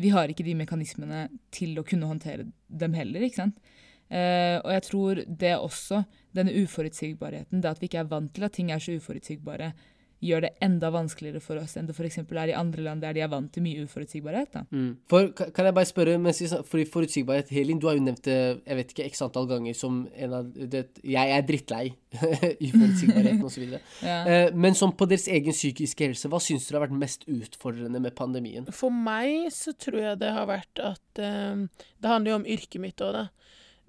vi 0.00 0.12
har 0.12 0.28
ikke 0.28 0.44
de 0.44 0.56
mekanismene 0.56 1.26
til 1.52 1.78
å 1.80 1.84
kunne 1.84 2.08
håndtere 2.08 2.46
dem 2.68 2.94
heller, 2.96 3.24
ikke 3.24 3.42
sant. 3.42 3.72
Eh, 4.10 4.58
og 4.58 4.72
jeg 4.74 4.82
tror 4.88 5.22
det 5.24 5.54
også, 5.56 6.02
denne 6.34 6.54
uforutsigbarheten, 6.62 7.62
det 7.62 7.70
at 7.70 7.80
vi 7.80 7.90
ikke 7.90 8.02
er 8.02 8.10
vant 8.10 8.32
til 8.34 8.46
at 8.46 8.56
ting 8.56 8.72
er 8.74 8.82
så 8.82 8.96
uforutsigbare, 8.98 9.72
gjør 10.20 10.44
det 10.44 10.50
enda 10.64 10.90
vanskeligere 10.92 11.40
for 11.40 11.60
oss 11.60 11.76
enn 11.80 11.86
det 11.88 11.94
f.eks. 11.96 12.18
er 12.20 12.52
i 12.52 12.56
andre 12.56 12.84
land 12.84 13.00
der 13.00 13.16
de 13.16 13.22
er 13.24 13.30
vant 13.32 13.48
til 13.52 13.64
mye 13.64 13.86
uforutsigbarhet. 13.86 14.50
da. 14.52 14.62
Mm. 14.68 14.90
For, 15.08 15.30
kan 15.32 15.68
jeg 15.68 15.76
bare 15.76 15.88
spørre, 15.88 16.16
mens 16.20 16.42
fordi 16.68 16.84
forutsigbarhet, 16.92 17.52
Helin, 17.54 17.80
du 17.80 17.88
har 17.88 17.96
jo 17.96 18.04
nevnt 18.04 18.24
det 18.28 18.36
jeg 18.36 18.78
vet 18.80 18.92
ikke, 18.92 19.08
x 19.08 19.24
antall 19.24 19.48
ganger 19.50 19.76
som 19.76 20.02
en 20.12 20.36
av 20.36 20.50
det, 20.52 20.84
Jeg 21.00 21.32
er 21.36 21.46
drittlei 21.48 21.86
uforutsigbarheten 22.68 23.44
osv. 23.46 23.66
Ja. 24.00 24.20
Eh, 24.28 24.54
men 24.56 24.74
som 24.76 24.92
på 24.96 25.06
deres 25.08 25.26
egen 25.30 25.54
psykiske 25.54 26.10
helse, 26.10 26.28
hva 26.30 26.40
syns 26.42 26.66
dere 26.66 26.80
har 26.80 26.86
vært 26.88 27.00
mest 27.00 27.24
utfordrende 27.30 28.00
med 28.02 28.14
pandemien? 28.16 28.68
For 28.74 28.92
meg 28.92 29.48
så 29.54 29.72
tror 29.76 30.00
jeg 30.02 30.20
det 30.20 30.30
har 30.34 30.48
vært 30.48 30.82
at 30.84 31.20
eh, 31.20 31.64
Det 32.00 32.10
handler 32.10 32.32
jo 32.32 32.38
om 32.40 32.48
yrket 32.48 32.80
mitt 32.82 33.04
òg, 33.04 33.16
da. 33.16 33.24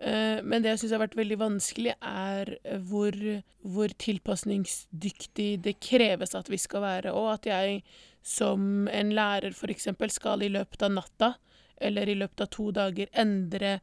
Eh, 0.02 0.40
men 0.44 0.64
det 0.64 0.74
jeg 0.74 0.82
syns 0.82 0.96
har 0.96 1.04
vært 1.04 1.20
veldig 1.20 1.38
vanskelig, 1.38 1.94
er 2.02 2.56
hvor, 2.90 3.18
hvor 3.62 3.94
tilpasningsdyktig 4.02 5.50
det 5.66 5.78
kreves 5.84 6.34
at 6.38 6.50
vi 6.50 6.58
skal 6.62 6.86
være, 6.86 7.14
og 7.14 7.36
at 7.36 7.50
jeg 7.52 7.84
som 8.26 8.88
en 8.90 9.14
lærer 9.18 9.54
f.eks. 9.54 9.90
skal 10.14 10.46
i 10.46 10.52
løpet 10.54 10.86
av 10.86 10.94
natta 10.94 11.34
eller 11.82 12.10
i 12.10 12.16
løpet 12.18 12.44
av 12.46 12.50
to 12.54 12.68
dager 12.74 13.10
endre 13.18 13.80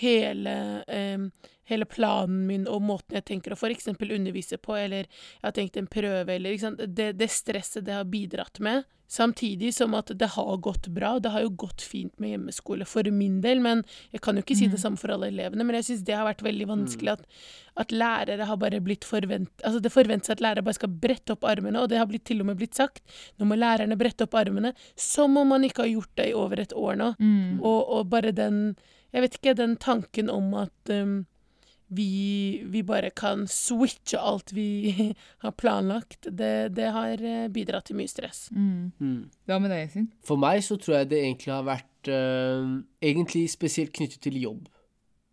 hele, 0.00 0.84
eh, 0.88 1.18
hele 1.68 1.88
planen 1.88 2.46
min 2.46 2.66
og 2.68 2.82
måten 2.84 3.16
jeg 3.16 3.28
tenker 3.32 3.54
å 3.54 3.60
f.eks. 3.60 3.88
undervise 3.92 4.60
på, 4.60 4.76
eller 4.76 5.08
jeg 5.08 5.44
har 5.44 5.56
tenkt 5.56 5.76
en 5.80 5.90
prøve, 5.90 6.36
eller? 6.36 6.86
Det, 6.86 7.12
det 7.20 7.30
stresset 7.32 7.84
det 7.84 7.96
har 7.96 8.08
bidratt 8.08 8.60
med. 8.64 8.84
Samtidig 9.10 9.72
som 9.74 9.94
at 9.98 10.12
det 10.14 10.28
har 10.36 10.56
gått 10.62 10.86
bra. 10.94 11.16
og 11.16 11.22
Det 11.22 11.32
har 11.34 11.42
jo 11.42 11.50
gått 11.58 11.82
fint 11.82 12.12
med 12.22 12.30
hjemmeskole 12.30 12.86
for 12.86 13.08
min 13.10 13.40
del, 13.42 13.58
men 13.62 13.82
jeg 14.14 14.22
kan 14.22 14.38
jo 14.38 14.44
ikke 14.44 14.54
si 14.54 14.68
det 14.70 14.78
samme 14.78 15.00
for 15.00 15.10
alle 15.10 15.32
elevene. 15.32 15.66
Men 15.66 15.80
jeg 15.80 15.88
syns 15.88 16.04
det 16.06 16.14
har 16.14 16.28
vært 16.28 16.44
veldig 16.46 16.68
vanskelig 16.70 17.16
at, 17.16 17.24
at 17.82 17.90
lærere 17.90 18.46
har 18.46 18.60
bare 18.62 18.78
blitt 18.84 19.08
forvent... 19.08 19.50
Altså 19.66 19.82
det 19.82 19.90
forventes 19.90 20.30
at 20.30 20.44
lærere 20.44 20.62
bare 20.62 20.78
skal 20.78 20.94
brette 21.02 21.34
opp 21.34 21.48
armene, 21.50 21.82
og 21.82 21.90
det 21.90 21.98
har 21.98 22.06
blitt, 22.06 22.22
til 22.30 22.44
og 22.44 22.52
med 22.52 22.60
blitt 22.62 22.78
sagt. 22.78 23.02
Nå 23.42 23.50
må 23.50 23.58
lærerne 23.58 23.98
brette 23.98 24.28
opp 24.28 24.38
armene. 24.38 24.76
Som 24.94 25.34
om 25.42 25.50
man 25.56 25.66
ikke 25.66 25.88
har 25.88 25.90
gjort 25.96 26.14
det 26.22 26.30
i 26.30 26.38
over 26.38 26.62
et 26.62 26.76
år 26.78 27.02
nå. 27.02 27.10
Mm. 27.18 27.58
Og, 27.58 27.80
og 27.98 28.06
bare 28.14 28.30
den 28.30 28.76
Jeg 29.10 29.24
vet 29.24 29.36
ikke, 29.40 29.58
den 29.58 29.74
tanken 29.74 30.30
om 30.30 30.52
at 30.54 30.90
um, 30.94 31.24
vi, 31.92 32.62
vi 32.64 32.82
bare 32.86 33.10
kan 33.10 33.46
switche 33.50 34.18
alt 34.18 34.52
vi 34.52 34.94
har 35.44 35.54
planlagt, 35.58 36.28
det, 36.30 36.68
det 36.76 36.90
har 36.94 37.22
eh, 37.22 37.48
bidratt 37.50 37.88
til 37.90 37.98
mye 37.98 38.10
stress. 38.10 38.46
Mm. 38.54 38.92
Mm. 39.00 39.24
Hva 39.50 39.58
med 39.62 39.74
deg, 39.74 39.90
Sin? 39.90 40.06
For 40.26 40.38
meg 40.40 40.62
så 40.66 40.78
tror 40.78 41.00
jeg 41.00 41.10
det 41.10 41.22
egentlig 41.24 41.54
har 41.54 41.66
vært 41.66 41.86
uh, 42.08 42.78
Egentlig 43.02 43.42
spesielt 43.52 43.92
knyttet 43.96 44.22
til 44.24 44.38
jobb. 44.40 44.68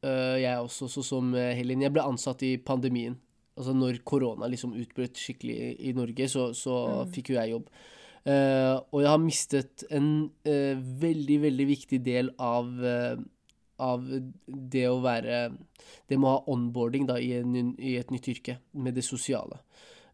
Uh, 0.01 0.35
jeg 0.41 0.57
også, 0.57 0.89
så 0.91 1.03
som 1.05 1.29
Helen. 1.35 1.61
Helin. 1.61 1.85
Jeg 1.85 1.93
ble 1.93 2.07
ansatt 2.09 2.41
i 2.47 2.55
pandemien. 2.57 3.19
Altså 3.57 3.73
når 3.77 4.01
korona 4.05 4.49
liksom 4.49 4.75
utbrøt 4.77 5.17
skikkelig 5.17 5.77
i, 5.77 5.93
Norge, 5.97 6.27
så, 6.29 6.49
så 6.57 7.05
fikk 7.13 7.31
jo 7.31 7.39
jeg 7.39 7.53
jobb. 7.53 7.69
Uh, 8.27 8.81
og 8.91 9.01
jeg 9.03 9.11
har 9.13 9.21
mistet 9.23 9.85
en 9.93 10.09
veldig, 10.43 11.41
veldig 11.45 11.69
viktig 11.69 12.01
del 12.05 12.33
av, 12.41 12.73
av 13.83 14.05
det 14.47 14.85
å 14.89 14.99
være 15.03 15.51
Det 16.09 16.17
med 16.17 16.27
å 16.27 16.33
ha 16.37 16.53
onboarding 16.53 17.05
da, 17.07 17.17
i, 17.19 17.33
en, 17.37 17.75
i 17.77 17.95
et 17.99 18.11
nytt 18.11 18.27
yrke, 18.31 18.57
med 18.73 18.95
det 18.97 19.03
sosiale. 19.05 19.59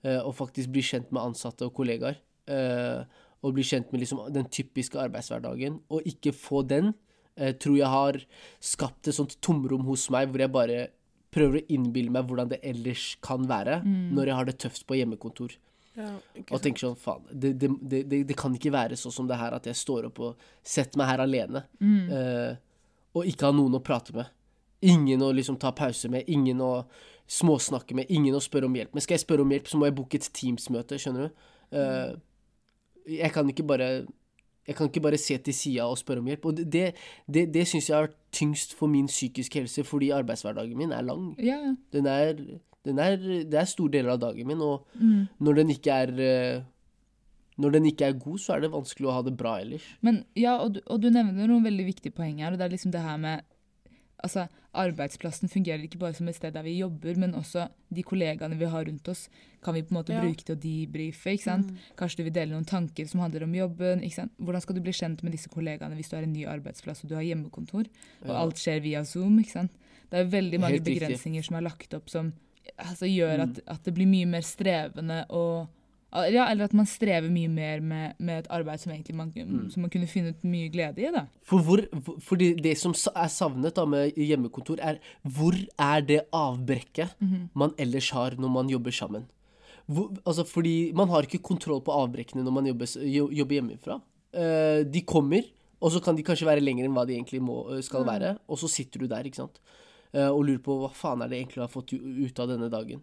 Eh, 0.03 0.19
og 0.19 0.35
faktisk 0.35 0.71
bli 0.73 0.83
kjent 0.83 1.13
med 1.13 1.23
ansatte 1.23 1.67
og 1.67 1.75
kollegaer. 1.77 2.17
Eh, 2.51 3.03
og 3.43 3.55
bli 3.55 3.65
kjent 3.67 3.91
med 3.91 4.03
liksom, 4.03 4.23
den 4.33 4.49
typiske 4.51 4.99
arbeidshverdagen. 4.99 5.79
Og 5.93 6.07
ikke 6.09 6.33
få 6.35 6.63
den, 6.67 6.93
eh, 7.37 7.53
tror 7.53 7.77
jeg 7.77 7.91
har 7.93 8.19
skapt 8.59 9.07
et 9.07 9.15
sånt 9.15 9.37
tomrom 9.41 9.85
hos 9.87 10.09
meg, 10.09 10.29
hvor 10.29 10.43
jeg 10.43 10.51
bare 10.51 10.79
prøver 11.33 11.61
å 11.61 11.67
innbille 11.73 12.13
meg 12.13 12.27
hvordan 12.29 12.51
det 12.51 12.59
ellers 12.61 13.15
kan 13.25 13.47
være 13.49 13.81
når 14.13 14.29
jeg 14.29 14.35
har 14.37 14.49
det 14.49 14.57
tøft 14.61 14.85
på 14.85 14.99
hjemmekontor. 14.99 15.55
Ja, 15.93 16.09
Og 16.49 16.61
tenker 16.61 16.87
sånn, 16.87 16.97
faen, 16.97 17.25
det, 17.29 17.53
det, 17.61 17.69
det, 17.81 18.23
det, 18.25 18.35
kan 18.37 18.53
ikke 18.57 18.71
være 18.73 18.97
sånn 18.97 19.13
som 19.13 19.27
det 19.29 19.37
her 19.37 19.53
at 19.53 19.67
jeg 19.69 19.77
står 19.77 20.07
opp 20.09 20.21
og 20.25 20.45
setter 20.65 20.97
meg 20.97 21.11
her 21.11 21.21
alene. 21.25 21.63
eh, 22.09 22.55
og 23.13 23.29
ikke 23.29 23.49
ha 23.49 23.55
noen 23.55 23.77
å 23.77 23.83
prate 23.83 24.15
med. 24.15 24.31
Ingen 24.83 25.21
å 25.23 25.31
liksom 25.35 25.57
ta 25.61 25.71
pause 25.75 26.09
med, 26.11 26.27
ingen 26.27 26.59
å 26.63 26.73
småsnakke 27.31 27.95
med, 27.95 28.09
ingen 28.11 28.35
å 28.35 28.41
spørre 28.43 28.67
om 28.67 28.75
hjelp. 28.75 28.91
Men 28.93 29.05
skal 29.05 29.15
jeg 29.17 29.23
spørre 29.23 29.45
om 29.45 29.53
hjelp, 29.53 29.69
så 29.69 29.79
må 29.79 29.87
jeg 29.87 29.95
booke 29.97 30.19
et 30.19 30.27
Teams-møte, 30.35 30.99
skjønner 30.99 31.29
du. 31.29 31.45
Uh, 31.73 32.17
jeg 33.09 33.31
kan 33.33 33.47
ikke 33.49 33.65
bare 33.67 33.87
jeg 34.63 34.77
kan 34.77 34.87
ikke 34.87 35.03
bare 35.03 35.19
se 35.19 35.35
til 35.43 35.55
sida 35.55 35.85
og 35.91 35.97
spørre 35.99 36.23
om 36.23 36.27
hjelp. 36.31 36.45
Og 36.47 36.59
det, 36.59 36.83
det, 37.27 37.47
det, 37.53 37.65
syns 37.67 37.89
jeg 37.89 37.97
er 37.97 38.13
tyngst 38.31 38.75
for 38.79 38.91
min 38.91 39.09
psykiske 39.11 39.59
helse, 39.59 39.83
fordi 39.83 40.13
arbeidshverdagen 40.15 40.77
min 40.79 40.93
er 40.95 41.03
lang. 41.03 41.33
Ja, 41.39 41.57
ja. 41.59 41.73
Den 41.95 42.07
er, 42.07 42.37
den 42.87 42.99
er, 42.99 43.17
det 43.19 43.59
er 43.59 43.67
store 43.67 43.97
deler 43.97 44.15
av 44.15 44.21
dagen 44.23 44.47
min, 44.47 44.63
og 44.63 44.87
når 45.43 45.59
den 45.59 45.73
ikke 45.75 45.97
er 46.05 46.13
eh, 46.15 46.63
Når 47.57 47.71
den 47.71 47.85
ikke 47.85 48.05
er 48.09 48.13
god, 48.13 48.39
så 48.39 48.55
er 48.55 48.61
det 48.61 48.71
vanskelig 48.71 49.07
å 49.07 49.13
ha 49.13 49.21
det 49.21 49.37
bra 49.37 49.59
ellers. 49.61 49.83
Men 50.01 50.23
ja, 50.35 50.57
og 50.57 50.73
du, 50.73 50.81
og 50.87 51.01
du 51.01 51.09
nevner 51.11 51.47
noen 51.47 51.63
veldig 51.63 51.85
viktige 51.85 52.11
poeng 52.15 52.39
her, 52.41 52.51
og 52.51 52.57
det 52.57 52.65
er 52.65 52.69
liksom 52.77 52.91
det 52.91 53.01
her 53.01 53.17
med 53.17 53.43
Altså, 54.23 54.45
arbeidsplassen 54.73 55.49
fungerer 55.51 55.81
ikke 55.83 55.99
bare 55.99 56.13
som 56.15 56.29
et 56.31 56.35
sted 56.37 56.53
der 56.55 56.63
vi 56.63 56.77
jobber, 56.77 57.17
men 57.19 57.33
også 57.35 57.65
de 57.91 58.03
kollegaene 58.07 58.55
vi 58.55 58.69
har 58.71 58.85
rundt 58.87 59.09
oss, 59.11 59.25
kan 59.61 59.73
vi 59.75 59.81
på 59.83 59.91
en 59.91 59.97
måte 59.97 60.13
Ja. 60.15 60.21
bruke 60.23 60.45
til 60.47 60.55
å 60.55 60.59
debrife, 60.63 61.33
ikke 61.35 61.43
sant? 61.43 61.73
Kanskje 61.99 62.17
du 62.17 62.23
vil 62.23 62.31
dele 62.37 62.51
noen 62.55 62.63
tanker 62.65 63.05
som 63.05 63.19
handler 63.19 63.43
om 63.43 63.53
jobben, 63.53 63.99
ikke 64.01 64.15
sant? 64.21 64.31
Hvordan 64.39 64.61
skal 64.63 64.75
du 64.75 64.81
bli 64.81 64.93
kjent 64.95 65.23
med 65.23 65.33
disse 65.35 65.49
kollegaene 65.51 65.93
hvis 65.99 66.07
du 66.09 66.15
har 66.15 66.23
en 66.23 66.31
ny 66.31 66.45
arbeidsplass 66.45 67.03
og 67.03 67.09
du 67.09 67.15
har 67.15 67.21
hjemmekontor, 67.27 67.83
og 68.23 68.29
Ja. 68.29 68.39
alt 68.39 68.55
skjer 68.55 68.81
via 68.81 69.03
Zoom, 69.03 69.39
ikke 69.43 69.51
sant? 69.51 69.71
Det 70.09 70.19
er 70.21 70.31
veldig 70.39 70.59
mange 70.61 70.71
Helt 70.79 70.87
riktig. 70.87 71.01
begrensninger 71.01 71.43
som 71.43 71.55
er 71.57 71.61
lagt 71.67 71.93
opp 71.93 72.09
som 72.09 72.31
altså, 72.79 73.03
gjør 73.05 73.37
Mm. 73.37 73.41
at, 73.43 73.59
at 73.67 73.83
det 73.83 73.93
blir 73.93 74.07
mye 74.07 74.25
mer 74.25 74.41
strevende 74.41 75.25
og 75.29 75.67
ja, 76.29 76.45
eller 76.51 76.65
at 76.69 76.73
man 76.77 76.85
strever 76.85 77.29
mye 77.33 77.49
mer 77.49 77.81
med, 77.81 78.13
med 78.19 78.43
et 78.43 78.49
arbeid 78.53 78.79
som 78.79 78.93
man, 79.17 79.31
Mm. 79.33 79.69
som 79.73 79.81
man 79.81 79.89
kunne 79.89 80.07
funnet 80.07 80.43
mye 80.43 80.69
glede 80.69 81.01
i. 81.01 81.11
da. 81.11 81.25
For 81.43 81.59
hvor, 81.65 81.81
for, 82.05 82.19
fordi 82.21 82.53
det 82.61 82.77
som 82.77 82.93
er 83.15 83.27
savnet 83.33 83.73
da 83.75 83.85
med 83.85 84.13
hjemmekontor, 84.15 84.77
er 84.79 84.99
hvor 85.23 85.57
er 85.79 86.01
det 86.01 86.21
avbrekket 86.31 87.15
man 87.55 87.73
ellers 87.77 88.11
har 88.11 88.35
når 88.37 88.49
man 88.49 88.69
jobber 88.69 88.91
sammen? 88.91 89.25
Hvor, 89.87 90.13
altså 90.25 90.45
fordi 90.47 90.91
man 90.95 91.09
har 91.09 91.23
ikke 91.25 91.41
kontroll 91.43 91.81
på 91.83 91.91
avbrekkene 91.91 92.43
når 92.43 92.51
man 92.51 92.65
jobber, 92.69 92.87
jobber 93.33 93.55
hjemmefra. 93.59 94.01
Eh, 94.33 94.83
de 94.85 95.01
kommer, 95.01 95.43
og 95.81 95.91
så 95.91 95.99
kan 95.99 96.15
de 96.15 96.23
kanskje 96.23 96.47
være 96.47 96.63
lenger 96.63 96.85
enn 96.85 96.93
hva 96.95 97.05
de 97.05 97.17
egentlig 97.17 97.41
må, 97.41 97.57
eh, 97.73 97.81
skal 97.81 98.05
være, 98.05 98.37
og 98.47 98.57
så 98.57 98.69
sitter 98.71 98.99
du 98.99 99.07
der, 99.07 99.23
ikke 99.25 99.41
sant, 99.43 99.59
Eh, 100.13 100.29
og 100.29 100.43
lurer 100.45 100.59
på 100.61 100.75
hva 100.77 100.91
faen 100.93 101.23
er 101.25 101.29
det 101.31 101.39
egentlig 101.39 101.57
jeg 101.57 101.63
har 101.63 101.71
fått 101.73 101.93
ut 101.97 102.39
av 102.43 102.47
denne 102.51 102.67
dagen. 102.69 102.99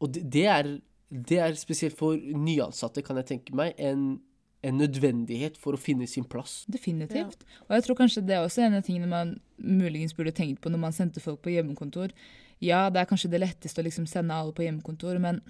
Og 0.00 0.08
det, 0.10 0.22
det, 0.32 0.42
er, 0.50 0.70
det 1.10 1.38
er 1.42 1.56
spesielt 1.58 1.98
for 1.98 2.18
nyansatte, 2.18 3.02
kan 3.02 3.18
jeg 3.18 3.28
tenke 3.32 3.54
meg, 3.56 3.74
en, 3.82 4.20
en 4.62 4.76
nødvendighet 4.78 5.56
for 5.58 5.74
å 5.74 5.80
finne 5.80 6.06
sin 6.10 6.26
plass. 6.28 6.62
Definitivt. 6.70 7.42
Og 7.66 7.74
jeg 7.74 7.86
tror 7.86 7.98
kanskje 7.98 8.22
det 8.28 8.36
er 8.36 8.46
også 8.46 8.62
en 8.66 8.78
av 8.78 8.86
tingene 8.86 9.10
man 9.10 9.34
muligens 9.58 10.14
burde 10.16 10.34
tenkt 10.36 10.62
på 10.62 10.70
når 10.70 10.84
man 10.86 10.94
sendte 10.96 11.22
folk 11.22 11.42
på 11.42 11.54
hjemmekontor. 11.56 12.14
Ja, 12.62 12.86
det 12.92 13.02
er 13.02 13.10
kanskje 13.10 13.32
det 13.32 13.42
letteste 13.42 13.82
å 13.82 13.86
liksom 13.86 14.06
sende 14.08 14.36
alle 14.36 14.54
på 14.54 14.66
hjemmekontor, 14.66 15.18
men 15.22 15.40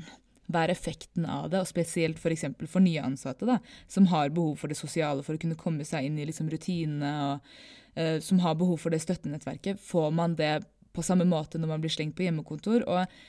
hva 0.50 0.64
er 0.64 0.72
effekten 0.72 1.26
av 1.28 1.50
det? 1.50 1.60
Og 1.62 1.68
spesielt 1.68 2.16
f.eks. 2.16 2.22
For, 2.24 2.34
eksempel 2.34 2.70
for 2.70 2.84
nye 2.84 3.02
ansatte, 3.04 3.46
da, 3.46 3.58
som 3.90 4.08
har 4.10 4.32
behov 4.34 4.56
for 4.62 4.72
det 4.72 4.78
sosiale 4.78 5.24
for 5.26 5.36
å 5.36 5.42
kunne 5.42 5.58
komme 5.58 5.86
seg 5.86 6.08
inn 6.08 6.18
i 6.18 6.26
liksom 6.28 6.48
rutinene, 6.50 7.12
og 7.26 7.52
uh, 7.98 8.16
som 8.24 8.40
har 8.44 8.56
behov 8.58 8.80
for 8.82 8.94
det 8.94 9.02
støttenettverket. 9.04 9.82
Får 9.84 10.08
man 10.16 10.38
det 10.40 10.56
på 10.96 11.04
samme 11.06 11.26
måte 11.28 11.60
når 11.60 11.74
man 11.74 11.84
blir 11.84 11.92
slengt 11.92 12.16
på 12.18 12.26
hjemmekontor? 12.26 12.86
Og 12.88 13.20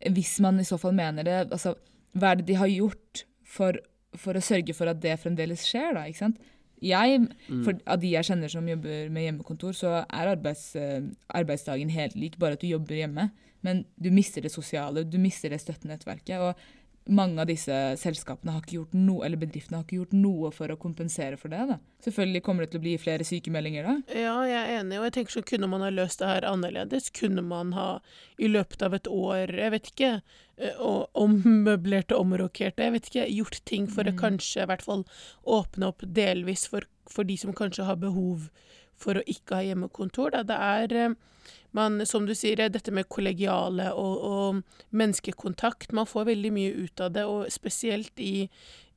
hvis 0.00 0.36
man 0.44 0.60
i 0.60 0.66
så 0.66 0.78
fall 0.80 0.94
mener 0.96 1.26
det, 1.26 1.38
altså, 1.50 1.74
hva 2.16 2.32
er 2.32 2.40
det 2.40 2.48
de 2.50 2.58
har 2.60 2.70
gjort 2.72 3.24
for, 3.46 3.78
for 4.16 4.36
å 4.36 4.44
sørge 4.44 4.74
for 4.76 4.90
at 4.90 5.00
det 5.02 5.16
fremdeles 5.22 5.64
skjer, 5.68 5.94
da? 5.96 6.04
ikke 6.08 6.24
sant? 6.24 6.52
Jeg, 6.84 7.22
for 7.64 7.78
Av 7.88 8.00
de 8.00 8.10
jeg 8.12 8.28
kjenner 8.28 8.52
som 8.52 8.66
jobber 8.68 9.08
med 9.12 9.24
hjemmekontor, 9.24 9.72
så 9.72 9.92
er 10.04 10.32
arbeids, 10.34 10.74
eh, 10.76 11.06
arbeidsdagen 11.32 11.88
helt 11.94 12.16
lik, 12.20 12.36
bare 12.38 12.58
at 12.58 12.60
du 12.60 12.68
jobber 12.68 12.98
hjemme. 12.98 13.30
Men 13.64 13.86
du 13.96 14.10
mister 14.12 14.44
det 14.44 14.52
sosiale, 14.52 15.06
du 15.08 15.16
mister 15.18 15.50
det 15.50 15.62
støttenettverket. 15.62 16.36
Og 16.36 16.85
mange 17.06 17.42
av 17.42 17.48
disse 17.50 17.74
selskapene 18.00 18.54
har 18.54 18.62
ikke 18.62 18.78
gjort 18.78 18.94
noe, 18.98 19.24
eller 19.26 19.40
bedriftene 19.40 19.78
har 19.78 19.84
ikke 19.86 20.00
gjort 20.00 20.16
noe 20.16 20.50
for 20.54 20.72
å 20.72 20.78
kompensere 20.80 21.38
for 21.40 21.52
det. 21.52 21.62
da. 21.70 21.78
Selvfølgelig 22.04 22.42
kommer 22.46 22.64
det 22.64 22.72
til 22.72 22.80
å 22.80 22.84
bli 22.86 22.94
flere 23.00 23.26
sykemeldinger 23.26 23.86
da. 23.86 23.94
Ja, 24.10 24.34
jeg 24.48 24.58
er 24.58 24.80
enig, 24.80 24.98
og 24.98 25.06
jeg 25.08 25.14
tenker 25.18 25.36
så 25.36 25.44
kunne 25.46 25.70
man 25.70 25.84
ha 25.86 25.92
løst 25.94 26.22
det 26.22 26.30
her 26.30 26.48
annerledes. 26.48 27.10
Kunne 27.16 27.44
man 27.46 27.72
ha 27.76 27.88
i 28.38 28.50
løpet 28.50 28.82
av 28.86 28.96
et 28.98 29.10
år, 29.10 29.54
jeg 29.54 29.74
vet 29.76 29.90
ikke, 29.92 30.12
ommøblert 31.26 32.14
og 32.16 32.24
omrokert, 32.24 32.80
jeg 32.80 32.94
vet 32.94 33.10
ikke, 33.10 33.28
gjort 33.38 33.60
ting 33.68 33.88
for 33.92 34.08
å 34.08 34.16
kanskje 34.16 34.64
i 34.64 34.70
hvert 34.70 34.84
fall 34.86 35.04
åpne 35.44 35.90
opp 35.92 36.06
delvis 36.16 36.66
for, 36.72 36.88
for 37.10 37.28
de 37.28 37.36
som 37.40 37.54
kanskje 37.56 37.86
har 37.88 38.00
behov 38.00 38.48
for 38.96 39.20
å 39.20 39.26
ikke 39.28 39.58
ha 39.58 39.66
hjemmekontor. 39.66 40.32
Da. 40.32 40.44
Det 40.48 40.56
er 40.56 41.16
man, 41.76 42.00
som 42.08 42.26
du 42.26 42.34
sier, 42.36 42.60
eh, 42.60 42.72
dette 42.72 42.94
med 42.94 43.08
kollegiale 43.12 43.90
og, 43.94 44.16
og 44.30 44.96
menneskekontakt. 44.96 45.94
Man 45.96 46.08
får 46.08 46.30
veldig 46.32 46.52
mye 46.56 46.72
ut 46.86 47.04
av 47.04 47.12
det, 47.14 47.26
og 47.28 47.52
spesielt 47.52 48.22
i, 48.22 48.48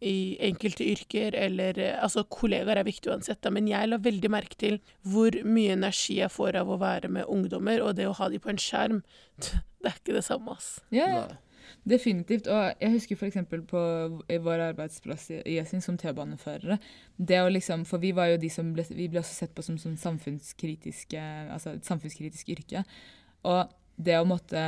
i 0.06 0.16
enkelte 0.50 0.88
yrker, 0.88 1.36
eller 1.36 1.80
eh, 1.80 1.98
Altså, 2.00 2.24
kollegaer 2.24 2.82
er 2.82 2.88
viktig 2.88 3.12
uansett, 3.12 3.42
da, 3.44 3.52
men 3.54 3.68
jeg 3.70 3.92
la 3.92 4.00
veldig 4.02 4.32
merke 4.32 4.60
til 4.60 4.80
hvor 5.08 5.36
mye 5.44 5.76
energi 5.76 6.20
jeg 6.22 6.34
får 6.34 6.62
av 6.62 6.72
å 6.72 6.80
være 6.82 7.12
med 7.20 7.30
ungdommer, 7.30 7.84
og 7.84 8.00
det 8.00 8.08
å 8.10 8.16
ha 8.20 8.32
de 8.32 8.42
på 8.42 8.54
en 8.54 8.62
skjerm, 8.62 9.04
det 9.44 9.94
er 9.94 10.02
ikke 10.02 10.18
det 10.18 10.26
samme, 10.28 10.58
ass. 10.58 10.80
Nei. 11.14 11.49
Definitivt. 11.88 12.48
Og 12.52 12.82
jeg 12.82 12.94
husker 12.96 13.20
f.eks. 13.20 13.40
på 13.70 13.84
i 14.30 14.40
vår 14.44 14.66
arbeidsplass 14.70 15.30
i 15.40 15.58
Esin 15.62 15.84
som 15.84 15.98
T-baneførere. 16.00 16.80
Det 17.18 17.42
å 17.42 17.50
liksom, 17.52 17.86
For 17.90 18.02
vi 18.02 18.14
var 18.16 18.32
jo 18.34 18.42
de 18.42 18.52
som 18.54 18.74
ble, 18.76 18.86
vi 18.90 19.10
ble 19.12 19.24
også 19.24 19.44
sett 19.44 19.56
på 19.56 19.66
som, 19.66 19.78
som 19.82 19.98
samfunnskritiske, 20.00 21.26
altså 21.54 21.76
et 21.76 21.88
samfunnskritisk 21.88 22.52
yrke. 22.56 22.84
Og 23.48 23.72
det 24.00 24.18
å 24.20 24.28
måtte, 24.28 24.62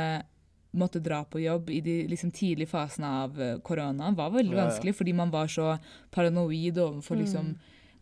måtte 0.76 1.02
dra 1.04 1.22
på 1.28 1.42
jobb 1.42 1.70
i 1.72 1.80
de 1.84 1.96
liksom, 2.10 2.32
tidlige 2.36 2.72
fasene 2.72 3.12
av 3.24 3.40
eh, 3.40 3.58
korona 3.64 4.12
var 4.16 4.34
veldig 4.34 4.56
Ja, 4.56 4.60
ja. 4.60 4.66
vanskelig, 4.68 4.96
fordi 4.98 5.16
man 5.16 5.32
var 5.32 5.48
så 5.52 5.76
paranoid 6.12 6.80
overfor 6.80 7.20
liksom, 7.20 7.54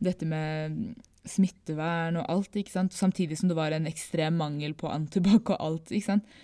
dette 0.02 0.26
med 0.26 0.76
mm, 0.76 0.94
smittevern 1.28 2.18
og 2.20 2.28
alt, 2.32 2.56
ikke 2.56 2.72
sant? 2.72 2.96
samtidig 2.96 3.38
som 3.38 3.50
det 3.50 3.58
var 3.58 3.74
en 3.76 3.88
ekstrem 3.90 4.38
mangel 4.40 4.74
på 4.74 4.90
antibac 4.90 5.52
og 5.52 5.58
alt. 5.60 5.92
ikke 5.92 6.12
sant? 6.12 6.38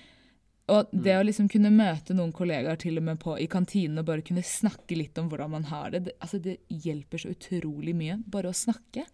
Og 0.73 0.89
det 0.91 1.15
å 1.15 1.23
liksom 1.23 1.47
kunne 1.51 1.71
møte 1.71 2.15
noen 2.17 2.33
kollegaer 2.35 2.79
til 2.83 2.99
og 2.99 3.05
med 3.07 3.21
på, 3.23 3.37
i 3.39 3.47
kantinen 3.51 4.01
og 4.03 4.09
bare 4.09 4.25
kunne 4.27 4.43
snakke 4.43 4.99
litt 4.99 5.19
om 5.23 5.29
hvordan 5.31 5.53
man 5.53 5.69
har 5.71 5.93
det, 5.95 6.01
det, 6.09 6.17
altså 6.19 6.41
det 6.43 6.57
hjelper 6.67 7.23
så 7.23 7.31
utrolig 7.37 7.95
mye. 7.95 8.19
Bare 8.27 8.51
å 8.51 8.57
snakke. 8.57 9.05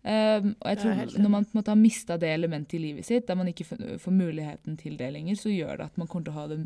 Um, 0.00 0.54
og 0.56 0.66
jeg 0.72 0.80
tror. 0.80 1.00
Når 1.20 1.30
man 1.30 1.44
på 1.44 1.52
en 1.52 1.60
måte 1.60 1.74
har 1.74 1.78
mista 1.78 2.16
det 2.18 2.32
elementet 2.32 2.78
i 2.78 2.82
livet 2.82 3.06
sitt, 3.06 3.26
der 3.28 3.38
man 3.38 3.50
ikke 3.52 3.68
får, 3.70 4.10
muligheten 4.10 4.78
til 4.80 4.96
det 4.98 5.12
lenger, 5.14 5.38
så 5.38 5.52
gjør 5.52 5.78
det 5.78 5.90
at 5.92 6.00
man 6.00 6.10
kommer 6.10 6.26
til 6.26 6.34
å 6.34 6.40
ha 6.40 6.46
det 6.50 6.60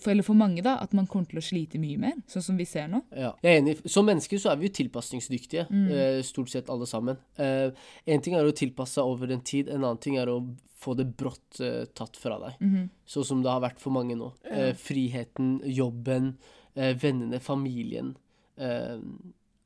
for, 0.00 0.10
Eller 0.12 0.26
for 0.26 0.38
mange, 0.38 0.62
da, 0.64 0.76
at 0.82 0.94
man 0.96 1.06
kommer 1.10 1.30
til 1.30 1.40
å 1.40 1.44
slite 1.44 1.80
mye 1.82 2.00
mer, 2.00 2.18
sånn 2.30 2.44
som 2.48 2.58
vi 2.60 2.66
ser 2.68 2.88
nå. 2.92 3.02
Ja, 3.14 3.32
jeg 3.44 3.52
er 3.52 3.62
enig. 3.62 3.76
Som 3.90 4.08
mennesker 4.10 4.40
så 4.40 4.52
er 4.52 4.60
vi 4.60 4.68
jo 4.68 4.74
tilpasningsdyktige, 4.80 5.66
eh, 5.70 6.20
stort 6.26 6.52
sett 6.52 6.70
alle 6.72 6.88
sammen. 6.90 7.20
Eh, 7.36 7.70
en 8.06 8.24
ting 8.24 8.36
er 8.38 8.46
å 8.48 8.54
tilpasse 8.56 8.98
seg 8.98 9.04
over 9.14 9.32
en 9.34 9.44
tid, 9.44 9.68
en 9.68 9.82
annen 9.82 10.00
ting 10.00 10.18
er 10.20 10.32
å 10.32 10.40
få 10.84 10.96
det 10.98 11.06
brått 11.16 11.60
eh, 11.64 11.84
tatt 11.96 12.16
fra 12.20 12.38
deg. 12.42 12.66
Sånn 13.08 13.24
som 13.24 13.44
det 13.44 13.52
har 13.52 13.62
vært 13.64 13.80
for 13.80 13.94
mange 13.94 14.16
nå. 14.20 14.32
Eh, 14.50 14.72
friheten, 14.76 15.60
jobben, 15.64 16.34
eh, 16.76 16.92
vennene, 17.00 17.40
familien. 17.40 18.14
Eh, 18.56 18.98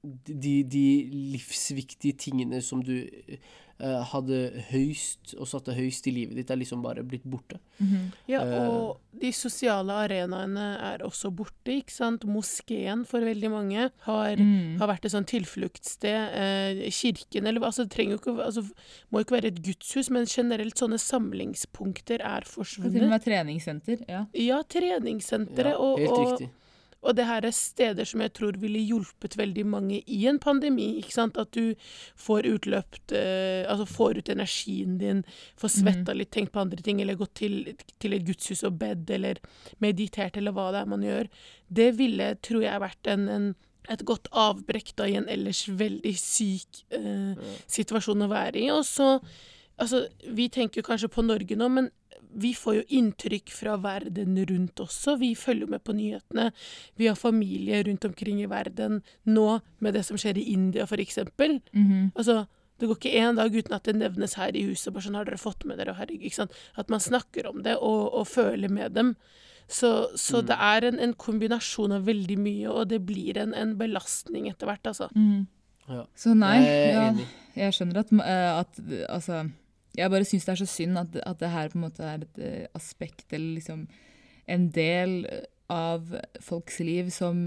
de, 0.03 0.63
de 0.63 0.85
livsviktige 1.35 2.17
tingene 2.17 2.61
som 2.63 2.83
du 2.87 2.95
eh, 3.03 3.41
hadde 3.81 4.39
høyst, 4.73 5.35
og 5.39 5.47
satte 5.47 5.75
høyst 5.77 6.07
i 6.09 6.11
livet 6.13 6.35
ditt, 6.35 6.51
er 6.51 6.57
liksom 6.59 6.83
bare 6.83 7.05
blitt 7.07 7.23
borte. 7.25 7.59
Ja, 8.27 8.41
Eh. 8.43 8.69
og 8.69 8.99
de 9.21 9.31
sosiale 9.33 9.93
arenaene 9.93 10.79
er 10.95 10.99
også 11.07 11.31
borte, 11.35 11.71
ikke 11.71 11.91
sant. 11.95 12.25
Moskeen 12.27 13.05
for 13.07 13.21
veldig 13.21 13.51
mange 13.51 13.91
har, 14.03 14.37
Mm. 14.37 14.79
har 14.79 14.89
vært 14.89 15.05
et 15.05 15.13
sånn 15.13 15.27
tilfluktssted. 15.27 16.35
Eh, 16.35 16.91
kirken, 16.91 17.47
eller 17.47 17.61
altså 17.61 17.87
det 17.87 17.91
trenger 17.95 18.19
jo 18.19 18.19
ikke, 18.19 18.45
altså, 18.45 18.65
må 19.13 19.21
ikke 19.23 19.37
være 19.41 19.47
et 19.53 19.63
gudshus, 19.63 20.11
men 20.11 20.27
generelt 20.27 20.75
sånne 20.75 20.99
samlingspunkter 20.99 22.21
er 22.21 22.43
forsvunnet. 22.43 22.93
til 22.93 23.05
og 23.05 23.11
med 23.11 23.25
treningssenter. 23.25 24.05
ja. 24.09 24.25
Ja, 24.35 24.63
treningssenteret. 24.63 25.73
Ja, 25.73 25.79
og, 25.79 25.99
helt 25.99 26.11
og 26.11 26.33
riktig. 26.33 26.51
Og 27.07 27.15
det 27.15 27.29
her 27.29 27.45
er 27.47 27.55
steder 27.55 28.09
som 28.09 28.23
jeg 28.25 28.33
tror 28.35 28.57
ville 28.59 28.81
hjulpet 28.83 29.37
veldig 29.39 29.65
mange 29.71 30.01
i 30.03 30.19
en 30.27 30.41
pandemi. 30.43 30.97
ikke 30.99 31.15
sant? 31.15 31.39
At 31.39 31.53
du 31.55 31.77
får 32.19 32.49
utløpt 32.51 33.15
eh, 33.15 33.63
Altså 33.71 33.87
får 33.87 34.19
ut 34.19 34.33
energien 34.35 34.99
din, 34.99 35.23
får 35.61 35.77
svetta 35.77 36.17
litt, 36.17 36.33
tenkt 36.35 36.53
på 36.53 36.65
andre 36.65 36.83
ting, 36.83 37.01
eller 37.01 37.19
gått 37.21 37.37
til, 37.39 37.61
til 38.03 38.17
et 38.17 38.27
gudshus 38.27 38.65
og 38.67 38.81
bedt, 38.81 39.11
eller 39.15 39.39
meditert, 39.79 40.37
eller 40.37 40.57
hva 40.57 40.73
det 40.75 40.83
er 40.83 40.91
man 40.91 41.07
gjør. 41.07 41.31
Det 41.69 41.89
ville, 41.99 42.33
tror 42.43 42.67
jeg, 42.67 42.83
vært 42.83 43.13
en, 43.15 43.29
en 43.29 43.49
et 43.89 44.03
godt 44.05 44.27
avbrekk 44.37 44.91
da 45.01 45.07
i 45.09 45.15
en 45.17 45.29
ellers 45.33 45.63
veldig 45.73 46.13
syk 46.21 46.83
eh, 46.93 47.55
situasjon 47.73 48.27
å 48.27 48.33
være 48.33 48.61
i. 48.61 48.67
Og 48.75 48.85
så 48.89 49.15
Altså, 49.79 50.09
vi 50.35 50.49
tenker 50.51 50.83
kanskje 50.83 51.07
på 51.07 51.23
Norge 51.23 51.55
nå, 51.55 51.69
men 51.71 51.85
vi 52.35 52.53
får 52.55 52.75
jo 52.79 52.85
inntrykk 52.99 53.53
fra 53.55 53.77
verden 53.83 54.37
rundt 54.51 54.81
også. 54.85 55.17
Vi 55.21 55.33
følger 55.39 55.71
med 55.71 55.83
på 55.85 55.95
nyhetene. 55.97 56.51
Vi 56.97 57.09
har 57.09 57.19
familie 57.19 57.83
rundt 57.87 58.05
omkring 58.05 58.43
i 58.43 58.51
verden 58.51 59.03
nå 59.25 59.49
med 59.79 59.95
det 59.95 60.05
som 60.07 60.21
skjer 60.21 60.39
i 60.39 60.49
India, 60.53 60.87
for 60.87 61.01
eksempel. 61.01 61.61
-hmm. 61.73 62.11
Altså, 62.15 62.47
det 62.79 62.87
går 62.87 62.97
ikke 62.97 63.19
én 63.19 63.37
dag 63.37 63.55
uten 63.55 63.75
at 63.75 63.85
det 63.85 63.97
nevnes 63.97 64.35
her 64.35 64.57
i 64.57 64.63
huset. 64.63 64.93
bare 64.93 65.03
sånn, 65.03 65.15
har 65.15 65.25
dere 65.25 65.37
fått 65.37 65.65
med 65.65 65.79
dere, 65.79 65.95
herregud, 65.95 66.27
ikke 66.27 66.35
sant? 66.35 66.53
At 66.77 66.89
man 66.89 67.01
snakker 67.01 67.47
om 67.47 67.63
det 67.63 67.77
og, 67.77 68.15
og 68.15 68.27
føler 68.27 68.69
med 68.69 68.93
dem. 68.93 69.17
Så, 69.69 70.09
så 70.17 70.41
det 70.41 70.57
er 70.57 70.85
en, 70.85 70.99
en 70.99 71.13
kombinasjon 71.13 71.93
av 71.93 72.07
veldig 72.07 72.39
mye, 72.39 72.69
og 72.71 72.89
det 72.89 73.03
blir 73.05 73.37
en, 73.37 73.53
en 73.55 73.77
belastning 73.77 74.49
etter 74.49 74.67
hvert, 74.67 74.87
altså. 74.87 75.11
Mm. 75.15 75.47
Ja. 75.89 76.05
Så 76.17 76.35
nei, 76.37 76.57
ja, 76.65 77.05
jeg 77.57 77.75
skjønner 77.77 78.03
at, 78.03 78.13
eh, 78.13 78.59
at 78.61 78.81
altså 79.09 79.43
Jeg 79.99 80.13
bare 80.15 80.27
syns 80.29 80.47
det 80.47 80.55
er 80.55 80.63
så 80.63 80.71
synd 80.71 80.99
at, 81.01 81.17
at 81.27 81.41
det 81.43 81.53
her 81.53 81.71
på 81.73 81.79
en 81.81 81.87
måte 81.89 82.07
er 82.07 82.25
et 82.27 82.43
eh, 82.43 82.67
aspekt, 82.79 83.27
eller 83.33 83.57
liksom 83.59 83.87
en 84.49 84.69
del 84.73 85.25
av 85.69 86.15
folks 86.41 86.79
liv 86.81 87.11
som, 87.13 87.41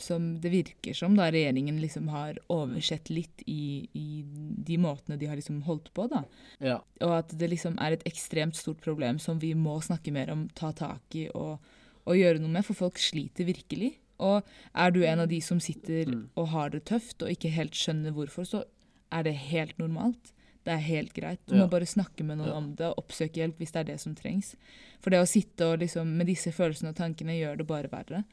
som 0.00 0.30
det 0.40 0.48
virker 0.48 0.96
som 0.96 1.12
da 1.18 1.26
regjeringen 1.28 1.76
liksom 1.82 2.06
har 2.08 2.38
oversett 2.48 3.10
litt 3.12 3.42
i, 3.44 3.84
i 3.92 4.22
de 4.24 4.78
måtene 4.80 5.18
de 5.20 5.28
har 5.28 5.36
liksom 5.36 5.58
holdt 5.66 5.90
på, 5.92 6.06
da. 6.08 6.22
Ja. 6.64 6.78
Og 7.04 7.12
at 7.18 7.34
det 7.36 7.50
liksom 7.52 7.76
er 7.84 7.98
et 7.98 8.06
ekstremt 8.08 8.56
stort 8.56 8.80
problem 8.80 9.20
som 9.20 9.42
vi 9.42 9.52
må 9.52 9.76
snakke 9.84 10.14
mer 10.16 10.32
om, 10.32 10.46
ta 10.56 10.70
tak 10.72 11.18
i 11.20 11.26
og, 11.34 11.60
og 12.06 12.16
gjøre 12.16 12.40
noe 12.40 12.54
med, 12.54 12.64
for 12.64 12.78
folk 12.86 13.02
sliter 13.02 13.44
virkelig. 13.50 13.98
Og 14.24 14.40
er 14.72 14.96
du 14.96 15.02
en 15.04 15.26
av 15.26 15.28
de 15.28 15.42
som 15.44 15.60
sitter 15.60 16.08
Mm. 16.08 16.30
og 16.40 16.48
har 16.54 16.72
det 16.72 16.86
tøft 16.88 17.20
og 17.20 17.28
ikke 17.34 17.52
helt 17.52 17.76
skjønner 17.76 18.16
hvorfor, 18.16 18.48
så 18.48 18.64
er 19.12 19.28
det 19.28 19.36
helt 19.50 19.76
normalt. 19.78 20.32
Det 20.66 20.74
er 20.74 20.82
helt 20.82 21.12
greit. 21.14 21.38
Du 21.46 21.54
Ja. 21.54 21.62
må 21.64 21.70
bare 21.70 21.86
snakke 21.86 22.24
med 22.26 22.38
noen 22.40 22.48
Ja. 22.48 22.54
om 22.58 22.74
det 22.74 22.86
og 22.90 22.96
oppsøke 23.04 23.38
hjelp 23.38 23.58
hvis 23.60 23.70
det 23.72 23.80
er 23.80 23.84
det 23.92 24.00
som 24.02 24.14
trengs. 24.18 24.56
For 25.00 25.10
det 25.10 25.20
å 25.22 25.28
sitte 25.30 25.62
og 25.72 25.78
liksom 25.80 26.16
med 26.16 26.26
disse 26.26 26.50
følelsene 26.50 26.88
og 26.90 26.96
tankene 26.98 27.36
gjør 27.38 27.58
det 27.58 27.66
bare 27.68 27.88
verre. 27.88 28.24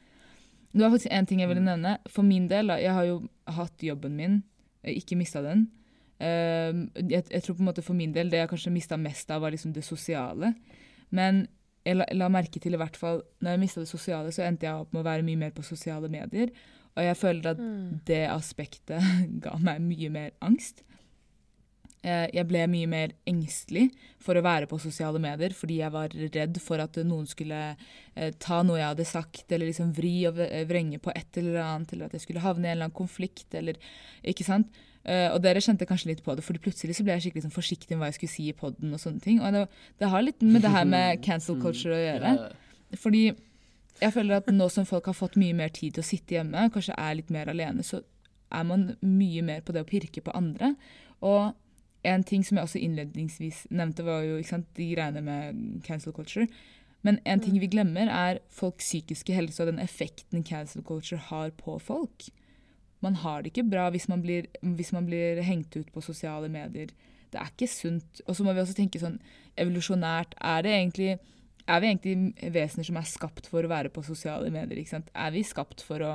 Det 0.74 0.80
var 0.82 0.90
faktisk 0.90 1.12
en 1.12 1.26
ting 1.26 1.38
jeg 1.40 1.48
ville 1.48 1.60
Mm. 1.62 1.80
nevne. 1.80 1.98
For 2.08 2.22
min 2.22 2.48
del, 2.48 2.66
da, 2.66 2.76
jeg 2.76 2.90
har 2.92 3.04
jo 3.06 3.28
hatt 3.46 3.78
jobben 3.78 4.16
min, 4.16 4.42
eh, 4.82 4.94
ikke 4.98 5.16
mista 5.16 5.40
den. 5.42 5.68
Ehm, 6.20 6.90
jeg, 6.96 7.24
jeg 7.30 7.42
tror 7.42 7.54
på 7.56 7.60
en 7.60 7.66
måte 7.66 7.82
for 7.84 7.94
min 7.94 8.12
del 8.12 8.28
det 8.30 8.38
jeg 8.38 8.48
kanskje 8.48 8.72
mista 8.72 8.96
mest 8.96 9.30
av, 9.30 9.40
var 9.42 9.50
liksom 9.52 9.72
det 9.72 9.84
sosiale. 9.84 10.54
Men 11.12 11.46
jeg 11.86 11.96
la, 11.96 12.04
la 12.12 12.28
merke 12.28 12.60
til 12.60 12.74
i 12.74 12.76
hvert 12.80 12.96
fall 12.96 13.22
når 13.42 13.50
jeg 13.50 13.60
mista 13.60 13.80
det 13.80 13.88
sosiale, 13.88 14.28
så 14.32 14.42
endte 14.46 14.62
jeg 14.66 14.74
opp 14.74 14.92
med 14.92 15.04
å 15.04 15.08
være 15.08 15.22
mye 15.22 15.36
mer 15.38 15.50
på 15.50 15.62
sosiale 15.62 16.08
medier. 16.08 16.50
Og 16.96 17.02
jeg 17.02 17.16
føler 17.16 17.50
at 17.50 18.04
det 18.06 18.28
aspektet 18.30 19.00
ga 19.44 19.56
meg 19.58 19.80
mye 19.80 20.10
mer 20.10 20.30
angst. 20.42 20.82
Eh, 22.04 22.26
Jeg 22.36 22.46
ble 22.50 22.66
mye 22.68 22.88
mer 22.90 23.12
engstelig 23.26 23.86
for 24.20 24.36
å 24.36 24.44
være 24.44 24.68
på 24.68 24.76
sosiale 24.82 25.20
medier, 25.22 25.54
fordi 25.56 25.78
jeg 25.80 25.92
var 25.94 26.12
redd 26.12 26.58
for 26.60 26.82
at 26.84 26.98
noen 27.00 27.24
skulle 27.28 27.60
eh, 27.72 28.32
ta 28.38 28.62
noe 28.62 28.76
jeg 28.80 28.90
hadde 28.90 29.06
sagt, 29.08 29.44
eller 29.48 29.70
liksom 29.70 29.94
vri 29.96 30.26
og 30.28 30.40
vrenge 30.68 31.00
på 31.00 31.14
et 31.16 31.38
eller 31.40 31.62
annet, 31.64 31.94
eller 31.94 32.10
at 32.10 32.18
jeg 32.18 32.26
skulle 32.26 32.44
havne 32.44 32.66
i 32.66 32.70
en 32.72 32.76
eller 32.76 32.90
annen 32.90 32.98
konflikt, 32.98 33.48
eller 33.56 33.80
Ikke 34.24 34.44
sant? 34.44 34.68
Eh, 35.04 35.28
og 35.32 35.42
dere 35.44 35.60
kjente 35.60 35.84
kanskje 35.88 36.12
litt 36.12 36.22
på 36.24 36.34
det, 36.36 36.44
for 36.44 36.56
plutselig 36.60 36.96
så 36.96 37.04
ble 37.04 37.16
jeg 37.16 37.26
skikkelig 37.26 37.46
sånn 37.48 37.56
forsiktig 37.56 37.92
med 37.92 38.04
hva 38.04 38.12
jeg 38.12 38.18
skulle 38.20 38.34
si 38.36 38.46
i 38.48 38.56
poden 38.56 38.92
og 38.96 39.00
sånne 39.02 39.20
ting. 39.24 39.40
Og 39.40 39.52
det, 39.52 39.64
det 40.00 40.08
har 40.12 40.24
litt 40.24 40.44
med 40.44 40.64
det 40.64 40.72
her 40.72 40.86
med 40.88 41.20
cancel 41.26 41.58
culture 41.60 41.96
å 41.96 42.04
gjøre. 42.04 42.36
Fordi 43.00 43.26
jeg 44.00 44.12
føler 44.14 44.38
at 44.40 44.48
nå 44.52 44.68
som 44.72 44.86
folk 44.88 45.08
har 45.08 45.16
fått 45.16 45.36
mye 45.40 45.56
mer 45.56 45.72
tid 45.72 45.96
til 45.96 46.04
å 46.04 46.08
sitte 46.08 46.36
hjemme, 46.38 46.68
kanskje 46.72 46.96
er 46.96 47.18
litt 47.20 47.32
mer 47.32 47.52
alene, 47.52 47.84
så 47.84 48.00
er 48.54 48.64
man 48.68 48.88
mye 49.04 49.44
mer 49.44 49.60
på 49.64 49.74
det 49.76 49.84
å 49.84 49.88
pirke 49.88 50.24
på 50.24 50.32
andre. 50.36 50.72
Og 51.24 51.52
en 52.04 52.24
ting 52.26 52.44
som 52.44 52.58
jeg 52.58 52.68
også 52.68 52.80
innledningsvis 52.84 53.64
nevnte, 53.74 54.04
var 54.06 54.24
jo 54.26 54.38
ikke 54.38 54.52
sant, 54.52 54.70
de 54.76 54.88
greiene 54.92 55.22
med 55.24 55.60
cancel 55.86 56.14
culture. 56.16 56.46
Men 57.04 57.18
en 57.28 57.42
ting 57.44 57.58
vi 57.60 57.68
glemmer, 57.68 58.08
er 58.08 58.40
folks 58.52 58.86
psykiske 58.86 59.34
helse 59.36 59.60
og 59.62 59.72
den 59.72 59.82
effekten 59.82 60.44
cancel 60.46 60.84
culture 60.84 61.20
har 61.30 61.52
på 61.58 61.76
folk. 61.82 62.28
Man 63.04 63.18
har 63.20 63.42
det 63.42 63.52
ikke 63.52 63.66
bra 63.68 63.90
hvis 63.92 64.08
man 64.08 64.22
blir, 64.24 64.48
hvis 64.62 64.94
man 64.96 65.04
blir 65.08 65.42
hengt 65.44 65.76
ut 65.76 65.90
på 65.92 66.04
sosiale 66.04 66.48
medier. 66.48 66.94
Det 67.32 67.40
er 67.40 67.50
ikke 67.52 67.68
sunt. 67.68 68.22
Og 68.26 68.36
så 68.36 68.46
må 68.46 68.54
vi 68.54 68.62
også 68.62 68.76
tenke 68.78 69.02
sånn 69.02 69.18
evolusjonært. 69.60 70.36
Er 70.40 70.64
det 70.64 70.72
egentlig 70.78 71.10
er 71.64 71.80
vi 71.80 71.88
egentlig 71.88 72.52
vesener 72.52 72.84
som 72.84 72.96
er 73.00 73.08
skapt 73.08 73.48
for 73.48 73.64
å 73.64 73.70
være 73.72 73.92
på 73.92 74.04
sosiale 74.04 74.50
medier? 74.52 74.80
ikke 74.80 74.96
sant? 74.98 75.12
Er 75.16 75.32
vi 75.32 75.44
skapt 75.46 75.84
for 75.84 76.04
å, 76.04 76.12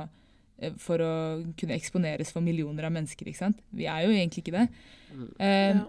for 0.78 1.02
å 1.02 1.12
kunne 1.58 1.76
eksponeres 1.78 2.32
for 2.34 2.44
millioner 2.44 2.88
av 2.88 2.92
mennesker? 2.94 3.30
ikke 3.30 3.44
sant? 3.44 3.62
Vi 3.72 3.88
er 3.90 4.04
jo 4.06 4.12
egentlig 4.12 4.44
ikke 4.44 4.58
det. 4.58 4.68
Um, 5.14 5.30
Ja. 5.40 5.88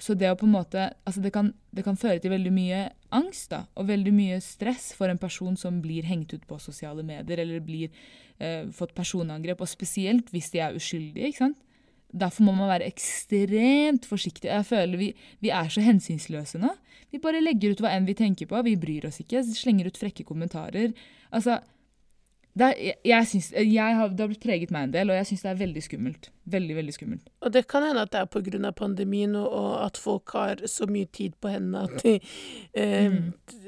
Så 0.00 0.14
det 0.16 0.30
å 0.32 0.36
på 0.38 0.46
en 0.48 0.54
måte, 0.54 0.86
altså 1.04 1.20
det 1.20 1.32
kan, 1.34 1.50
det 1.76 1.84
kan 1.84 1.98
føre 2.00 2.20
til 2.22 2.32
veldig 2.32 2.52
mye 2.56 2.84
angst 3.12 3.50
da, 3.52 3.66
og 3.76 3.90
veldig 3.90 4.12
mye 4.16 4.38
stress 4.40 4.94
for 4.96 5.12
en 5.12 5.20
person 5.20 5.58
som 5.60 5.82
blir 5.84 6.06
hengt 6.08 6.32
ut 6.32 6.46
på 6.48 6.56
sosiale 6.62 7.04
medier, 7.04 7.42
eller 7.42 7.60
blir 7.60 7.90
eh, 8.40 8.64
fått 8.72 8.94
personangrep, 8.96 9.60
og 9.60 9.68
spesielt 9.68 10.32
hvis 10.32 10.48
de 10.54 10.62
er 10.64 10.78
uskyldige. 10.78 11.28
ikke 11.28 11.42
sant? 11.42 11.58
Derfor 12.10 12.48
må 12.48 12.54
man 12.56 12.70
være 12.72 12.88
ekstremt 12.88 14.08
forsiktig. 14.08 14.48
Jeg 14.48 14.66
føler 14.66 14.98
vi, 14.98 15.10
vi 15.44 15.52
er 15.54 15.68
så 15.70 15.84
hensynsløse 15.84 16.58
nå. 16.58 16.72
Vi 17.12 17.20
bare 17.22 17.42
legger 17.42 17.74
ut 17.74 17.82
hva 17.84 17.92
enn 17.94 18.08
vi 18.08 18.16
tenker 18.18 18.48
på. 18.50 18.58
Vi 18.66 18.78
bryr 18.80 19.06
oss 19.06 19.20
ikke. 19.22 19.44
Slenger 19.46 19.90
ut 19.90 20.00
frekke 20.00 20.26
kommentarer. 20.26 20.96
Altså, 21.30 21.60
det, 22.52 22.66
er, 22.66 22.78
jeg, 22.82 22.96
jeg 23.06 23.26
synes, 23.30 23.48
jeg 23.54 23.96
har, 23.96 24.08
det 24.10 24.24
har 24.24 24.30
blitt 24.32 24.42
preget 24.42 24.72
meg 24.74 24.88
en 24.88 24.94
del, 24.94 25.10
og 25.12 25.18
jeg 25.20 25.28
syns 25.28 25.44
det 25.44 25.50
er 25.52 25.60
veldig 25.60 25.82
skummelt. 25.86 26.30
Veldig, 26.50 26.76
veldig 26.80 26.94
skummelt. 26.96 27.28
Og 27.46 27.52
det 27.54 27.62
kan 27.70 27.84
hende 27.86 28.02
at 28.02 28.10
det 28.10 28.22
er 28.24 28.64
av 28.66 28.72
pandemien, 28.78 29.36
og, 29.38 29.46
og 29.54 29.74
at 29.84 30.00
folk 30.00 30.34
har 30.34 30.64
så 30.66 30.88
mye 30.90 31.06
tid 31.14 31.36
på 31.38 31.52
hendene 31.52 31.84
at 31.86 32.02
de 32.02 32.16
eh, 32.74 33.20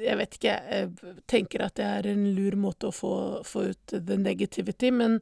Jeg 0.02 0.18
vet 0.18 0.38
ikke, 0.38 0.56
jeg 0.74 1.14
tenker 1.30 1.62
at 1.62 1.76
det 1.78 1.86
er 1.86 2.10
en 2.10 2.26
lur 2.34 2.58
måte 2.58 2.90
å 2.90 2.96
få, 2.96 3.14
få 3.46 3.68
ut 3.70 3.94
the 3.94 4.18
negativity, 4.18 4.90
men, 4.90 5.20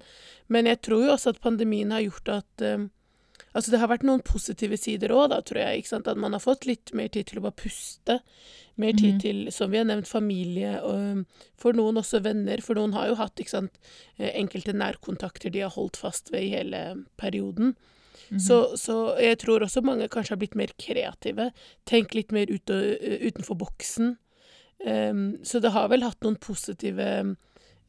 men 0.49 0.71
jeg 0.71 0.81
tror 0.87 1.05
jo 1.05 1.13
også 1.19 1.35
at 1.35 1.45
pandemien 1.45 1.93
har 1.93 2.07
gjort 2.07 2.33
at 2.41 2.65
eh, 2.65 2.89
Altså, 3.51 3.73
det 3.73 3.81
har 3.83 3.91
vært 3.91 4.05
noen 4.07 4.23
positive 4.23 4.79
sider 4.79 5.13
òg, 5.15 5.31
da, 5.33 5.41
tror 5.43 5.63
jeg. 5.65 5.87
At 5.97 6.11
man 6.21 6.37
har 6.37 6.43
fått 6.43 6.69
litt 6.69 6.93
mer 6.97 7.11
tid 7.11 7.31
til 7.31 7.41
å 7.41 7.45
bare 7.49 7.59
puste. 7.59 8.21
Mer 8.81 8.95
tid 8.97 9.17
mm. 9.17 9.21
til, 9.25 9.41
som 9.53 9.73
vi 9.73 9.81
har 9.81 9.89
nevnt, 9.89 10.09
familie, 10.09 10.77
og 10.87 11.25
for 11.61 11.77
noen 11.77 11.99
også 12.01 12.23
venner. 12.25 12.63
For 12.65 12.79
noen 12.79 12.95
har 12.97 13.11
jo 13.11 13.19
hatt 13.19 13.43
sant, 13.51 13.81
eh, 14.19 14.31
enkelte 14.39 14.77
nærkontakter 14.77 15.53
de 15.53 15.65
har 15.67 15.75
holdt 15.75 15.99
fast 16.01 16.31
ved 16.33 16.47
i 16.47 16.55
hele 16.55 16.85
perioden. 17.21 17.75
så, 18.39 18.77
så 18.79 19.17
jeg 19.19 19.41
tror 19.43 19.65
også 19.67 19.83
mange 19.83 20.07
kanskje 20.13 20.37
har 20.37 20.41
blitt 20.43 20.59
mer 20.59 20.71
kreative. 20.79 21.51
Tenkt 21.91 22.15
litt 22.15 22.31
mer 22.31 22.51
ut 22.53 22.71
og, 22.71 23.07
utenfor 23.27 23.59
boksen. 23.59 24.15
Um, 24.87 25.37
så 25.45 25.61
det 25.61 25.75
har 25.75 25.91
vel 25.93 26.07
hatt 26.07 26.23
noen 26.25 26.39
positive 26.41 27.09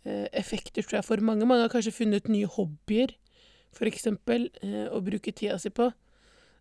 eh, 0.04 0.28
effekter, 0.36 0.84
tror 0.84 1.00
jeg, 1.00 1.08
for 1.08 1.24
mange. 1.24 1.48
Mange 1.48 1.68
har 1.68 1.74
kanskje 1.74 1.94
funnet 2.02 2.28
nye 2.32 2.50
hobbyer, 2.52 3.14
for 3.76 3.90
eksempel, 3.90 4.50
eh, 4.62 4.88
å 4.92 5.02
bruke 5.04 5.34
tida 5.36 5.60
si 5.60 5.74
på. 5.74 5.92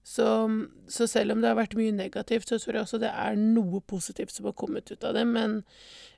Så, 0.02 0.50
så 0.88 1.06
selv 1.08 1.34
om 1.34 1.42
det 1.42 1.50
har 1.50 1.58
vært 1.58 1.76
mye 1.76 1.92
negativt, 1.92 2.48
så 2.48 2.56
tror 2.58 2.78
jeg 2.78 2.86
også 2.86 3.00
det 3.02 3.10
er 3.12 3.36
noe 3.36 3.82
positivt 3.84 4.32
som 4.32 4.48
har 4.48 4.56
kommet 4.56 4.88
ut 4.88 5.04
av 5.04 5.12
det. 5.14 5.26
Men, 5.28 5.58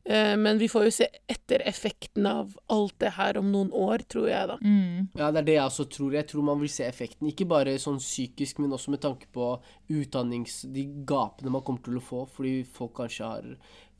eh, 0.04 0.36
men 0.38 0.60
vi 0.60 0.68
får 0.70 0.86
jo 0.86 0.92
se 0.94 1.08
etter 1.30 1.64
effekten 1.66 2.28
av 2.30 2.54
alt 2.72 2.94
det 3.02 3.14
her 3.18 3.40
om 3.40 3.50
noen 3.52 3.72
år, 3.74 4.06
tror 4.12 4.30
jeg, 4.30 4.48
da. 4.52 4.58
Mm. 4.62 5.10
Ja, 5.18 5.32
det 5.34 5.42
er 5.42 5.48
det 5.50 5.58
jeg 5.58 5.66
også 5.66 5.88
tror. 5.98 6.14
Jeg 6.14 6.30
tror 6.30 6.46
man 6.52 6.62
vil 6.62 6.72
se 6.72 6.86
effekten. 6.86 7.28
Ikke 7.32 7.48
bare 7.50 7.74
sånn 7.82 7.98
psykisk, 8.02 8.62
men 8.62 8.76
også 8.78 8.94
med 8.94 9.02
tanke 9.02 9.30
på 9.34 9.56
utdannings... 9.90 10.62
De 10.72 10.86
gapene 11.06 11.50
man 11.52 11.64
kommer 11.66 11.82
til 11.84 11.98
å 11.98 12.04
få 12.04 12.22
fordi 12.30 12.62
folk 12.70 12.94
kanskje 13.02 13.28
har 13.28 13.50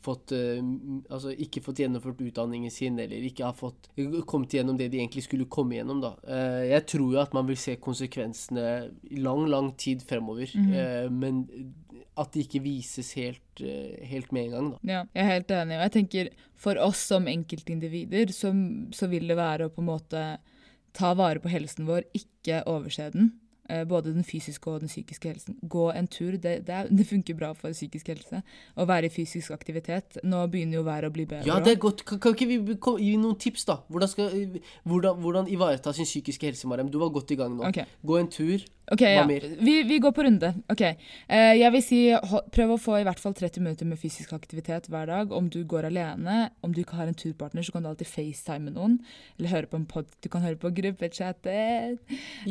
fått 0.03 0.33
eh, 0.37 0.61
Altså 1.13 1.33
ikke 1.33 1.63
fått 1.65 1.83
gjennomført 1.83 2.21
utdanningen 2.25 2.73
sin, 2.73 2.99
eller 3.01 3.27
ikke 3.29 3.47
har 3.49 3.57
fått 3.59 3.91
kommet 4.29 4.55
gjennom 4.57 4.79
det 4.79 4.91
de 4.93 5.01
egentlig 5.01 5.25
skulle 5.27 5.49
komme 5.53 5.79
gjennom, 5.79 6.03
da. 6.03 6.13
Eh, 6.27 6.69
jeg 6.73 6.87
tror 6.95 7.17
jo 7.17 7.23
at 7.23 7.37
man 7.37 7.49
vil 7.49 7.59
se 7.61 7.77
konsekvensene 7.83 8.67
i 9.11 9.23
lang, 9.23 9.47
lang 9.51 9.73
tid 9.81 10.05
fremover, 10.07 10.51
eh, 10.53 11.09
men 11.13 11.45
at 12.19 12.33
det 12.35 12.47
ikke 12.47 12.63
vises 12.65 13.15
helt, 13.17 13.63
helt 14.05 14.33
med 14.37 14.49
en 14.49 14.57
gang, 14.57 14.71
da. 14.75 14.81
Ja, 14.85 15.05
jeg 15.17 15.23
er 15.23 15.31
helt 15.31 15.55
enig. 15.57 15.79
Og 15.79 15.87
jeg 15.87 15.95
tenker 15.95 16.33
for 16.61 16.81
oss 16.85 17.07
som 17.09 17.29
enkeltindivider, 17.31 18.35
så, 18.37 18.53
så 18.93 19.09
vil 19.13 19.31
det 19.33 19.39
være 19.39 19.69
å 19.69 19.73
på 19.73 19.81
en 19.81 19.89
måte 19.89 20.25
ta 20.93 21.15
vare 21.17 21.41
på 21.41 21.49
helsen 21.53 21.89
vår, 21.89 22.05
ikke 22.17 22.63
overse 22.69 23.09
den. 23.15 23.33
Eh, 23.73 23.85
både 23.89 24.13
den 24.15 24.27
fysiske 24.29 24.69
og 24.71 24.83
den 24.85 24.91
psykiske 24.93 25.33
helsen. 25.33 25.57
Gå 25.73 25.87
en 25.97 26.09
tur, 26.13 26.37
det, 26.37 26.55
det, 26.69 26.83
det 26.99 27.07
funker 27.09 27.39
bra 27.39 27.53
for 27.59 27.73
psykisk 27.75 28.13
helse. 28.13 28.43
Å 28.77 28.87
være 28.89 29.09
i 29.09 29.15
fysisk 29.15 29.55
aktivitet. 29.57 30.21
Nå 30.25 30.45
begynner 30.53 30.81
jo 30.81 30.85
været 30.89 31.09
å 31.09 31.15
bli 31.15 31.27
bedre. 31.31 31.49
Ja, 31.49 31.59
det 31.65 31.77
er 31.77 31.81
godt. 31.87 32.05
Kan, 32.09 32.21
kan 32.23 32.37
ikke 32.37 32.51
vi 32.53 32.77
kom- 32.77 33.01
gi 33.01 33.17
noen 33.21 33.39
tips, 33.41 33.67
da? 33.71 33.81
Hvordan, 33.89 34.13
skal, 34.13 34.37
hvordan, 34.89 35.19
hvordan 35.25 35.51
ivareta 35.53 35.95
sin 35.97 36.09
psykiske 36.09 36.51
helse, 36.53 36.69
Mariam? 36.71 36.93
Du 36.93 37.01
var 37.03 37.13
godt 37.15 37.33
i 37.35 37.41
gang 37.41 37.57
nå. 37.57 37.67
Okay. 37.73 37.89
Gå 38.07 38.21
en 38.21 38.31
tur. 38.33 38.63
Ok, 38.93 39.01
ja. 39.01 39.25
Vi, 39.59 39.83
vi 39.89 39.99
går 39.99 40.13
på 40.13 40.25
runde. 40.27 40.51
Ok. 40.69 40.83
Eh, 40.85 41.53
jeg 41.57 41.73
vil 41.73 41.85
si 41.85 42.01
prøv 42.53 42.75
å 42.75 42.81
få 42.81 42.99
i 43.01 43.07
hvert 43.07 43.21
fall 43.23 43.33
30 43.39 43.65
minutter 43.65 43.89
med 43.89 44.01
fysisk 44.01 44.35
aktivitet 44.37 44.91
hver 44.93 45.09
dag. 45.09 45.33
Om 45.33 45.49
du 45.53 45.63
går 45.69 45.89
alene, 45.89 46.51
om 46.61 46.75
du 46.75 46.83
ikke 46.83 46.99
har 46.99 47.09
en 47.09 47.17
turpartner, 47.17 47.65
så 47.65 47.73
kan 47.73 47.87
du 47.87 47.89
alltid 47.89 48.11
facetime 48.11 48.69
med 48.69 48.77
noen. 48.77 48.99
Eller 49.39 49.55
høre 49.55 49.71
på 49.71 49.81
en 49.81 49.87
pod. 49.89 50.11
Du 50.21 50.29
kan 50.33 50.45
høre 50.45 50.61
på 50.61 50.73
gruppechatter. 50.77 51.97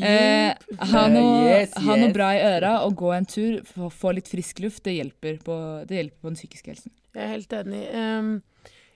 Eh, 0.01 0.49
ha, 0.91 1.03
noe, 1.13 1.45
yes, 1.45 1.77
ha 1.85 1.99
noe 1.99 2.13
bra 2.15 2.31
i 2.33 2.41
øra 2.47 2.73
og 2.87 2.97
gå 3.03 3.13
en 3.13 3.29
tur. 3.29 3.61
Få, 3.67 3.91
få 3.93 4.15
litt 4.17 4.31
frisk 4.31 4.63
luft. 4.65 4.81
Det 4.87 4.97
hjelper, 4.97 5.37
på, 5.45 5.57
det 5.85 5.99
hjelper 5.99 6.25
på 6.25 6.33
den 6.33 6.41
psykiske 6.41 6.73
helsen. 6.73 6.95
Jeg 7.13 7.27
er 7.27 7.35
helt 7.35 7.53
enig. 7.59 7.83
Ehm, 7.91 8.33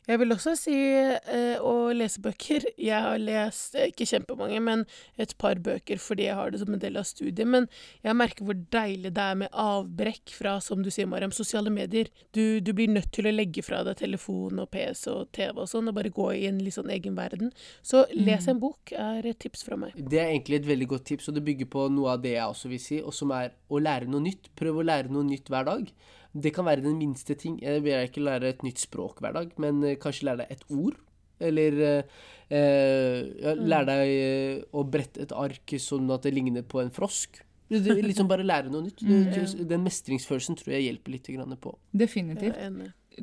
jeg 0.05 0.21
vil 0.21 0.33
også 0.35 0.53
si 0.59 0.75
eh, 0.75 1.57
å 1.57 1.89
lese 1.95 2.21
bøker. 2.21 2.65
Jeg 2.77 3.01
har 3.07 3.21
lest, 3.21 3.75
eh, 3.75 3.89
ikke 3.89 4.07
kjempemange, 4.09 4.59
men 4.61 4.85
et 5.21 5.33
par 5.41 5.57
bøker 5.63 6.01
fordi 6.01 6.27
jeg 6.27 6.37
har 6.37 6.51
det 6.53 6.61
som 6.61 6.73
en 6.75 6.81
del 6.81 6.99
av 7.01 7.07
studiet. 7.09 7.47
Men 7.49 7.67
jeg 8.05 8.17
merker 8.17 8.45
hvor 8.45 8.57
deilig 8.75 9.13
det 9.15 9.25
er 9.25 9.39
med 9.41 9.49
avbrekk 9.51 10.35
fra, 10.37 10.57
som 10.61 10.83
du 10.85 10.91
sier, 10.93 11.09
Mariam, 11.09 11.33
sosiale 11.35 11.73
medier. 11.73 12.11
Du, 12.37 12.59
du 12.61 12.71
blir 12.77 12.91
nødt 12.91 13.11
til 13.15 13.29
å 13.29 13.33
legge 13.33 13.65
fra 13.65 13.81
deg 13.87 13.97
telefon 14.03 14.61
og 14.61 14.69
PC 14.73 15.09
og 15.13 15.31
TV 15.35 15.63
og 15.63 15.69
sånn, 15.71 15.89
og 15.89 15.97
bare 15.97 16.13
gå 16.13 16.29
i 16.35 16.45
en 16.49 16.61
litt 16.61 16.77
sånn 16.77 16.93
egen 16.93 17.17
verden. 17.17 17.53
Så 17.85 18.05
les 18.13 18.49
en 18.51 18.61
bok 18.61 18.93
er 18.93 19.25
et 19.25 19.41
tips 19.41 19.65
fra 19.65 19.79
meg. 19.79 19.95
Det 19.97 20.21
er 20.21 20.33
egentlig 20.33 20.61
et 20.61 20.69
veldig 20.69 20.91
godt 20.93 21.09
tips, 21.13 21.31
og 21.31 21.39
det 21.39 21.45
bygger 21.47 21.71
på 21.71 21.87
noe 21.93 22.13
av 22.13 22.21
det 22.25 22.35
jeg 22.35 22.45
også 22.45 22.71
vil 22.71 22.83
si, 22.83 23.01
og 23.01 23.15
som 23.15 23.33
er 23.35 23.55
å 23.69 23.81
lære 23.81 24.09
noe 24.11 24.23
nytt. 24.27 24.51
Prøv 24.57 24.81
å 24.81 24.85
lære 24.85 25.13
noe 25.13 25.25
nytt 25.25 25.49
hver 25.49 25.65
dag. 25.67 25.89
Det 26.35 26.51
kan 26.55 26.67
være 26.67 26.83
den 26.83 26.97
minste 26.99 27.35
ting. 27.39 27.57
Jeg 27.63 27.83
vil 27.85 28.03
ikke 28.03 28.23
lære 28.23 28.51
et 28.51 28.63
nytt 28.65 28.81
språk 28.83 29.21
hver 29.23 29.35
dag, 29.37 29.51
men 29.61 29.83
eh, 29.83 29.97
kanskje 30.01 30.27
lære 30.27 30.43
deg 30.43 30.55
et 30.57 30.65
ord. 30.75 30.97
Eller 31.39 31.79
eh, 31.83 32.21
eh, 32.57 33.55
lære 33.55 33.87
deg 33.89 34.11
eh, 34.11 34.61
å 34.75 34.83
brette 34.87 35.23
et 35.23 35.33
ark 35.35 35.75
sånn 35.81 36.11
at 36.15 36.27
det 36.27 36.35
ligner 36.35 36.65
på 36.67 36.81
en 36.83 36.93
frosk. 36.95 37.41
Liksom 37.71 38.27
bare 38.29 38.45
lære 38.45 38.71
noe 38.71 38.85
nytt. 38.85 39.03
Mm. 39.05 39.67
Den 39.69 39.83
mestringsfølelsen 39.85 40.57
tror 40.59 40.75
jeg 40.75 40.89
hjelper 40.89 41.15
litt 41.15 41.29
på. 41.61 41.73
Definitivt. 41.91 42.59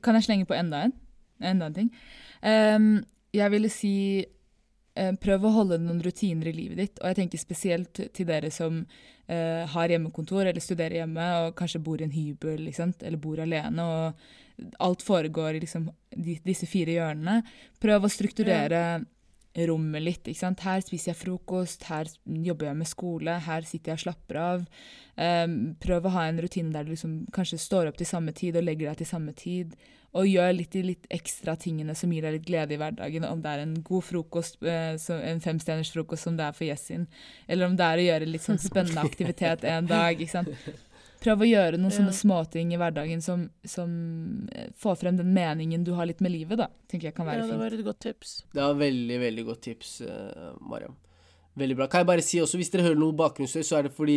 Kan 0.02 0.16
jeg 0.16 0.26
slenge 0.26 0.48
på 0.48 0.56
enda 0.56 0.86
en? 0.86 0.94
Enda 1.42 1.68
en 1.68 1.76
ting? 1.76 1.90
Um, 2.42 3.04
jeg 3.32 3.50
ville 3.52 3.70
si 3.72 3.94
prøv 4.94 5.46
å 5.46 5.54
holde 5.54 5.80
noen 5.80 6.02
rutiner 6.04 6.50
i 6.50 6.54
livet 6.56 6.80
ditt. 6.80 7.00
Og 7.00 7.10
jeg 7.10 7.20
tenker 7.22 7.40
spesielt 7.40 8.02
til 8.12 8.28
dere 8.28 8.50
som 8.52 8.82
eh, 9.26 9.64
har 9.72 9.94
hjemmekontor 9.94 10.44
eller 10.44 10.62
studerer 10.64 11.00
hjemme 11.00 11.28
og 11.46 11.56
kanskje 11.58 11.82
bor 11.84 12.00
i 12.00 12.06
en 12.06 12.14
hybel 12.14 12.68
eller 12.68 13.20
bor 13.22 13.40
alene. 13.40 13.86
og 13.86 14.76
Alt 14.84 15.02
foregår 15.02 15.56
i 15.56 15.64
liksom, 15.64 15.88
disse 16.44 16.68
fire 16.68 16.98
hjørnene. 16.98 17.40
Prøv 17.80 18.04
å 18.04 18.12
strukturere 18.12 18.84
rommet 19.68 20.02
litt. 20.02 20.28
Her 20.28 20.84
spiser 20.84 21.12
jeg 21.12 21.20
frokost, 21.20 21.84
her 21.90 22.08
jobber 22.24 22.70
jeg 22.70 22.78
med 22.80 22.88
skole, 22.88 23.38
her 23.46 23.66
sitter 23.68 23.92
jeg 23.92 24.00
og 24.00 24.04
slapper 24.06 24.40
av. 24.40 24.68
Um, 25.16 25.74
prøv 25.80 26.08
å 26.08 26.14
ha 26.14 26.28
en 26.28 26.40
rutine 26.40 26.72
der 26.72 26.86
du 26.86 26.94
liksom 26.94 27.26
kanskje 27.34 27.60
står 27.60 27.90
opp 27.90 27.98
til 28.00 28.08
samme 28.08 28.32
tid 28.36 28.56
og 28.56 28.64
legger 28.64 28.90
deg 28.90 29.02
til 29.02 29.10
samme 29.12 29.34
tid. 29.36 29.76
Og 30.14 30.26
gjør 30.28 30.50
litt 30.52 30.70
de 30.76 30.82
litt 30.84 31.06
ekstra 31.08 31.54
tingene 31.56 31.94
som 31.96 32.10
gir 32.12 32.20
deg 32.26 32.34
litt 32.34 32.44
glede 32.46 32.74
i 32.74 32.76
hverdagen. 32.76 33.24
Om 33.24 33.40
det 33.40 33.48
er 33.54 33.62
en 33.62 33.74
god 33.82 34.04
frokost, 34.04 34.58
eh, 34.62 34.98
en 35.32 35.40
femstjerners 35.40 35.90
frokost 35.94 36.22
som 36.28 36.36
det 36.36 36.44
er 36.44 36.52
for 36.52 36.66
Jessin. 36.68 37.06
Eller 37.48 37.66
om 37.70 37.76
det 37.76 37.86
er 37.86 37.96
å 38.02 38.04
gjøre 38.10 38.28
litt 38.28 38.44
sånn 38.44 38.58
spennende 38.60 39.00
aktivitet 39.08 39.64
en 39.64 39.86
dag. 39.88 40.20
ikke 40.20 40.30
sant? 40.34 40.48
Prøv 41.22 41.44
å 41.44 41.46
gjøre 41.48 41.78
noen 41.78 41.94
sånne 41.94 42.10
Ja. 42.12 42.18
småting 42.18 42.72
i 42.74 42.78
hverdagen 42.82 43.20
som, 43.22 43.46
som 43.64 44.48
eh, 44.52 44.68
får 44.76 44.96
frem 45.00 45.16
den 45.16 45.32
meningen 45.32 45.84
du 45.86 45.92
har 45.94 46.04
litt 46.10 46.20
med 46.20 46.32
livet, 46.34 46.58
da. 46.58 46.66
Tenker 46.90 47.08
jeg 47.08 47.14
kan 47.16 47.24
Ja, 47.26 47.32
være 47.32 47.42
det 47.46 47.48
fint. 47.48 47.60
var 47.62 47.78
et 47.78 47.84
godt 47.86 48.00
tips. 48.04 48.32
Det 48.52 48.60
var 48.60 48.74
veldig, 48.74 49.18
veldig 49.22 49.44
godt 49.48 49.62
tips, 49.62 50.00
eh, 50.02 50.52
Mariam. 50.60 50.96
Veldig 51.58 51.74
bra. 51.76 51.86
Kan 51.92 52.00
jeg 52.00 52.06
bare 52.08 52.22
si 52.24 52.38
også, 52.40 52.56
hvis 52.56 52.70
dere 52.72 52.86
hører 52.86 52.96
noe 52.96 53.12
bakgrunnsstøy, 53.12 53.60
så 53.68 53.76
er 53.76 53.82
det 53.88 53.92
fordi 53.92 54.14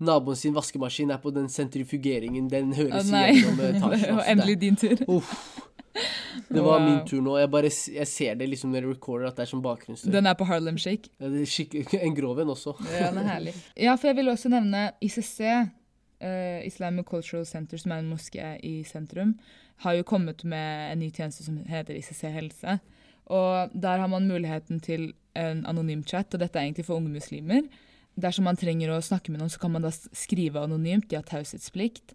naboen 0.00 0.38
sin 0.40 0.54
vaskemaskin 0.56 1.10
er 1.12 1.18
på 1.20 1.32
den 1.36 1.50
sentrifugeringen. 1.52 2.46
Den 2.48 2.72
høres 2.72 3.10
nei, 3.12 3.26
gjennom 3.36 3.58
det 3.60 3.68
etasjen. 3.76 4.16
var 4.16 4.28
endelig 4.32 4.54
din 4.62 4.78
tur. 4.80 4.94
Det, 4.96 5.08
uff. 5.12 5.34
det 6.48 6.62
var 6.64 6.78
Wow. 6.80 6.86
min 6.88 7.02
tur 7.10 7.20
nå. 7.20 7.34
Jeg 7.42 7.50
bare 7.52 7.68
jeg 7.98 8.08
ser 8.08 8.38
det 8.40 8.48
liksom 8.48 8.72
når 8.72 8.86
jeg 8.86 8.94
recorder 8.94 9.28
at 9.28 9.36
det 9.36 9.44
er 9.44 9.50
som 9.52 9.60
bakgrunnsstøy. 9.64 10.08
Den 10.14 10.26
er 10.30 10.38
på 10.40 10.48
Harlem 10.48 10.78
Shake. 10.80 11.12
Ja, 11.20 11.28
det 11.28 11.44
en 12.08 12.16
grov 12.16 12.40
en 12.40 12.54
også. 12.56 12.72
Ja, 12.88 13.10
den 13.10 13.20
er 13.20 13.28
herlig. 13.34 13.54
Ja, 13.76 13.94
for 14.00 14.08
jeg 14.08 14.16
vil 14.22 14.32
også 14.32 14.48
nevne 14.48 14.86
ICC, 15.04 15.40
uh, 16.24 16.66
Islamic 16.66 17.04
Cultural 17.12 17.44
Center, 17.46 17.76
som 17.84 17.92
er 17.92 18.00
en 18.00 18.10
moské 18.14 18.54
i 18.64 18.78
sentrum, 18.88 19.36
har 19.84 19.92
jo 20.00 20.02
kommet 20.08 20.44
med 20.44 20.92
en 20.94 20.98
ny 21.04 21.10
tjeneste 21.12 21.44
som 21.44 21.60
heter 21.68 22.00
ICC 22.00 22.24
Helse. 22.32 22.78
Og 23.30 23.74
der 23.74 24.02
har 24.02 24.10
man 24.10 24.28
muligheten 24.28 24.80
til 24.80 25.12
en 25.38 25.64
anonym 25.66 26.02
chat, 26.04 26.34
og 26.34 26.42
dette 26.42 26.58
er 26.58 26.66
egentlig 26.66 26.86
for 26.88 26.98
unge 26.98 27.12
muslimer. 27.12 27.66
Dersom 28.20 28.44
man 28.44 28.58
trenger 28.60 28.92
å 28.92 29.00
snakke 29.04 29.32
med 29.32 29.40
noen, 29.40 29.52
så 29.52 29.60
kan 29.62 29.72
man 29.72 29.84
da 29.86 29.92
skrive 29.92 30.60
anonymt, 30.60 31.08
de 31.08 31.16
har 31.16 31.26
taushetsplikt. 31.28 32.12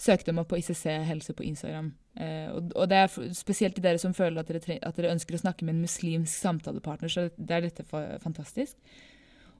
Søk 0.00 0.22
dem 0.24 0.38
opp 0.40 0.52
på 0.52 0.60
ICC 0.60 0.84
Helse 1.08 1.34
på 1.36 1.44
Instagram. 1.44 1.90
Eh, 2.16 2.48
og, 2.54 2.86
det 2.88 3.00
er 3.02 3.32
spesielt 3.36 3.76
til 3.76 3.84
dere 3.84 4.00
som 4.00 4.14
føler 4.16 4.40
at 4.40 4.48
dere, 4.48 4.78
at 4.86 4.96
dere 4.96 5.12
ønsker 5.12 5.36
å 5.36 5.42
snakke 5.42 5.66
med 5.66 5.76
en 5.76 5.84
muslimsk 5.84 6.32
samtalepartner, 6.32 7.12
så 7.12 7.26
det 7.36 7.56
er 7.56 7.66
dette 7.66 7.84
fantastisk. 8.22 8.78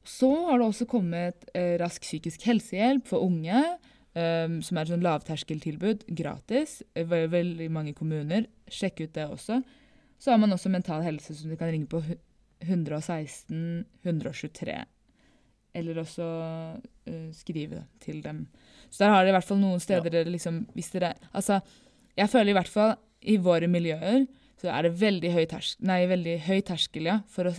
Så 0.07 0.31
har 0.47 0.61
det 0.61 0.71
også 0.71 0.89
kommet 0.89 1.45
eh, 1.53 1.75
rask 1.81 2.07
psykisk 2.07 2.47
helsehjelp 2.49 3.11
for 3.11 3.27
unge, 3.27 3.67
eh, 4.15 4.57
som 4.65 4.79
er 4.79 4.87
et 4.87 4.95
sånn 4.95 5.05
lavterskeltilbud, 5.05 6.07
gratis, 6.17 6.81
ve 6.95 7.27
veldig 7.35 7.69
mange 7.75 7.93
kommuner. 7.99 8.49
Sjekk 8.71 9.05
ut 9.05 9.15
det 9.19 9.27
også. 9.29 9.61
Så 10.21 10.31
har 10.35 10.39
man 10.43 10.53
også 10.53 10.69
Mental 10.71 11.03
Helse, 11.03 11.35
som 11.35 11.49
du 11.51 11.57
kan 11.57 11.71
ringe 11.73 11.89
på 11.89 12.03
116 12.61 13.85
123. 14.05 14.85
Eller 15.75 16.01
også 16.03 16.25
uh, 17.09 17.31
skrive 17.33 17.85
til 18.03 18.23
dem. 18.25 18.47
Så 18.91 19.05
der 19.05 19.13
har 19.15 19.23
dere 19.23 19.33
i 19.33 19.37
hvert 19.39 19.47
fall 19.49 19.61
noen 19.63 19.81
steder 19.81 20.05
Ja. 20.11 20.11
dere 20.19 20.33
liksom 20.35 20.65
Hvis 20.75 20.91
dere 20.93 21.13
Altså, 21.33 21.61
jeg 22.19 22.29
føler 22.29 22.51
i 22.51 22.57
hvert 22.59 22.69
fall 22.69 22.97
i 23.23 23.37
våre 23.37 23.69
miljøer 23.69 24.27
så 24.61 24.69
er 24.69 24.83
det 24.83 25.01
veldig 25.01 25.31
høy, 25.33 25.45
tersk 25.49 25.79
nei, 25.81 26.03
veldig 26.07 26.35
høy 26.45 26.61
terskel 26.69 27.07
ja, 27.09 27.21
for 27.33 27.49
å 27.49 27.53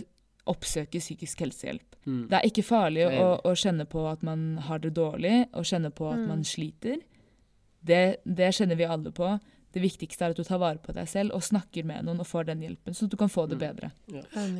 oppsøke 0.46 1.00
psykisk 1.02 1.40
helsehjelp. 1.42 1.96
Mm. 2.06 2.28
Det 2.30 2.36
er 2.38 2.46
ikke 2.46 2.62
farlig 2.62 3.06
å, 3.08 3.40
å 3.42 3.54
kjenne 3.58 3.86
på 3.90 4.04
at 4.06 4.22
man 4.22 4.44
har 4.68 4.78
det 4.78 4.92
dårlig, 4.94 5.48
og 5.52 5.64
kjenne 5.66 5.90
på 5.90 6.06
at 6.12 6.18
Mm. 6.20 6.28
man 6.28 6.44
sliter. 6.46 7.00
Det, 7.82 8.18
det 8.24 8.52
kjenner 8.54 8.78
vi 8.78 8.84
alle 8.86 9.10
på. 9.10 9.32
Det 9.72 9.80
viktigste 9.82 10.24
er 10.26 10.30
at 10.30 10.36
du 10.36 10.44
tar 10.44 10.58
vare 10.60 10.78
på 10.78 10.92
deg 10.92 11.08
selv 11.08 11.32
og 11.34 11.42
snakker 11.42 11.84
med 11.84 12.04
noen 12.04 12.20
og 12.20 12.26
får 12.28 12.44
den 12.50 12.60
hjelpen, 12.60 12.92
sånn 12.94 13.08
at 13.08 13.10
du 13.10 13.16
kan 13.16 13.28
få 13.32 13.46
det 13.48 13.56
Mm. 13.56 13.62
bedre. 13.66 13.92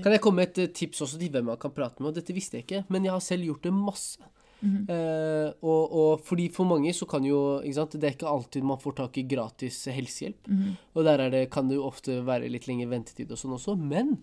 Kan 0.02 0.12
jeg 0.12 0.20
komme 0.24 0.36
med 0.42 0.48
et 0.48 0.58
eh, 0.58 0.72
tips 0.72 1.02
også 1.02 1.18
til 1.18 1.30
hvem 1.30 1.44
man 1.44 1.56
kan 1.58 1.70
prate 1.70 2.00
med? 2.00 2.08
Og 2.08 2.14
dette 2.14 2.32
visste 2.32 2.56
jeg 2.56 2.64
ikke, 2.66 2.84
men 2.88 3.04
jeg 3.04 3.12
har 3.12 3.20
selv 3.20 3.44
gjort 3.44 3.62
det 3.62 3.72
masse. 3.72 4.18
Eh, 4.62 5.48
og, 5.66 5.92
og 5.92 6.20
fordi 6.22 6.44
for 6.54 6.64
mange 6.64 6.92
så 6.94 7.04
kan 7.10 7.24
jo 7.26 7.60
ikke 7.64 7.74
sant, 7.74 7.96
Det 7.98 8.04
er 8.04 8.14
ikke 8.14 8.30
alltid 8.30 8.62
man 8.62 8.78
får 8.78 8.94
tak 8.94 9.18
i 9.18 9.22
gratis 9.26 9.84
helsehjelp. 9.90 10.46
Mhm. 10.48 10.76
Og 10.94 11.04
der 11.04 11.18
er 11.18 11.30
det, 11.30 11.50
kan 11.50 11.66
det 11.68 11.76
jo 11.76 11.86
ofte 11.88 12.20
være 12.24 12.48
litt 12.48 12.68
lengre 12.68 12.88
ventetid 12.88 13.30
og 13.32 13.38
sånn 13.38 13.56
også. 13.58 13.74
Men 13.76 14.22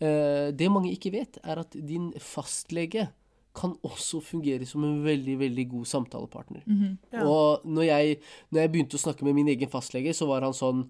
eh, 0.00 0.52
det 0.54 0.70
mange 0.70 0.92
ikke 0.94 1.12
vet, 1.12 1.38
er 1.42 1.58
at 1.58 1.70
din 1.74 2.12
fastlege 2.18 3.08
kan 3.54 3.74
også 3.84 4.22
fungere 4.24 4.64
som 4.66 4.84
en 4.84 5.02
veldig, 5.04 5.38
veldig 5.38 5.68
god 5.68 5.84
samtalepartner. 5.86 6.62
Mhm. 6.66 6.98
Ja. 7.12 7.24
Og 7.28 7.64
når 7.68 7.82
jeg, 7.90 8.18
når 8.50 8.60
jeg 8.60 8.72
begynte 8.72 8.96
å 8.96 9.04
snakke 9.06 9.24
med 9.24 9.34
min 9.34 9.48
egen 9.48 9.68
fastlege, 9.68 10.14
så 10.14 10.26
var 10.26 10.40
han 10.42 10.52
sånn 10.56 10.86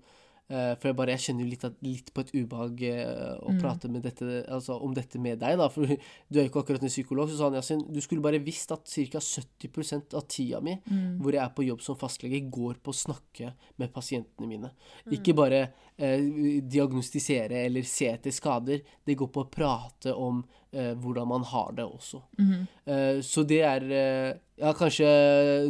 uh, 0.52 0.74
For 0.76 0.88
jeg 0.90 0.96
bare, 0.96 1.12
jeg 1.14 1.22
kjenner 1.24 1.44
jo 1.46 1.50
litt, 1.50 1.62
litt 1.82 2.08
på 2.12 2.20
et 2.20 2.32
ubehag 2.34 2.82
uh, 2.84 3.38
å 3.40 3.52
Mm. 3.54 3.60
prate 3.62 3.88
med 3.88 4.02
dette, 4.02 4.44
altså, 4.52 4.74
om 4.82 4.92
dette 4.92 5.18
med 5.18 5.38
deg, 5.40 5.56
da. 5.56 5.68
For 5.72 5.86
du 5.86 6.38
er 6.38 6.44
jo 6.44 6.50
ikke 6.50 6.60
akkurat 6.62 6.82
en 6.82 6.88
psykolog. 6.92 7.30
Så 7.30 7.38
sa 7.38 7.44
han 7.48 7.54
Yasin, 7.56 7.82
du 7.90 8.00
skulle 8.00 8.20
bare 8.20 8.38
visst 8.42 8.70
at 8.74 8.84
ca. 8.84 9.18
70% 9.18 10.14
av 10.14 10.26
tida 10.28 10.60
mi 10.60 10.74
Mm. 10.90 11.20
hvor 11.22 11.32
jeg 11.32 11.42
er 11.42 11.54
på 11.56 11.64
jobb 11.66 11.80
som 11.80 11.96
fastlege, 11.96 12.50
går 12.50 12.74
på 12.82 12.92
å 12.92 13.00
snakke 13.00 13.54
med 13.78 13.92
pasientene 13.94 14.46
mine. 14.46 14.70
Mm. 15.06 15.12
Ikke 15.16 15.34
bare 15.34 15.62
uh, 15.98 16.60
diagnostisere 16.68 17.64
eller 17.66 17.82
se 17.82 18.08
etter 18.12 18.30
skader. 18.34 18.82
Det 19.06 19.16
går 19.16 19.28
på 19.32 19.44
å 19.46 19.50
prate 19.50 20.12
om 20.14 20.42
eh, 20.72 20.92
hvordan 20.98 21.28
man 21.28 21.44
har 21.44 21.72
det 21.76 21.84
også. 21.84 22.22
Mhm. 22.38 22.66
Eh, 22.86 23.22
så 23.22 23.44
det 23.48 23.62
er 23.62 23.82
eh, 23.82 24.32
ja, 24.58 24.72
kanskje 24.72 25.06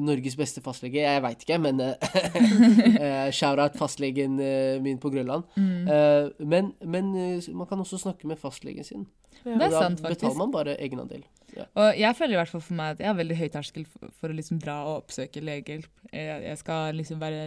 Norges 0.01 0.37
beste 0.37 0.61
fastlege. 0.65 1.03
Jeg 1.03 1.23
veit 1.25 1.45
ikke, 1.45 1.59
men 1.63 1.81
uh, 1.87 3.31
Shout-out 3.33 3.79
fastlegen 3.79 4.39
eh, 4.41 4.83
min 4.83 5.01
på 5.01 5.11
Grønland. 5.11 5.47
Mm. 5.57 5.89
Eh, 5.89 6.47
men 6.47 6.73
men 6.85 7.15
eh, 7.17 7.55
man 7.55 7.67
kan 7.67 7.81
også 7.81 7.99
snakke 7.99 8.29
med 8.29 8.37
fastlegen 8.37 8.85
sin. 8.85 9.07
Ja. 9.45 9.55
Det 9.59 9.69
er 9.69 9.71
da 9.71 9.79
sant, 9.79 10.01
faktisk. 10.01 10.21
betaler 10.23 10.39
man 10.39 10.53
bare 10.55 10.75
egenandel. 10.79 11.23
Ja. 11.53 11.67
Og 11.77 11.99
jeg 12.01 12.17
føler 12.17 12.33
i 12.33 12.37
hvert 12.39 12.49
fall 12.49 12.63
for 12.65 12.77
meg 12.79 12.95
at 12.95 13.01
jeg 13.03 13.11
har 13.11 13.17
veldig 13.19 13.35
høy 13.37 13.49
terskel 13.53 13.85
for, 13.85 14.13
for 14.23 14.33
å 14.33 14.37
liksom 14.37 14.61
dra 14.63 14.77
og 14.89 15.03
oppsøke 15.03 15.43
legehjelp. 15.45 15.91
Jeg, 16.09 16.37
jeg 16.47 16.61
skal 16.63 16.97
liksom 16.97 17.21
være 17.21 17.43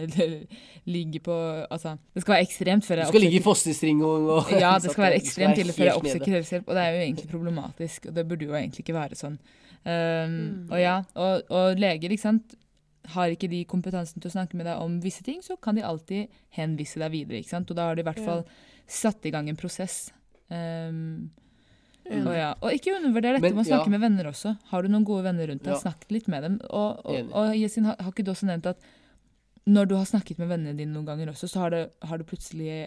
ligge 0.96 1.20
på 1.26 1.34
Altså, 1.70 1.96
det 2.14 2.22
skal 2.22 2.36
være 2.36 2.46
ekstremt 2.46 2.86
før 2.86 3.00
jeg 3.00 3.06
oppsøker 3.06 3.12
Du 3.12 3.18
skal 3.18 3.24
ligge 3.26 3.40
i 3.40 3.44
fosterstring 3.46 4.02
og, 4.06 4.28
og 4.36 4.52
Ja, 4.54 4.72
det 4.82 4.90
skal 4.94 5.06
være 5.08 5.18
ekstremt 5.20 5.62
ille 5.62 5.74
før 5.74 5.88
jeg 5.88 6.00
oppsøker 6.00 6.36
helsehjelp, 6.36 6.68
og 6.68 6.78
det 6.78 6.84
er 6.84 6.94
jo 6.94 7.02
egentlig 7.06 7.30
problematisk, 7.30 8.06
og 8.10 8.14
det 8.18 8.26
burde 8.30 8.46
jo 8.46 8.54
egentlig 8.58 8.86
ikke 8.86 8.96
være 8.98 9.18
sånn. 9.18 9.40
Um, 9.86 10.38
Mm. 10.66 10.70
Og 10.70 10.80
ja, 10.80 10.96
og, 11.14 11.50
og 11.54 11.78
leger, 11.78 12.10
ikke 12.10 12.24
sant, 12.24 12.56
har 13.14 13.30
ikke 13.30 13.50
de 13.50 13.60
kompetansen 13.70 14.18
til 14.22 14.30
å 14.30 14.34
snakke 14.34 14.58
med 14.58 14.66
deg 14.66 14.82
om 14.82 14.96
visse 15.02 15.22
ting, 15.26 15.38
så 15.44 15.54
kan 15.62 15.78
de 15.78 15.84
alltid 15.86 16.32
henvise 16.56 16.98
deg 16.98 17.12
videre, 17.12 17.38
ikke 17.38 17.54
sant, 17.54 17.70
og 17.70 17.78
da 17.78 17.86
har 17.86 17.98
de 17.98 18.02
i 18.02 18.06
hvert 18.08 18.22
fall 18.26 18.42
satt 18.90 19.26
i 19.26 19.32
gang 19.34 19.50
en 19.50 19.58
prosess. 19.58 20.08
Um, 20.50 21.28
Enig. 22.10 22.26
og, 22.26 22.34
ja. 22.36 22.50
og 22.60 22.76
ikke 22.76 22.94
undervurder 22.96 23.36
dette 23.36 23.50
med 23.54 23.64
å 23.64 23.68
snakke 23.68 23.90
ja. 23.90 23.94
med 23.96 24.04
venner 24.04 24.30
også. 24.30 24.54
Har 24.70 24.82
du 24.82 24.92
noen 24.92 25.06
gode 25.08 25.26
venner 25.26 25.50
rundt 25.50 25.64
deg, 25.64 25.74
Ja. 25.74 25.80
snakk 25.82 26.06
litt 26.14 26.28
med 26.32 26.46
dem. 26.46 26.60
Og, 26.70 27.02
og, 27.04 27.32
og 27.32 27.56
Yasin, 27.58 27.88
har, 27.90 27.98
har 28.00 28.12
ikke 28.12 28.26
du 28.26 28.32
også 28.34 28.48
nevnt 28.50 28.70
at 28.70 28.86
når 29.66 29.88
du 29.90 29.96
har 29.98 30.06
snakket 30.06 30.38
med 30.38 30.50
vennene 30.52 30.78
dine 30.78 30.94
noen 30.94 31.08
ganger 31.08 31.32
også, 31.32 31.48
så 31.50 31.64
har 31.64 31.74
det, 31.74 31.82
har 32.06 32.20
det 32.20 32.26
plutselig 32.30 32.86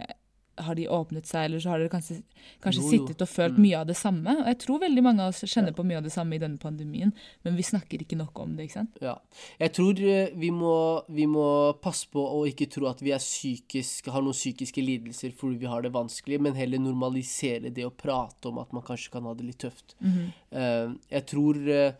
har 0.66 0.76
de 0.76 0.88
åpnet 0.88 1.26
seg, 1.26 1.45
eller 1.45 1.60
så 1.64 1.70
har 1.74 1.80
dere 1.80 1.89
kanskje, 1.89 2.22
kanskje 2.62 2.82
Jo, 2.82 2.91
jo. 2.91 2.91
sittet 3.07 3.22
og 3.22 3.30
følt 3.30 3.57
Mm. 3.57 3.62
mye 3.66 3.78
av 3.80 3.88
det 3.88 3.95
samme. 3.97 4.36
Og 4.41 4.45
jeg 4.47 4.60
tror 4.60 4.80
veldig 4.80 5.03
mange 5.03 5.20
av 5.22 5.30
oss 5.30 5.41
kjenner 5.41 5.72
Ja. 5.74 5.78
på 5.80 5.86
mye 5.86 5.97
av 5.97 6.03
det 6.03 6.12
samme 6.12 6.36
i 6.36 6.39
denne 6.39 6.57
pandemien, 6.60 7.14
men 7.43 7.55
vi 7.55 7.64
snakker 7.64 7.99
ikke 7.99 8.18
nok 8.18 8.39
om 8.39 8.55
det, 8.55 8.68
ikke 8.70 8.74
sant? 8.74 8.97
Ja. 9.01 9.18
Jeg 9.60 9.74
tror 9.74 9.99
eh, 9.99 10.30
vi 10.36 10.49
må, 10.51 11.03
vi 11.10 11.26
må 11.26 11.74
passe 11.82 12.05
på 12.12 12.20
å 12.20 12.45
ikke 12.47 12.70
tro 12.70 12.88
at 12.88 12.99
vi 13.01 13.12
er 13.12 13.20
psykisk, 13.20 14.07
har 14.12 14.22
noen 14.22 14.34
psykiske 14.34 14.82
lidelser 14.84 15.32
fordi 15.34 15.57
vi 15.60 15.66
har 15.66 15.82
det 15.82 15.91
vanskelig, 15.91 16.39
men 16.41 16.53
heller 16.55 16.78
normalisere 16.80 17.74
det 17.74 17.86
å 17.86 17.91
prate 17.91 18.47
om 18.49 18.57
at 18.60 18.72
man 18.74 18.84
kanskje 18.84 19.12
kan 19.12 19.24
ha 19.24 19.34
det 19.34 19.45
litt 19.45 19.57
tøft. 19.60 19.95
Mm 20.01 20.12
-hmm. 20.51 20.97
jeg 21.10 21.26
tror 21.26 21.55
eh, 21.70 21.93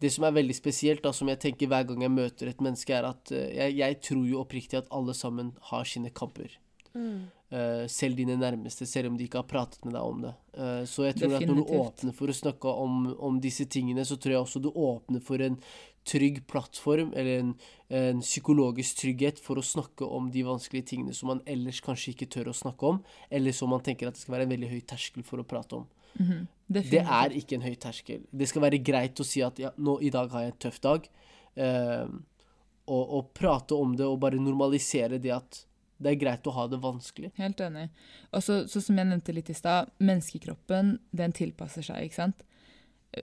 det 0.00 0.10
som 0.12 0.24
er 0.24 0.32
veldig 0.32 0.54
spesielt, 0.54 1.02
da, 1.02 1.12
som 1.12 1.28
jeg 1.28 1.38
tenker 1.40 1.66
hver 1.66 1.86
gang 1.86 2.02
jeg 2.02 2.10
møter 2.10 2.48
et 2.48 2.60
menneske, 2.60 2.90
er 2.92 3.04
at 3.04 3.30
jeg, 3.30 3.76
jeg 3.76 4.00
tror 4.00 4.26
jo 4.28 4.40
oppriktig 4.42 4.76
at 4.78 4.88
alle 4.90 5.14
sammen 5.14 5.52
har 5.70 5.84
sine 5.84 6.10
kamper. 6.10 6.50
Mm. 6.94 7.30
Eh, 7.54 7.86
selv 7.86 8.16
dine 8.18 8.34
nærmeste, 8.34 8.86
selv 8.86 9.12
om 9.12 9.18
de 9.18 9.28
ikke 9.28 9.38
har 9.38 9.46
pratet 9.46 9.84
med 9.86 9.94
deg 9.94 10.02
om 10.02 10.22
det. 10.24 10.30
Eh, 10.58 10.80
så 10.90 11.04
jeg 11.06 11.14
tror 11.20 11.36
at 11.36 11.44
når 11.46 11.58
du 11.60 11.74
åpner 11.76 12.14
for 12.16 12.32
å 12.32 12.34
snakke 12.34 12.70
om, 12.82 13.04
om 13.22 13.36
disse 13.42 13.66
tingene, 13.70 14.02
så 14.08 14.16
tror 14.18 14.32
jeg 14.32 14.40
også 14.42 14.62
du 14.64 14.70
åpner 14.72 15.20
for 15.22 15.44
en 15.44 15.58
trygg 16.08 16.40
plattform, 16.50 17.12
eller 17.14 17.44
en, 17.44 17.52
en 17.94 18.22
psykologisk 18.24 18.98
trygghet 19.04 19.38
for 19.44 19.60
å 19.60 19.64
snakke 19.64 20.08
om 20.16 20.32
de 20.34 20.42
vanskelige 20.44 20.88
tingene 20.90 21.14
som 21.14 21.30
man 21.30 21.42
ellers 21.46 21.78
kanskje 21.84 22.16
ikke 22.16 22.28
tør 22.34 22.50
å 22.50 22.56
snakke 22.58 22.90
om, 22.90 22.98
eller 23.30 23.54
som 23.54 23.70
man 23.70 23.84
tenker 23.86 24.10
at 24.10 24.18
det 24.18 24.24
skal 24.24 24.34
være 24.34 24.48
en 24.48 24.54
veldig 24.56 24.70
høy 24.72 24.80
terskel 24.90 25.26
for 25.28 25.44
å 25.44 25.46
prate 25.46 25.78
om. 25.78 25.86
Mhm. 26.18 26.40
Det 26.74 27.04
er 27.04 27.36
ikke 27.36 27.58
en 27.58 27.68
høy 27.68 27.76
terskel. 27.78 28.24
Det 28.32 28.48
skal 28.50 28.64
være 28.64 28.80
greit 28.82 29.20
å 29.20 29.28
si 29.28 29.44
at 29.44 29.60
ja, 29.62 29.70
nå 29.78 29.98
i 30.02 30.10
dag 30.10 30.32
har 30.32 30.46
jeg 30.46 30.56
en 30.56 30.62
tøff 30.66 30.82
dag, 30.82 31.12
Uh, 31.54 32.10
og, 32.90 33.02
og 33.14 33.28
prate 33.30 33.76
om 33.78 33.92
det 33.94 34.02
og 34.02 34.16
bare 34.18 34.40
normalisere 34.42 35.20
det 35.22 35.30
at 35.30 35.60
det 36.02 36.10
er 36.10 36.20
greit 36.20 36.46
å 36.46 36.54
ha 36.56 36.66
det 36.68 36.80
vanskelig. 36.82 37.30
Helt 37.38 37.60
enig. 37.62 37.88
Og 38.34 38.42
så, 38.44 38.64
så 38.70 38.82
som 38.82 38.98
jeg 38.98 39.08
nevnte 39.10 39.34
litt 39.36 39.50
i 39.52 39.56
stad, 39.56 39.92
menneskekroppen, 40.02 40.96
den 41.14 41.34
tilpasser 41.36 41.86
seg, 41.86 42.08
ikke 42.08 42.20
sant? 42.20 42.44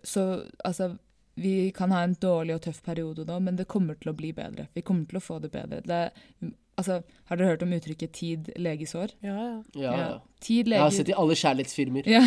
Så 0.08 0.24
altså, 0.64 0.94
vi 1.42 1.72
kan 1.76 1.92
ha 1.92 2.04
en 2.06 2.16
dårlig 2.20 2.56
og 2.56 2.64
tøff 2.68 2.82
periode 2.86 3.26
nå, 3.28 3.40
men 3.44 3.60
det 3.60 3.70
kommer 3.72 4.00
til 4.00 4.14
å 4.14 4.18
bli 4.18 4.32
bedre. 4.36 4.70
Vi 4.76 4.84
kommer 4.88 5.10
til 5.10 5.20
å 5.20 5.24
få 5.24 5.40
det 5.44 5.52
bedre. 5.54 5.82
Det, 5.84 6.54
altså, 6.82 7.02
har 7.30 7.40
dere 7.40 7.54
hørt 7.54 7.64
om 7.64 7.74
uttrykket 7.78 8.12
'tid 8.18 8.52
legesår'? 8.58 9.16
Ja, 9.24 9.38
ja. 9.38 9.82
Ja, 9.82 9.94
ja. 10.00 10.20
Tid 10.42 10.68
Jeg 10.68 10.82
har 10.82 10.90
sett 10.90 11.06
sett 11.06 11.12
i 11.14 11.18
alle 11.22 11.36
kjærlighetsfilmer. 11.38 12.08
Ja. 12.10 12.22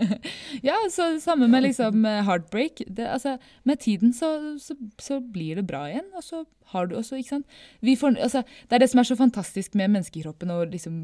ja, 0.68 0.74
så 0.90 1.20
samme 1.22 1.48
med 1.48 1.62
liksom 1.68 2.04
eh, 2.04 2.22
heartbreak. 2.26 2.82
Det, 2.88 3.06
altså, 3.06 3.38
med 3.64 3.80
tiden 3.80 4.12
så, 4.12 4.58
så, 4.58 4.74
så 4.98 5.20
blir 5.20 5.60
det 5.60 5.66
bra 5.66 5.86
igjen, 5.88 6.10
og 6.16 6.24
så 6.26 6.44
har 6.74 6.86
du 6.90 6.96
også, 6.98 7.18
ikke 7.20 7.28
sant. 7.28 7.58
Vi 7.80 7.94
får, 7.96 8.18
altså, 8.18 8.42
det 8.68 8.76
er 8.76 8.82
det 8.82 8.90
som 8.90 9.00
er 9.02 9.08
så 9.08 9.16
fantastisk 9.16 9.74
med 9.78 9.92
menneskekroppen 9.94 10.50
og 10.50 10.74
liksom 10.74 11.00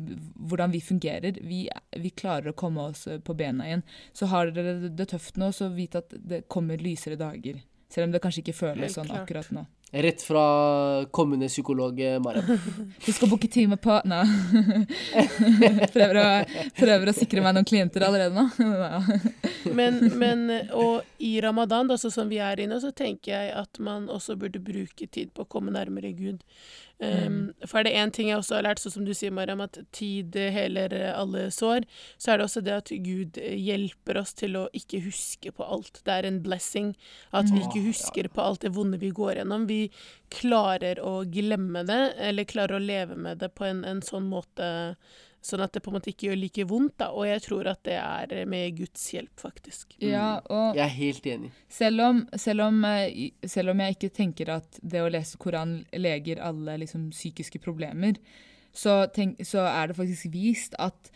hvordan 0.51 0.75
vi 0.75 0.81
fungerer. 0.83 1.39
Vi, 1.47 1.69
vi 1.97 2.11
klarer 2.11 2.51
å 2.51 2.59
komme 2.59 2.91
oss 2.91 3.07
eh, 3.07 3.21
på 3.23 3.37
bena 3.39 3.69
igjen. 3.69 3.87
Så 4.17 4.31
har 4.33 4.51
dere 4.55 4.79
det, 4.83 4.95
det 4.99 5.11
tøft 5.15 5.39
nå, 5.41 5.53
så 5.55 5.71
vit 5.75 5.95
at 5.99 6.11
det 6.11 6.49
kommer 6.51 6.81
lysere 6.83 7.21
dager. 7.21 7.63
Selv 7.91 8.07
om 8.07 8.13
det 8.15 8.21
kanskje 8.23 8.45
ikke 8.45 8.55
føles 8.55 8.85
Helt 8.87 8.97
sånn 9.01 9.09
klart. 9.11 9.25
akkurat 9.25 9.53
nå. 9.55 9.67
Rett 9.91 10.23
fra 10.23 10.43
kommende 11.11 11.49
psykolog 11.51 11.97
eh, 12.01 12.21
Mariam. 12.23 12.47
Husk 13.05 13.17
skal 13.17 13.31
booke 13.33 13.49
time 13.51 13.75
på 13.83 13.97
Nei. 14.07 14.21
prøver, 15.95 16.21
å, 16.21 16.27
prøver 16.79 17.11
å 17.11 17.15
sikre 17.17 17.43
meg 17.43 17.57
noen 17.57 17.67
klienter 17.67 18.07
allerede 18.07 18.31
nå. 18.37 18.47
Men, 19.77 19.99
men 20.19 20.47
og 20.73 21.05
i 21.21 21.35
ramadan, 21.45 21.91
da, 21.91 21.99
som 22.01 22.31
vi 22.31 22.39
er 22.43 22.63
inne, 22.65 22.79
så 22.81 22.95
tenker 22.97 23.35
jeg 23.35 23.51
at 23.61 23.79
man 23.83 24.07
også 24.11 24.35
burde 24.41 24.63
bruke 24.65 25.07
tid 25.07 25.35
på 25.37 25.45
å 25.45 25.51
komme 25.51 25.75
nærmere 25.75 26.15
Gud. 26.17 26.41
Um, 27.01 27.55
For 27.65 27.81
er 27.81 27.87
det 27.89 27.95
én 27.97 28.11
ting 28.13 28.29
jeg 28.29 28.37
også 28.37 28.59
har 28.59 28.67
lært, 28.67 28.83
sånn 28.83 28.93
som 28.93 29.05
du 29.07 29.15
sier, 29.17 29.33
Mariam, 29.33 29.63
at 29.65 29.79
tid 29.97 30.37
heler 30.53 30.93
alle 31.15 31.47
sår, 31.55 31.87
så 32.21 32.33
er 32.33 32.41
det 32.41 32.45
også 32.45 32.63
det 32.67 32.75
at 32.77 32.93
Gud 33.07 33.41
hjelper 33.41 34.21
oss 34.21 34.35
til 34.37 34.59
å 34.61 34.67
ikke 34.77 35.01
huske 35.07 35.53
på 35.57 35.65
alt. 35.65 36.03
Det 36.05 36.13
er 36.19 36.29
en 36.29 36.43
blessing 36.45 36.93
at 37.37 37.49
vi 37.49 37.63
ikke 37.65 37.87
husker 37.89 38.29
på 38.29 38.45
alt 38.45 38.67
det 38.67 38.75
vonde 38.77 39.01
vi 39.01 39.13
går 39.17 39.41
gjennom. 39.41 39.65
Vi 39.71 39.87
klarer 40.35 41.01
å 41.01 41.23
glemme 41.25 41.87
det, 41.89 42.03
eller 42.21 42.49
klarer 42.49 42.77
å 42.77 42.85
leve 42.85 43.17
med 43.17 43.41
det 43.41 43.49
på 43.57 43.65
en, 43.71 43.81
en 43.89 44.05
sånn 44.05 44.29
måte 44.29 44.71
Sånn 45.41 45.63
at 45.65 45.73
det 45.73 45.81
på 45.81 45.89
en 45.89 45.97
måte 45.97 46.11
ikke 46.13 46.27
gjør 46.29 46.37
like 46.37 46.65
vondt, 46.69 46.99
da. 47.01 47.07
Og 47.17 47.25
jeg 47.25 47.41
tror 47.47 47.71
at 47.71 47.81
det 47.89 47.97
er 47.97 48.45
med 48.51 48.77
Guds 48.77 49.07
hjelp, 49.15 49.33
faktisk. 49.41 49.97
ja, 50.05 50.43
og 50.53 50.77
Jeg 50.77 50.85
er 50.85 50.97
helt 50.99 51.29
enig. 51.33 51.51
Selv 51.73 52.05
om, 52.05 52.21
selv, 52.37 52.67
om, 52.67 52.85
eh, 52.85 53.31
selv 53.49 53.73
om 53.73 53.81
jeg 53.81 53.97
ikke 53.97 54.13
tenker 54.21 54.53
at 54.59 54.81
det 54.83 55.01
å 55.01 55.09
lese 55.09 55.41
Koran 55.41 55.79
leger 55.97 56.43
alle 56.45 56.77
liksom, 56.85 57.09
psykiske 57.15 57.63
problemer, 57.65 58.21
så, 58.73 59.07
tenk, 59.15 59.41
så 59.49 59.65
er 59.65 59.89
det 59.89 59.97
faktisk 59.99 60.29
vist 60.35 60.77
at 60.79 61.09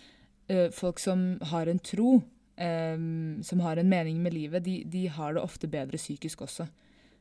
uh, 0.50 0.70
folk 0.74 0.98
som 0.98 1.36
har 1.52 1.68
en 1.70 1.78
tro, 1.78 2.16
um, 2.56 3.42
som 3.44 3.60
har 3.60 3.78
en 3.78 3.92
mening 3.92 4.18
med 4.24 4.34
livet, 4.34 4.64
de, 4.64 4.80
de 4.88 5.04
har 5.06 5.36
det 5.36 5.44
ofte 5.44 5.70
bedre 5.70 6.00
psykisk 6.00 6.42
også. 6.48 6.66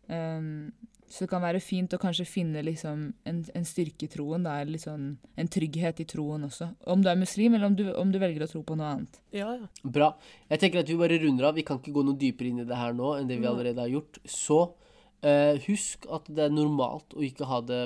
Um, 0.08 0.72
så 1.14 1.28
det 1.28 1.30
kan 1.30 1.44
være 1.44 1.60
fint 1.62 1.94
å 1.94 2.00
kanskje 2.02 2.26
finne 2.26 2.64
liksom, 2.66 3.02
en, 3.30 3.42
en 3.54 3.66
styrke 3.70 4.08
i 4.08 4.10
troen, 4.10 4.48
da, 4.48 4.56
eller 4.64 4.82
sånn, 4.82 5.12
en 5.38 5.50
trygghet 5.56 6.00
i 6.02 6.06
troen 6.10 6.48
også. 6.48 6.72
Om 6.90 7.04
du 7.06 7.10
er 7.12 7.20
muslim, 7.22 7.54
eller 7.54 7.70
om 7.70 7.76
du, 7.78 7.84
om 8.02 8.10
du 8.10 8.18
velger 8.18 8.48
å 8.48 8.48
tro 8.50 8.64
på 8.66 8.78
noe 8.80 8.88
annet. 8.96 9.20
Ja, 9.36 9.52
ja. 9.60 9.70
Bra. 9.86 10.08
Jeg 10.50 10.64
tenker 10.64 10.82
at 10.82 10.90
vi 10.90 10.98
bare 10.98 11.20
runder 11.22 11.52
av. 11.52 11.60
Vi 11.60 11.66
kan 11.68 11.78
ikke 11.78 11.94
gå 11.94 12.06
noe 12.08 12.18
dypere 12.18 12.50
inn 12.50 12.64
i 12.64 12.66
det 12.66 12.80
her 12.80 12.98
nå 12.98 13.12
enn 13.20 13.30
det 13.30 13.38
vi 13.44 13.50
allerede 13.52 13.86
har 13.86 13.94
gjort. 13.94 14.18
Så 14.26 14.60
uh, 14.74 15.54
husk 15.68 16.10
at 16.18 16.34
det 16.34 16.48
er 16.48 16.58
normalt 16.58 17.14
å 17.14 17.22
ikke 17.30 17.52
ha 17.52 17.62
det 17.62 17.84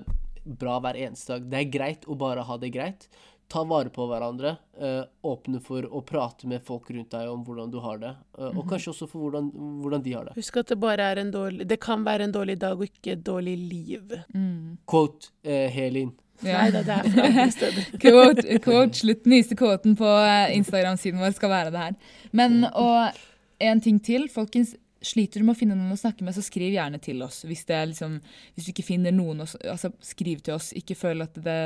bra 0.47 0.77
hver 0.85 0.95
eneste 1.09 1.35
dag. 1.35 1.51
Det 1.51 1.59
er 1.59 1.73
greit 1.75 2.07
å 2.07 2.15
bare 2.23 2.47
ha 2.47 2.57
det 2.63 2.71
greit. 2.71 3.09
Ta 3.49 3.61
vare 3.63 3.89
på 3.89 4.03
hverandre. 4.09 4.57
eh, 4.79 5.03
åpne 5.23 5.61
for 5.63 5.81
å 5.87 6.01
prate 6.05 6.45
med 6.47 6.61
folk 6.67 6.89
rundt 6.91 7.09
deg 7.15 7.29
om 7.31 7.43
hvordan 7.45 7.71
du 7.71 7.79
har 7.79 7.97
det. 7.97 8.11
eh, 8.37 8.51
Og 8.57 8.67
kanskje 8.69 8.91
også 8.91 9.07
for 9.09 9.19
hvordan, 9.23 9.47
hvordan 9.81 10.03
de 10.03 10.13
har 10.13 10.25
det. 10.25 10.35
Husk 10.35 10.57
at 10.57 10.67
det 10.67 10.79
bare 10.79 11.01
er 11.13 11.17
en 11.23 11.31
dårlig 11.31 11.65
Det 11.67 11.79
kan 11.79 12.03
være 12.05 12.23
en 12.27 12.31
dårlig 12.35 12.57
dag 12.59 12.77
og 12.77 12.83
ikke 12.83 13.13
et 13.15 13.23
dårlig 13.23 13.57
liv. 13.57 14.13
Mm. 14.35 14.77
Quote 14.85 15.31
eh, 15.43 15.69
Helin. 15.71 16.11
Ja. 16.43 16.59
Nei 16.61 16.71
da, 16.75 16.83
det 16.85 16.93
er 16.93 17.07
fra 17.09 17.23
andre 17.31 17.47
steder. 17.51 17.85
Quote, 18.03 18.59
quote, 18.61 18.93
slutt, 18.99 19.23
nyeste 19.25 19.55
quoten 19.57 19.95
på 19.97 20.05
eh, 20.05 20.51
Instagram-siden 20.59 21.17
vår 21.23 21.31
skal 21.33 21.49
være 21.49 21.71
det 21.73 21.79
her. 21.87 21.95
Men 22.31 22.59
og 22.75 23.15
en 23.59 23.81
ting 23.81 23.97
til, 24.05 24.27
folkens. 24.29 24.75
Sliter 25.01 25.39
du 25.39 25.45
med 25.45 25.53
å 25.55 25.59
finne 25.59 25.75
noen 25.77 25.93
å 25.93 25.99
snakke 25.99 26.25
med, 26.25 26.33
så 26.33 26.41
skriv 26.41 26.73
gjerne 26.73 26.97
til 27.03 27.21
oss. 27.21 27.43
Hvis, 27.45 27.63
det 27.69 27.75
er 27.77 27.89
liksom, 27.91 28.15
hvis 28.55 28.65
du 28.65 28.71
ikke 28.73 28.85
finner 28.87 29.13
noen, 29.13 29.43
å 29.43 29.47
altså 29.69 29.91
skriv 30.01 30.41
til 30.45 30.55
oss. 30.55 30.71
Ikke 30.79 30.97
føl 30.97 31.21
at 31.25 31.37
det, 31.37 31.57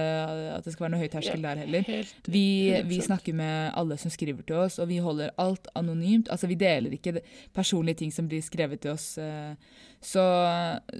at 0.57 0.65
det 0.67 0.73
skal 0.75 0.87
være 0.87 0.93
noe 0.95 1.03
høy 1.05 1.11
terskel 1.13 1.45
der 1.45 1.61
heller. 1.63 1.87
Vi, 2.27 2.45
vi 2.89 2.99
snakker 3.05 3.37
med 3.37 3.71
alle 3.79 3.97
som 4.01 4.11
skriver 4.11 4.43
til 4.43 4.59
oss, 4.65 4.79
og 4.83 4.89
vi 4.91 4.99
holder 5.03 5.31
alt 5.41 5.71
anonymt. 5.79 6.27
Altså, 6.33 6.49
vi 6.51 6.59
deler 6.59 6.97
ikke 6.97 7.21
personlige 7.55 8.03
ting 8.03 8.11
som 8.11 8.27
blir 8.27 8.43
skrevet 8.43 8.83
til 8.83 8.95
oss. 8.97 9.13
eh, 9.17 9.53
Så, 10.01 10.23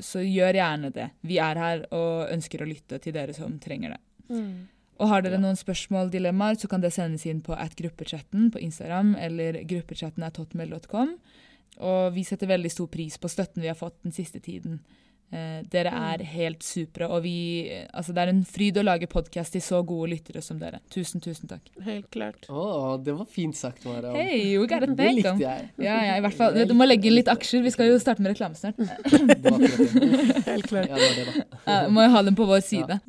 så 0.06 0.22
gjør 0.22 0.54
gjerne 0.60 0.92
det. 0.94 1.10
Vi 1.26 1.40
er 1.42 1.58
her 1.58 1.88
og 1.92 2.30
ønsker 2.32 2.62
å 2.62 2.70
lytte 2.70 3.00
til 3.02 3.16
dere 3.16 3.34
som 3.34 3.58
trenger 3.60 3.96
det. 3.96 4.02
Mm. 4.30 4.68
Og 5.02 5.10
har 5.10 5.24
dere 5.26 5.40
noen 5.42 5.58
spørsmål, 5.58 6.12
dilemmaer, 6.14 6.60
så 6.62 6.68
kan 6.70 6.84
det 6.84 6.92
sendes 6.94 7.26
inn 7.26 7.40
på 7.42 7.56
at 7.58 7.74
gruppechatten 7.80 8.52
på 8.54 8.62
Instagram 8.62 9.16
eller 9.18 9.58
gruppechatten 9.66 10.22
at 10.28 10.38
hotmail.com. 10.38 11.16
Og 11.80 12.12
vi 12.14 12.26
setter 12.28 12.50
veldig 12.52 12.72
stor 12.72 12.90
pris 12.92 13.18
på 13.18 13.32
støtten 13.32 13.64
vi 13.64 13.72
har 13.72 13.80
fått 13.80 14.02
den 14.04 14.12
siste 14.16 14.42
tiden. 14.44 14.82
Eh, 15.32 15.62
dere 15.72 15.94
er 15.96 16.26
helt 16.28 16.60
supre, 16.60 17.08
og 17.08 17.22
vi 17.24 17.72
Altså, 17.96 18.12
det 18.12 18.20
er 18.20 18.32
en 18.34 18.42
fryd 18.44 18.76
å 18.82 18.84
lage 18.84 19.08
podkast 19.08 19.54
til 19.56 19.62
så 19.64 19.80
gode 19.88 20.10
lyttere 20.12 20.42
som 20.44 20.58
dere. 20.60 20.82
Tusen, 20.92 21.24
tusen 21.24 21.48
takk. 21.48 21.70
Helt 21.86 22.10
klart. 22.12 22.50
Å, 22.52 22.98
det 23.00 23.16
var 23.16 23.30
fint 23.32 23.56
sagt, 23.56 23.86
Mara. 23.88 24.12
Hey, 24.12 24.58
we 24.60 24.68
got 24.68 24.84
a 24.84 24.90
det 24.92 25.14
likte 25.16 25.38
jeg. 25.40 25.70
Ja, 25.80 25.96
ja, 26.04 26.18
i 26.20 26.26
hvert 26.26 26.36
fall. 26.36 26.60
Du 26.68 26.76
må 26.76 26.84
legge 26.84 27.08
inn 27.08 27.16
litt 27.16 27.32
aksjer. 27.32 27.64
Vi 27.64 27.72
skal 27.72 27.94
jo 27.94 28.02
starte 28.04 28.20
med 28.26 28.36
reklame 28.36 28.60
snart. 28.60 28.76
Helt 30.50 30.68
klart. 30.68 30.92
Ja, 30.92 31.00
det 31.00 31.08
var 31.08 31.16
det, 31.16 31.26
da. 31.32 31.48
Ja, 31.64 31.80
må 31.88 32.04
jo 32.04 32.12
ha 32.18 32.26
dem 32.28 32.36
på 32.36 32.50
vår 32.52 32.68
side. 32.68 33.00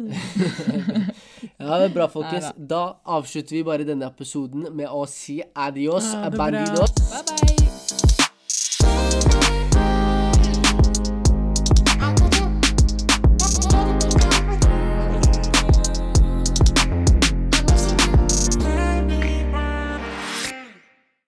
Ja, 1.59 1.75
det 1.79 1.91
er 1.91 1.95
bra, 1.95 2.07
folkens. 2.11 2.53
Da 2.55 2.85
avslutter 3.19 3.59
vi 3.59 3.67
bare 3.67 3.87
denne 3.89 4.07
episoden 4.07 4.71
med 4.71 4.87
å 4.87 5.03
si 5.11 5.41
adios, 5.43 6.13
ja, 6.15 6.31
bra. 6.31 6.47
bandidos. 6.47 6.95
Bye, 7.11 7.27
bye. 7.35 7.72